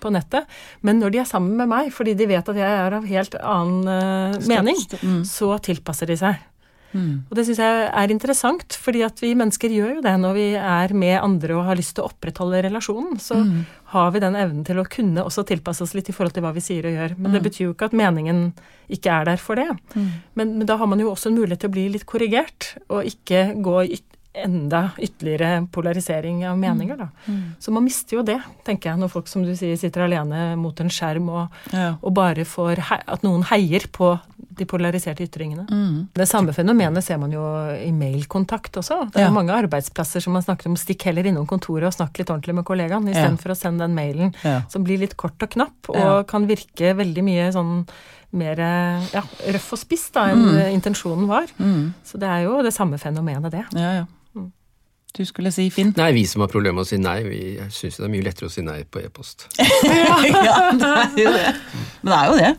på 0.00 0.12
nettet, 0.14 0.48
men 0.86 1.00
når 1.02 1.12
de 1.12 1.22
er 1.22 1.28
sammen 1.28 1.56
med 1.60 1.70
meg, 1.72 1.92
fordi 1.94 2.16
de 2.16 2.28
vet 2.30 2.52
at 2.52 2.60
jeg 2.60 2.82
er 2.86 2.96
av 2.96 3.08
helt 3.08 3.36
annen 3.42 3.88
eh, 3.92 4.38
mening, 4.48 4.80
så 5.28 5.56
tilpasser 5.62 6.08
de 6.08 6.20
seg. 6.20 6.44
Og 7.30 7.36
det 7.38 7.44
syns 7.48 7.60
jeg 7.62 7.88
er 7.88 8.12
interessant, 8.14 8.76
fordi 8.82 9.02
at 9.06 9.20
vi 9.22 9.34
mennesker 9.38 9.72
gjør 9.72 9.96
jo 9.98 10.04
det 10.04 10.14
når 10.22 10.36
vi 10.36 10.46
er 10.58 10.94
med 10.96 11.16
andre 11.20 11.56
og 11.58 11.66
har 11.68 11.78
lyst 11.78 11.96
til 11.96 12.04
å 12.04 12.10
opprettholde 12.10 12.62
relasjonen. 12.66 13.20
Så 13.22 13.38
har 13.92 14.10
vi 14.14 14.22
den 14.24 14.38
evnen 14.38 14.64
til 14.66 14.80
å 14.82 14.86
kunne 14.90 15.24
også 15.24 15.44
tilpasse 15.46 15.84
oss 15.84 15.94
litt 15.94 16.10
i 16.10 16.16
forhold 16.16 16.34
til 16.36 16.42
hva 16.46 16.54
vi 16.56 16.64
sier 16.64 16.88
og 16.88 16.96
gjør. 16.96 17.16
Men 17.18 17.36
det 17.36 17.44
betyr 17.46 17.68
jo 17.68 17.76
ikke 17.76 17.90
at 17.90 17.96
meningen 17.96 18.52
ikke 18.92 19.12
er 19.12 19.30
der 19.30 19.40
for 19.42 19.58
det. 19.58 19.68
Men, 20.34 20.56
men 20.58 20.66
da 20.66 20.76
har 20.80 20.90
man 20.90 21.00
jo 21.02 21.12
også 21.12 21.30
en 21.30 21.38
mulighet 21.38 21.64
til 21.64 21.70
å 21.70 21.76
bli 21.76 21.88
litt 21.94 22.06
korrigert, 22.06 22.74
og 22.88 23.06
ikke 23.06 23.48
gå 23.62 23.80
yt 23.98 24.15
enda 24.36 24.90
ytterligere 24.98 25.66
polarisering 25.72 26.46
av 26.48 26.58
meninger, 26.58 26.96
da. 26.96 27.08
Så 27.58 27.72
man 27.72 27.84
mister 27.84 28.18
jo 28.18 28.22
det, 28.22 28.38
tenker 28.64 28.90
jeg, 28.90 28.98
når 29.00 29.08
folk 29.12 29.28
som 29.28 29.42
du 29.42 29.54
sier 29.56 29.76
sitter 29.80 30.04
alene 30.04 30.56
mot 30.60 30.78
en 30.80 30.88
skjerm 30.92 31.28
og, 31.30 31.48
Ja. 31.72 31.96
og 32.02 32.14
bare 32.14 32.44
får 32.44 32.82
at 33.06 33.22
noen 33.22 33.42
heier 33.44 33.86
på 33.92 34.18
de 34.56 34.64
polariserte 34.64 35.24
ytringene. 35.26 35.66
Det 36.14 36.26
samme 36.28 36.52
fenomenet 36.52 37.02
ser 37.04 37.18
man 37.18 37.30
jo 37.32 37.42
i 37.76 37.90
mailkontakt 37.92 38.72
også. 38.80 39.10
Det 39.12 39.20
er 39.20 39.26
Ja. 39.26 39.30
mange 39.30 39.52
arbeidsplasser 39.52 40.20
som 40.22 40.32
man 40.32 40.42
snakker 40.42 40.66
om 40.66 40.76
stikk 40.76 41.02
heller 41.04 41.24
innom 41.24 41.46
kontoret 41.46 41.86
og 41.86 41.92
snakk 41.92 42.18
litt 42.18 42.28
ordentlig 42.28 42.54
med 42.54 42.64
kollegaen, 42.64 43.06
Ja. 43.06 43.12
istedenfor 43.12 43.42
for 43.42 43.50
å 43.52 43.56
sende 43.56 43.78
den 43.80 43.94
mailen 43.94 44.34
Ja. 44.42 44.62
som 44.68 44.82
blir 44.84 44.98
litt 44.98 45.16
kort 45.16 45.42
og 45.42 45.50
knapp, 45.50 45.88
og 45.90 45.96
Ja. 45.96 46.22
kan 46.22 46.46
virke 46.46 46.94
veldig 46.96 47.22
mye 47.24 47.52
sånn 47.52 47.86
mer 48.32 48.58
ja, 49.12 49.22
røff 49.54 49.72
og 49.76 49.78
spiss 49.78 50.08
da, 50.14 50.26
enn 50.32 50.42
Mm. 50.46 50.74
intensjonen 50.74 51.26
var. 51.30 51.46
Så 52.04 52.18
det 52.18 52.28
er 52.28 52.44
jo 52.48 52.62
det 52.62 52.74
samme 52.74 52.98
fenomenet, 52.98 53.50
det. 53.52 53.64
Ja, 53.74 53.92
ja. 54.02 54.04
Du 55.16 55.24
skulle 55.24 55.48
si 55.48 55.70
Finn? 55.72 55.94
Nei, 55.96 56.10
vi 56.12 56.26
som 56.28 56.42
har 56.44 56.48
problemer 56.52 56.76
med 56.76 56.84
å 56.84 56.88
si 56.90 56.98
nei, 57.00 57.22
vi 57.24 57.38
syns 57.72 57.96
det 57.96 58.04
er 58.04 58.10
mye 58.12 58.24
lettere 58.26 58.50
å 58.50 58.52
si 58.52 58.60
nei 58.60 58.82
på 58.84 59.00
e-post. 59.00 59.46
ja, 59.56 60.58
det 60.76 60.90
er 60.90 61.14
jo 61.22 61.30
det. 61.32 61.54
Men 62.02 62.10
det 62.12 62.18
er 62.18 62.26
jo 62.28 62.34
det. 62.36 62.50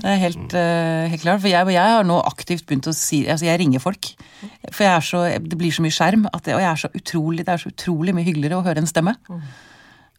Det 0.00 0.08
er 0.08 0.16
helt, 0.22 0.54
eh, 0.56 1.08
helt 1.12 1.20
klart. 1.26 1.42
For 1.44 1.50
jeg, 1.52 1.68
jeg 1.76 1.92
har 1.98 2.08
nå 2.08 2.16
aktivt 2.24 2.64
begynt 2.64 2.88
å 2.88 2.94
si 2.96 3.26
Altså, 3.28 3.44
jeg 3.50 3.60
ringer 3.60 3.84
folk. 3.84 4.08
For 4.72 4.86
jeg 4.86 4.92
er 4.94 5.04
så, 5.04 5.20
det 5.36 5.58
blir 5.60 5.74
så 5.76 5.84
mye 5.84 5.92
skjerm, 5.92 6.24
at 6.32 6.48
det, 6.48 6.54
og 6.56 6.64
jeg 6.64 6.70
er 6.70 6.80
så 6.86 6.88
utrolig, 6.96 7.44
det 7.44 7.52
er 7.58 7.64
så 7.66 7.68
utrolig 7.74 8.16
mye 8.16 8.24
hyggeligere 8.24 8.56
å 8.62 8.64
høre 8.64 8.80
en 8.80 8.88
stemme. 8.88 9.12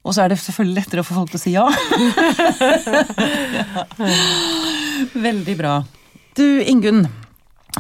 Og 0.08 0.16
så 0.16 0.24
er 0.24 0.32
det 0.32 0.40
selvfølgelig 0.40 0.80
lettere 0.80 1.04
å 1.04 1.08
få 1.08 1.18
folk 1.18 1.34
til 1.34 1.40
å 1.40 1.44
si 1.44 1.54
ja. 1.54 1.68
ja. 3.60 3.86
Veldig 5.28 5.56
bra. 5.60 5.74
Du, 6.38 6.46
Ingunn. 6.64 7.08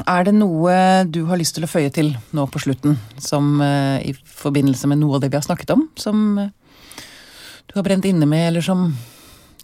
Er 0.03 0.27
det 0.27 0.33
noe 0.35 0.73
du 1.09 1.23
har 1.29 1.39
lyst 1.39 1.55
til 1.57 1.65
å 1.65 1.71
føye 1.71 1.89
til 1.93 2.11
nå 2.35 2.45
på 2.51 2.61
slutten, 2.61 2.97
som 3.23 3.61
eh, 3.63 4.11
i 4.11 4.13
forbindelse 4.13 4.89
med 4.91 4.99
noe 5.01 5.17
av 5.17 5.23
det 5.23 5.31
vi 5.31 5.39
har 5.39 5.45
snakket 5.45 5.73
om, 5.73 5.87
som 5.97 6.37
eh, 6.43 6.51
du 7.71 7.77
har 7.79 7.87
brent 7.87 8.05
inne 8.05 8.27
med, 8.29 8.51
eller 8.51 8.65
som 8.65 8.91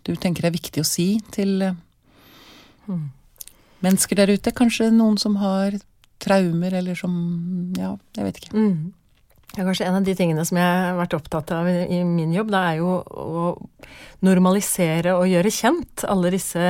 du 0.07 0.15
tenker 0.15 0.47
er 0.47 0.55
viktig 0.55 0.81
å 0.81 0.87
si 0.87 1.07
til 1.35 1.61
mm. 2.87 3.05
mennesker 3.85 4.23
der 4.23 4.33
ute? 4.33 4.55
Kanskje 4.55 4.89
noen 4.95 5.19
som 5.21 5.37
har 5.43 5.77
traumer, 6.23 6.79
eller 6.79 6.97
som 6.97 7.13
Ja, 7.77 7.93
jeg 8.17 8.29
vet 8.29 8.41
ikke. 8.41 8.55
Mm. 8.55 8.93
Ja, 9.55 9.63
kanskje 9.67 9.85
en 9.85 9.95
av 9.99 10.03
de 10.07 10.15
tingene 10.17 10.41
som 10.49 10.57
jeg 10.57 10.65
har 10.65 10.95
vært 10.97 11.13
opptatt 11.13 11.51
av 11.53 11.67
i, 11.69 11.75
i 11.93 11.99
min 12.07 12.31
jobb, 12.33 12.49
det 12.49 12.61
er 12.71 12.79
jo 12.79 12.93
å 13.05 13.43
normalisere 14.25 15.13
og 15.13 15.27
gjøre 15.29 15.51
kjent 15.53 16.05
alle 16.09 16.31
disse 16.33 16.63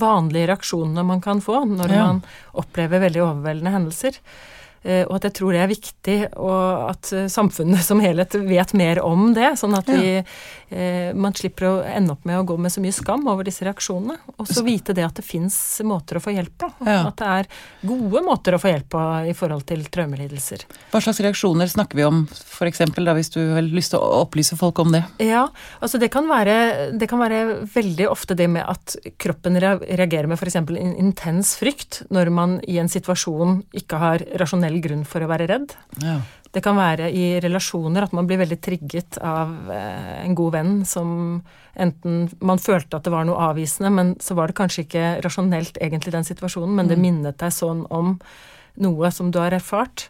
vanlige 0.00 0.48
reaksjonene 0.52 1.04
man 1.04 1.20
kan 1.20 1.42
få 1.44 1.64
når 1.68 1.92
Ja. 1.92 2.06
man 2.06 2.22
opplever 2.56 3.02
veldig 3.04 3.20
overveldende 3.26 3.74
hendelser. 3.74 4.16
Eh, 4.82 5.02
og 5.04 5.18
at 5.18 5.26
jeg 5.28 5.36
tror 5.36 5.52
det 5.52 5.60
er 5.60 5.70
viktig, 5.70 6.16
og 6.40 6.86
at 6.88 7.10
eh, 7.12 7.28
samfunnet 7.32 7.84
som 7.84 8.00
helhet 8.00 8.36
vet 8.48 8.72
mer 8.78 9.02
om 9.04 9.30
det. 9.36 9.52
Sånn 9.60 9.76
at 9.76 9.88
vi, 9.90 10.16
ja. 10.20 11.12
man 11.18 11.34
slipper 11.36 11.66
å 11.68 11.72
ende 11.84 12.14
opp 12.14 12.24
med 12.28 12.40
å 12.40 12.46
gå 12.48 12.56
med 12.60 12.72
så 12.72 12.82
mye 12.82 12.94
skam 12.94 13.26
over 13.28 13.44
disse 13.46 13.66
reaksjonene. 13.66 14.16
Og 14.40 14.48
så 14.48 14.64
vite 14.64 14.94
det 14.96 15.04
at 15.04 15.20
det 15.20 15.26
fins 15.26 15.56
måter 15.86 16.16
å 16.16 16.24
få 16.24 16.32
hjelp 16.34 16.54
på. 16.64 16.70
Ja. 16.86 17.02
At 17.10 17.20
det 17.20 17.30
er 17.30 17.50
gode 17.90 18.22
måter 18.24 18.56
å 18.56 18.60
få 18.62 18.72
hjelp 18.72 18.88
på 18.94 19.02
i 19.30 19.34
forhold 19.36 19.66
til 19.68 19.84
traumelidelser. 19.92 20.64
Hva 20.94 21.02
slags 21.04 21.20
reaksjoner 21.24 21.68
snakker 21.70 22.00
vi 22.00 22.06
om, 22.06 22.22
for 22.30 22.70
eksempel, 22.70 23.04
da, 23.08 23.14
hvis 23.18 23.32
du 23.34 23.40
har 23.52 23.66
lyst 23.66 23.92
til 23.94 24.00
å 24.00 24.22
opplyse 24.24 24.56
folk 24.60 24.80
om 24.82 24.94
det? 24.94 25.02
Ja, 25.22 25.46
altså 25.84 26.00
det 26.00 26.10
kan 26.14 26.28
være, 26.30 26.90
det 26.96 27.10
kan 27.10 27.20
være 27.20 27.42
veldig 27.74 28.08
ofte 28.10 28.36
det 28.38 28.48
med 28.52 28.64
at 28.64 28.96
kroppen 29.20 29.58
reagerer 29.60 30.30
med 30.30 30.40
f.eks. 30.40 30.60
en 30.62 30.94
intens 30.94 31.54
frykt 31.60 32.02
når 32.14 32.32
man 32.34 32.58
i 32.70 32.78
en 32.80 32.90
situasjon 32.90 33.60
ikke 33.76 34.00
har 34.00 34.24
rasjonell 34.40 34.69
grunn 34.84 35.02
for 35.08 35.24
å 35.24 35.30
være 35.30 35.48
redd. 35.50 35.74
Ja. 36.04 36.20
Det 36.50 36.62
kan 36.64 36.78
være 36.78 37.10
i 37.14 37.38
relasjoner 37.42 38.06
at 38.06 38.14
man 38.16 38.26
blir 38.26 38.40
veldig 38.40 38.58
trigget 38.62 39.18
av 39.22 39.70
eh, 39.70 40.20
en 40.24 40.34
god 40.38 40.54
venn 40.56 40.72
som 40.88 41.10
enten 41.78 42.24
man 42.42 42.58
følte 42.62 42.98
at 42.98 43.06
det 43.06 43.12
var 43.14 43.26
noe 43.26 43.50
avvisende, 43.50 43.92
men 43.94 44.14
så 44.22 44.34
var 44.38 44.50
det 44.50 44.58
kanskje 44.58 44.86
ikke 44.86 45.04
rasjonelt 45.26 45.78
egentlig 45.78 46.14
den 46.16 46.26
situasjonen, 46.26 46.74
men 46.74 46.90
det 46.90 46.98
minnet 46.98 47.38
deg 47.38 47.54
sånn 47.54 47.84
om 47.94 48.16
noe 48.80 49.10
som 49.14 49.30
du 49.30 49.38
har 49.42 49.54
erfart. 49.54 50.08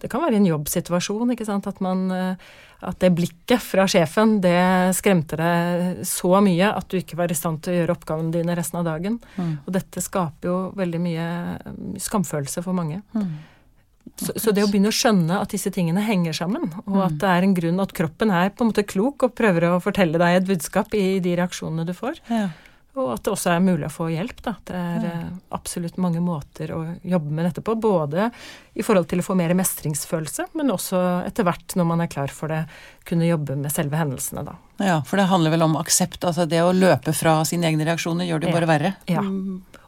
Det 0.00 0.08
kan 0.12 0.24
være 0.24 0.38
i 0.38 0.42
en 0.42 0.52
jobbsituasjon, 0.52 1.34
ikke 1.34 1.48
sant, 1.48 1.68
at 1.68 1.80
man 1.84 2.06
eh, 2.12 2.52
at 2.84 3.00
det 3.00 3.12
blikket 3.16 3.62
fra 3.64 3.86
sjefen, 3.88 4.38
det 4.44 4.92
skremte 4.96 5.38
deg 5.40 6.02
så 6.08 6.36
mye 6.44 6.68
at 6.68 6.88
du 6.90 6.98
ikke 6.98 7.16
var 7.16 7.32
i 7.32 7.38
stand 7.38 7.62
til 7.64 7.72
å 7.72 7.78
gjøre 7.78 7.96
oppgavene 7.96 8.34
dine 8.34 8.56
resten 8.58 8.80
av 8.80 8.88
dagen. 8.88 9.18
Og 9.64 9.72
dette 9.72 10.02
skaper 10.04 10.50
jo 10.50 10.58
veldig 10.76 11.00
mye 11.00 11.26
eh, 11.54 11.98
skamfølelse 12.04 12.64
for 12.64 12.76
mange. 12.76 13.00
Så, 14.20 14.30
så 14.38 14.52
det 14.54 14.62
å 14.62 14.68
begynne 14.70 14.92
å 14.92 14.94
skjønne 14.94 15.40
at 15.42 15.50
disse 15.50 15.72
tingene 15.74 16.04
henger 16.06 16.36
sammen, 16.36 16.68
og 16.86 17.00
at 17.02 17.16
det 17.18 17.30
er 17.32 17.46
en 17.46 17.54
grunn 17.56 17.82
at 17.82 17.94
kroppen 17.96 18.30
er 18.30 18.52
på 18.54 18.62
en 18.62 18.70
måte 18.70 18.84
klok 18.86 19.26
og 19.26 19.34
prøver 19.34 19.66
å 19.72 19.80
fortelle 19.82 20.20
deg 20.22 20.38
et 20.38 20.46
budskap 20.46 20.94
i 20.94 21.18
de 21.24 21.34
reaksjonene 21.40 21.86
du 21.88 21.94
får, 21.96 22.22
Ja. 22.30 22.46
Og 22.94 23.08
at 23.10 23.24
det 23.26 23.32
også 23.32 23.50
er 23.50 23.62
mulig 23.64 23.88
å 23.88 23.92
få 23.92 24.06
hjelp. 24.12 24.38
Da. 24.44 24.52
Det 24.62 24.78
er 24.78 25.06
ja. 25.08 25.14
absolutt 25.56 25.96
mange 25.98 26.20
måter 26.22 26.70
å 26.76 26.80
jobbe 27.02 27.32
med 27.34 27.48
dette 27.48 27.64
på. 27.66 27.74
Både 27.74 28.28
i 28.78 28.84
forhold 28.86 29.08
til 29.10 29.18
å 29.18 29.26
få 29.26 29.34
mer 29.38 29.54
mestringsfølelse, 29.58 30.52
men 30.54 30.70
også 30.70 31.00
etter 31.26 31.46
hvert, 31.48 31.74
når 31.74 31.88
man 31.90 32.04
er 32.04 32.12
klar 32.12 32.30
for 32.34 32.54
det, 32.54 32.60
kunne 33.08 33.26
jobbe 33.26 33.58
med 33.58 33.74
selve 33.74 33.98
hendelsene. 33.98 34.46
Da. 34.46 34.54
Ja, 34.78 35.00
for 35.06 35.18
det 35.18 35.26
handler 35.30 35.56
vel 35.56 35.66
om 35.66 35.74
aksept. 35.80 36.22
altså 36.22 36.46
Det 36.50 36.62
å 36.62 36.70
løpe 36.74 37.16
fra 37.16 37.40
sine 37.48 37.66
egne 37.70 37.86
reaksjoner 37.90 38.30
gjør 38.30 38.44
det 38.44 38.52
jo 38.52 38.58
bare 38.60 38.70
verre. 38.70 38.94
Ja. 39.10 39.26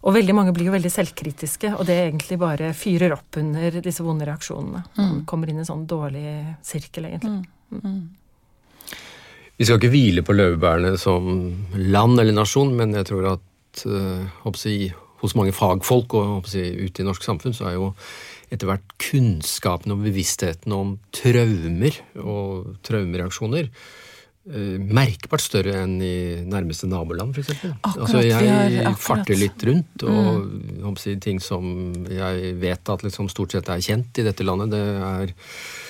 Og 0.07 0.15
veldig 0.15 0.35
mange 0.39 0.55
blir 0.55 0.69
jo 0.69 0.75
veldig 0.75 0.91
selvkritiske, 0.93 1.77
og 1.79 1.87
det 1.87 2.01
egentlig 2.09 2.43
bare 2.43 2.75
fyrer 2.75 3.15
opp 3.15 3.39
under 3.39 3.81
disse 3.83 4.03
vonde 4.07 4.27
reaksjonene. 4.27 4.83
Man 4.99 5.25
kommer 5.31 5.51
inn 5.51 5.63
i 5.63 5.65
en 5.65 5.71
sånn 5.71 5.87
dårlig 5.91 6.27
sirkel, 6.67 7.09
egentlig. 7.11 7.47
Mm. 7.71 8.07
Vi 9.57 9.65
skal 9.65 9.81
ikke 9.81 9.93
hvile 9.93 10.25
på 10.25 10.37
laurbærene 10.37 10.97
som 11.01 11.29
land 11.81 12.21
eller 12.21 12.35
nasjon, 12.37 12.75
men 12.77 12.93
jeg 12.97 13.09
tror 13.09 13.29
at 13.37 13.85
uh, 13.89 14.57
si, 14.61 14.91
hos 15.23 15.37
mange 15.39 15.55
fagfolk 15.57 16.17
og 16.19 16.51
jeg, 16.53 16.75
ute 16.77 17.03
i 17.03 17.07
norsk 17.07 17.25
samfunn 17.25 17.57
så 17.57 17.71
er 17.71 17.79
jo 17.79 17.93
etter 18.53 18.69
hvert 18.69 18.93
kunnskapen 19.03 19.95
og 19.97 20.05
bevisstheten 20.05 20.75
om 20.77 20.99
traumer 21.17 21.97
og 22.21 22.77
traumereaksjoner 22.87 23.71
uh, 23.73 24.77
merkbart 24.77 25.47
større 25.47 25.81
enn 25.87 25.97
i 26.05 26.19
nærmeste 26.45 26.91
naboland, 26.93 27.33
f.eks. 27.33 27.65
Altså, 27.97 28.21
jeg 28.29 28.93
farter 29.01 29.41
litt 29.41 29.67
rundt, 29.67 30.05
og 30.05 30.45
mm. 30.53 31.01
jeg, 31.01 31.19
ting 31.25 31.41
som 31.41 31.97
jeg 32.13 32.53
vet 32.61 32.93
at 32.93 33.09
liksom, 33.09 33.33
stort 33.33 33.57
sett 33.57 33.73
er 33.73 33.81
kjent 33.89 34.21
i 34.21 34.29
dette 34.29 34.45
landet, 34.45 34.77
det 34.77 34.85
er 35.01 35.37
Eh, 35.37 35.86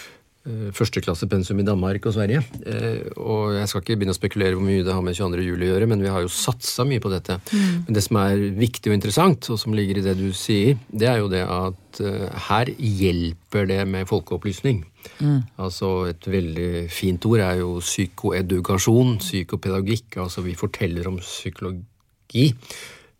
førsteklassepensum 0.46 1.58
i 1.60 1.66
Danmark 1.66 2.06
og 2.06 2.14
Sverige. 2.14 2.42
Eh, 2.66 3.08
og 3.18 3.56
jeg 3.56 3.68
skal 3.70 3.82
ikke 3.82 3.96
begynne 3.98 4.14
å 4.14 4.18
spekulere 4.18 4.56
hvor 4.56 4.66
mye 4.66 4.84
det 4.86 4.94
har 4.94 5.04
med 5.04 5.16
22. 5.18 5.42
juli 5.42 5.66
å 5.66 5.72
gjøre, 5.72 5.88
men 5.90 6.04
vi 6.04 6.12
har 6.12 6.22
jo 6.22 6.32
satsa 6.32 6.86
mye 6.86 7.02
på 7.02 7.10
dette. 7.12 7.38
Mm. 7.50 7.86
Men 7.86 7.96
det 7.96 8.04
som 8.06 8.20
er 8.20 8.44
viktig 8.58 8.92
og 8.92 8.96
interessant, 8.96 9.48
og 9.52 9.60
som 9.60 9.74
ligger 9.76 10.00
i 10.00 10.04
det 10.06 10.16
du 10.18 10.28
sier, 10.36 10.78
det 10.90 11.08
er 11.10 11.22
jo 11.22 11.30
det 11.32 11.42
at 11.42 12.00
uh, 12.04 12.26
her 12.48 12.70
hjelper 12.76 13.66
det 13.70 13.80
med 13.90 14.06
folkeopplysning. 14.10 14.84
Mm. 15.18 15.40
Altså 15.62 15.90
et 16.10 16.28
veldig 16.30 16.86
fint 16.94 17.26
ord 17.26 17.42
er 17.42 17.62
jo 17.62 17.72
psykoedukasjon, 17.82 19.16
psykopedagogikk. 19.22 20.20
Altså 20.22 20.44
vi 20.46 20.54
forteller 20.58 21.08
om 21.10 21.18
psykologi. 21.22 22.52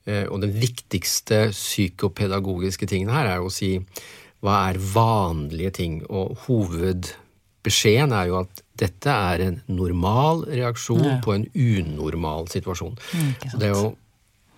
Og 0.07 0.39
den 0.39 0.53
viktigste 0.55 1.49
psykopedagogiske 1.51 2.87
tingen 2.87 3.11
her 3.11 3.27
er 3.27 3.41
jo 3.41 3.49
å 3.49 3.55
si 3.55 3.73
hva 4.47 4.63
er 4.71 4.79
vanlige 4.79 5.73
ting? 5.81 5.99
Og 6.07 6.37
hovedbeskjeden 6.47 8.15
er 8.15 8.31
jo 8.31 8.41
at 8.45 8.63
dette 8.79 9.11
er 9.11 9.43
en 9.47 9.61
normal 9.73 10.45
reaksjon 10.51 11.05
ja. 11.05 11.17
på 11.25 11.35
en 11.35 11.47
unormal 11.53 12.47
situasjon. 12.53 12.95
Mm, 12.95 13.33
det 13.57 13.71
er 13.71 13.75
jo 13.75 13.95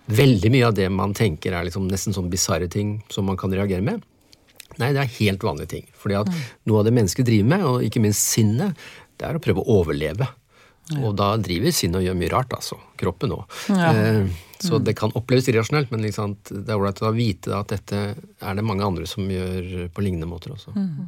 veldig 0.09 0.53
mye 0.53 0.69
av 0.69 0.77
det 0.77 0.89
man 0.93 1.15
tenker 1.17 1.55
er 1.55 1.67
liksom 1.69 1.89
nesten 1.89 2.17
sånn 2.17 2.31
bisarre 2.33 2.69
ting 2.73 2.99
som 3.13 3.29
man 3.29 3.39
kan 3.41 3.53
reagere 3.55 3.85
med. 3.85 4.05
Nei, 4.79 4.93
det 4.95 5.03
er 5.03 5.15
helt 5.19 5.45
vanlige 5.45 5.73
ting. 5.73 5.87
Fordi 5.97 6.19
at 6.21 6.29
mm. 6.31 6.43
noe 6.71 6.83
av 6.83 6.89
det 6.89 6.95
mennesket 6.97 7.27
driver 7.27 7.49
med, 7.55 7.65
og 7.67 7.87
ikke 7.87 8.03
minst 8.05 8.29
sinnet, 8.35 8.77
det 9.19 9.27
er 9.27 9.39
å 9.39 9.43
prøve 9.43 9.65
å 9.65 9.81
overleve. 9.81 10.29
Og 10.97 11.15
da 11.19 11.33
driver 11.43 11.75
sinnet 11.75 12.01
og 12.01 12.07
gjør 12.07 12.17
mye 12.17 12.33
rart, 12.33 12.55
altså. 12.57 12.79
Kroppen 12.99 13.35
òg. 13.37 13.57
Ja. 13.69 13.93
Eh, 13.93 14.45
så 14.59 14.79
mm. 14.79 14.85
det 14.89 14.97
kan 14.99 15.15
oppleves 15.19 15.49
irrasjonelt, 15.51 15.93
men 15.95 16.03
liksom, 16.07 16.35
det 16.49 16.67
er 16.67 16.79
ålreit 16.79 17.03
å 17.05 17.15
vite 17.15 17.55
at 17.55 17.71
dette 17.75 18.03
er 18.17 18.59
det 18.59 18.65
mange 18.67 18.87
andre 18.87 19.07
som 19.07 19.29
gjør 19.31 19.89
på 19.95 20.05
lignende 20.05 20.27
måter 20.31 20.57
også. 20.57 20.75
Mm. 20.75 21.07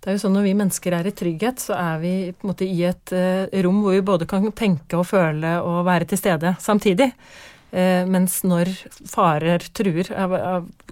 Det 0.00 0.08
er 0.08 0.16
jo 0.16 0.22
sånn 0.22 0.32
Når 0.32 0.46
vi 0.46 0.56
mennesker 0.56 0.94
er 0.96 1.08
i 1.10 1.12
trygghet, 1.12 1.60
så 1.60 1.76
er 1.76 2.00
vi 2.00 2.14
på 2.32 2.46
en 2.46 2.52
måte 2.54 2.64
i 2.64 2.78
et 2.88 3.12
uh, 3.12 3.44
rom 3.66 3.82
hvor 3.84 3.92
vi 3.92 4.06
både 4.12 4.28
kan 4.30 4.46
tenke 4.56 4.96
og 4.96 5.04
føle 5.10 5.58
og 5.60 5.82
være 5.88 6.08
til 6.08 6.20
stede 6.22 6.54
samtidig. 6.62 7.10
Uh, 7.70 8.02
mens 8.10 8.40
når 8.46 8.72
farer 9.06 9.62
truer, 9.76 10.10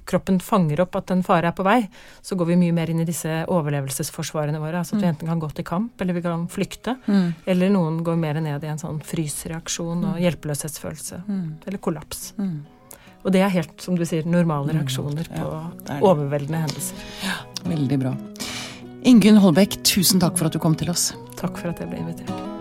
kroppen 0.08 0.38
fanger 0.40 0.84
opp 0.84 0.96
at 1.00 1.12
en 1.12 1.24
fare 1.26 1.50
er 1.50 1.56
på 1.56 1.66
vei, 1.66 1.80
så 2.24 2.38
går 2.38 2.52
vi 2.52 2.58
mye 2.60 2.76
mer 2.76 2.92
inn 2.92 3.02
i 3.02 3.08
disse 3.08 3.42
overlevelsesforsvarene 3.50 4.60
våre. 4.62 4.80
altså 4.80 4.96
At 4.96 5.02
vi 5.02 5.06
mm. 5.06 5.12
enten 5.14 5.32
kan 5.32 5.42
gå 5.42 5.50
til 5.56 5.68
kamp, 5.68 6.00
eller 6.00 6.16
vi 6.16 6.24
kan 6.24 6.46
flykte. 6.52 6.96
Mm. 7.06 7.28
Eller 7.46 7.72
noen 7.74 8.02
går 8.06 8.18
mer 8.20 8.40
ned 8.44 8.64
i 8.64 8.72
en 8.72 8.80
sånn 8.80 9.02
frysreaksjon 9.04 10.02
og 10.02 10.16
mm. 10.16 10.24
hjelpeløshetsfølelse. 10.24 11.22
Mm. 11.28 11.46
Eller 11.66 11.82
kollaps. 11.84 12.32
Mm. 12.38 12.58
Og 13.26 13.34
det 13.34 13.42
er 13.44 13.50
helt, 13.52 13.74
som 13.82 13.96
du 13.98 14.04
sier, 14.08 14.26
normale 14.28 14.76
reaksjoner 14.76 15.28
på 15.32 15.42
ja, 15.42 15.64
det 15.80 15.88
det. 15.90 16.02
overveldende 16.06 16.62
hendelser. 16.64 17.08
Ja, 17.26 17.40
veldig 17.66 17.98
bra. 18.04 18.14
Ingunn 19.08 19.42
Holbæk, 19.42 19.80
tusen 19.86 20.22
takk 20.22 20.38
for 20.38 20.48
at 20.48 20.54
du 20.54 20.62
kom 20.62 20.78
til 20.78 20.92
oss. 20.94 21.10
Takk 21.38 21.58
for 21.58 21.72
at 21.72 21.82
jeg 21.82 21.90
ble 21.90 22.06
invitert. 22.06 22.57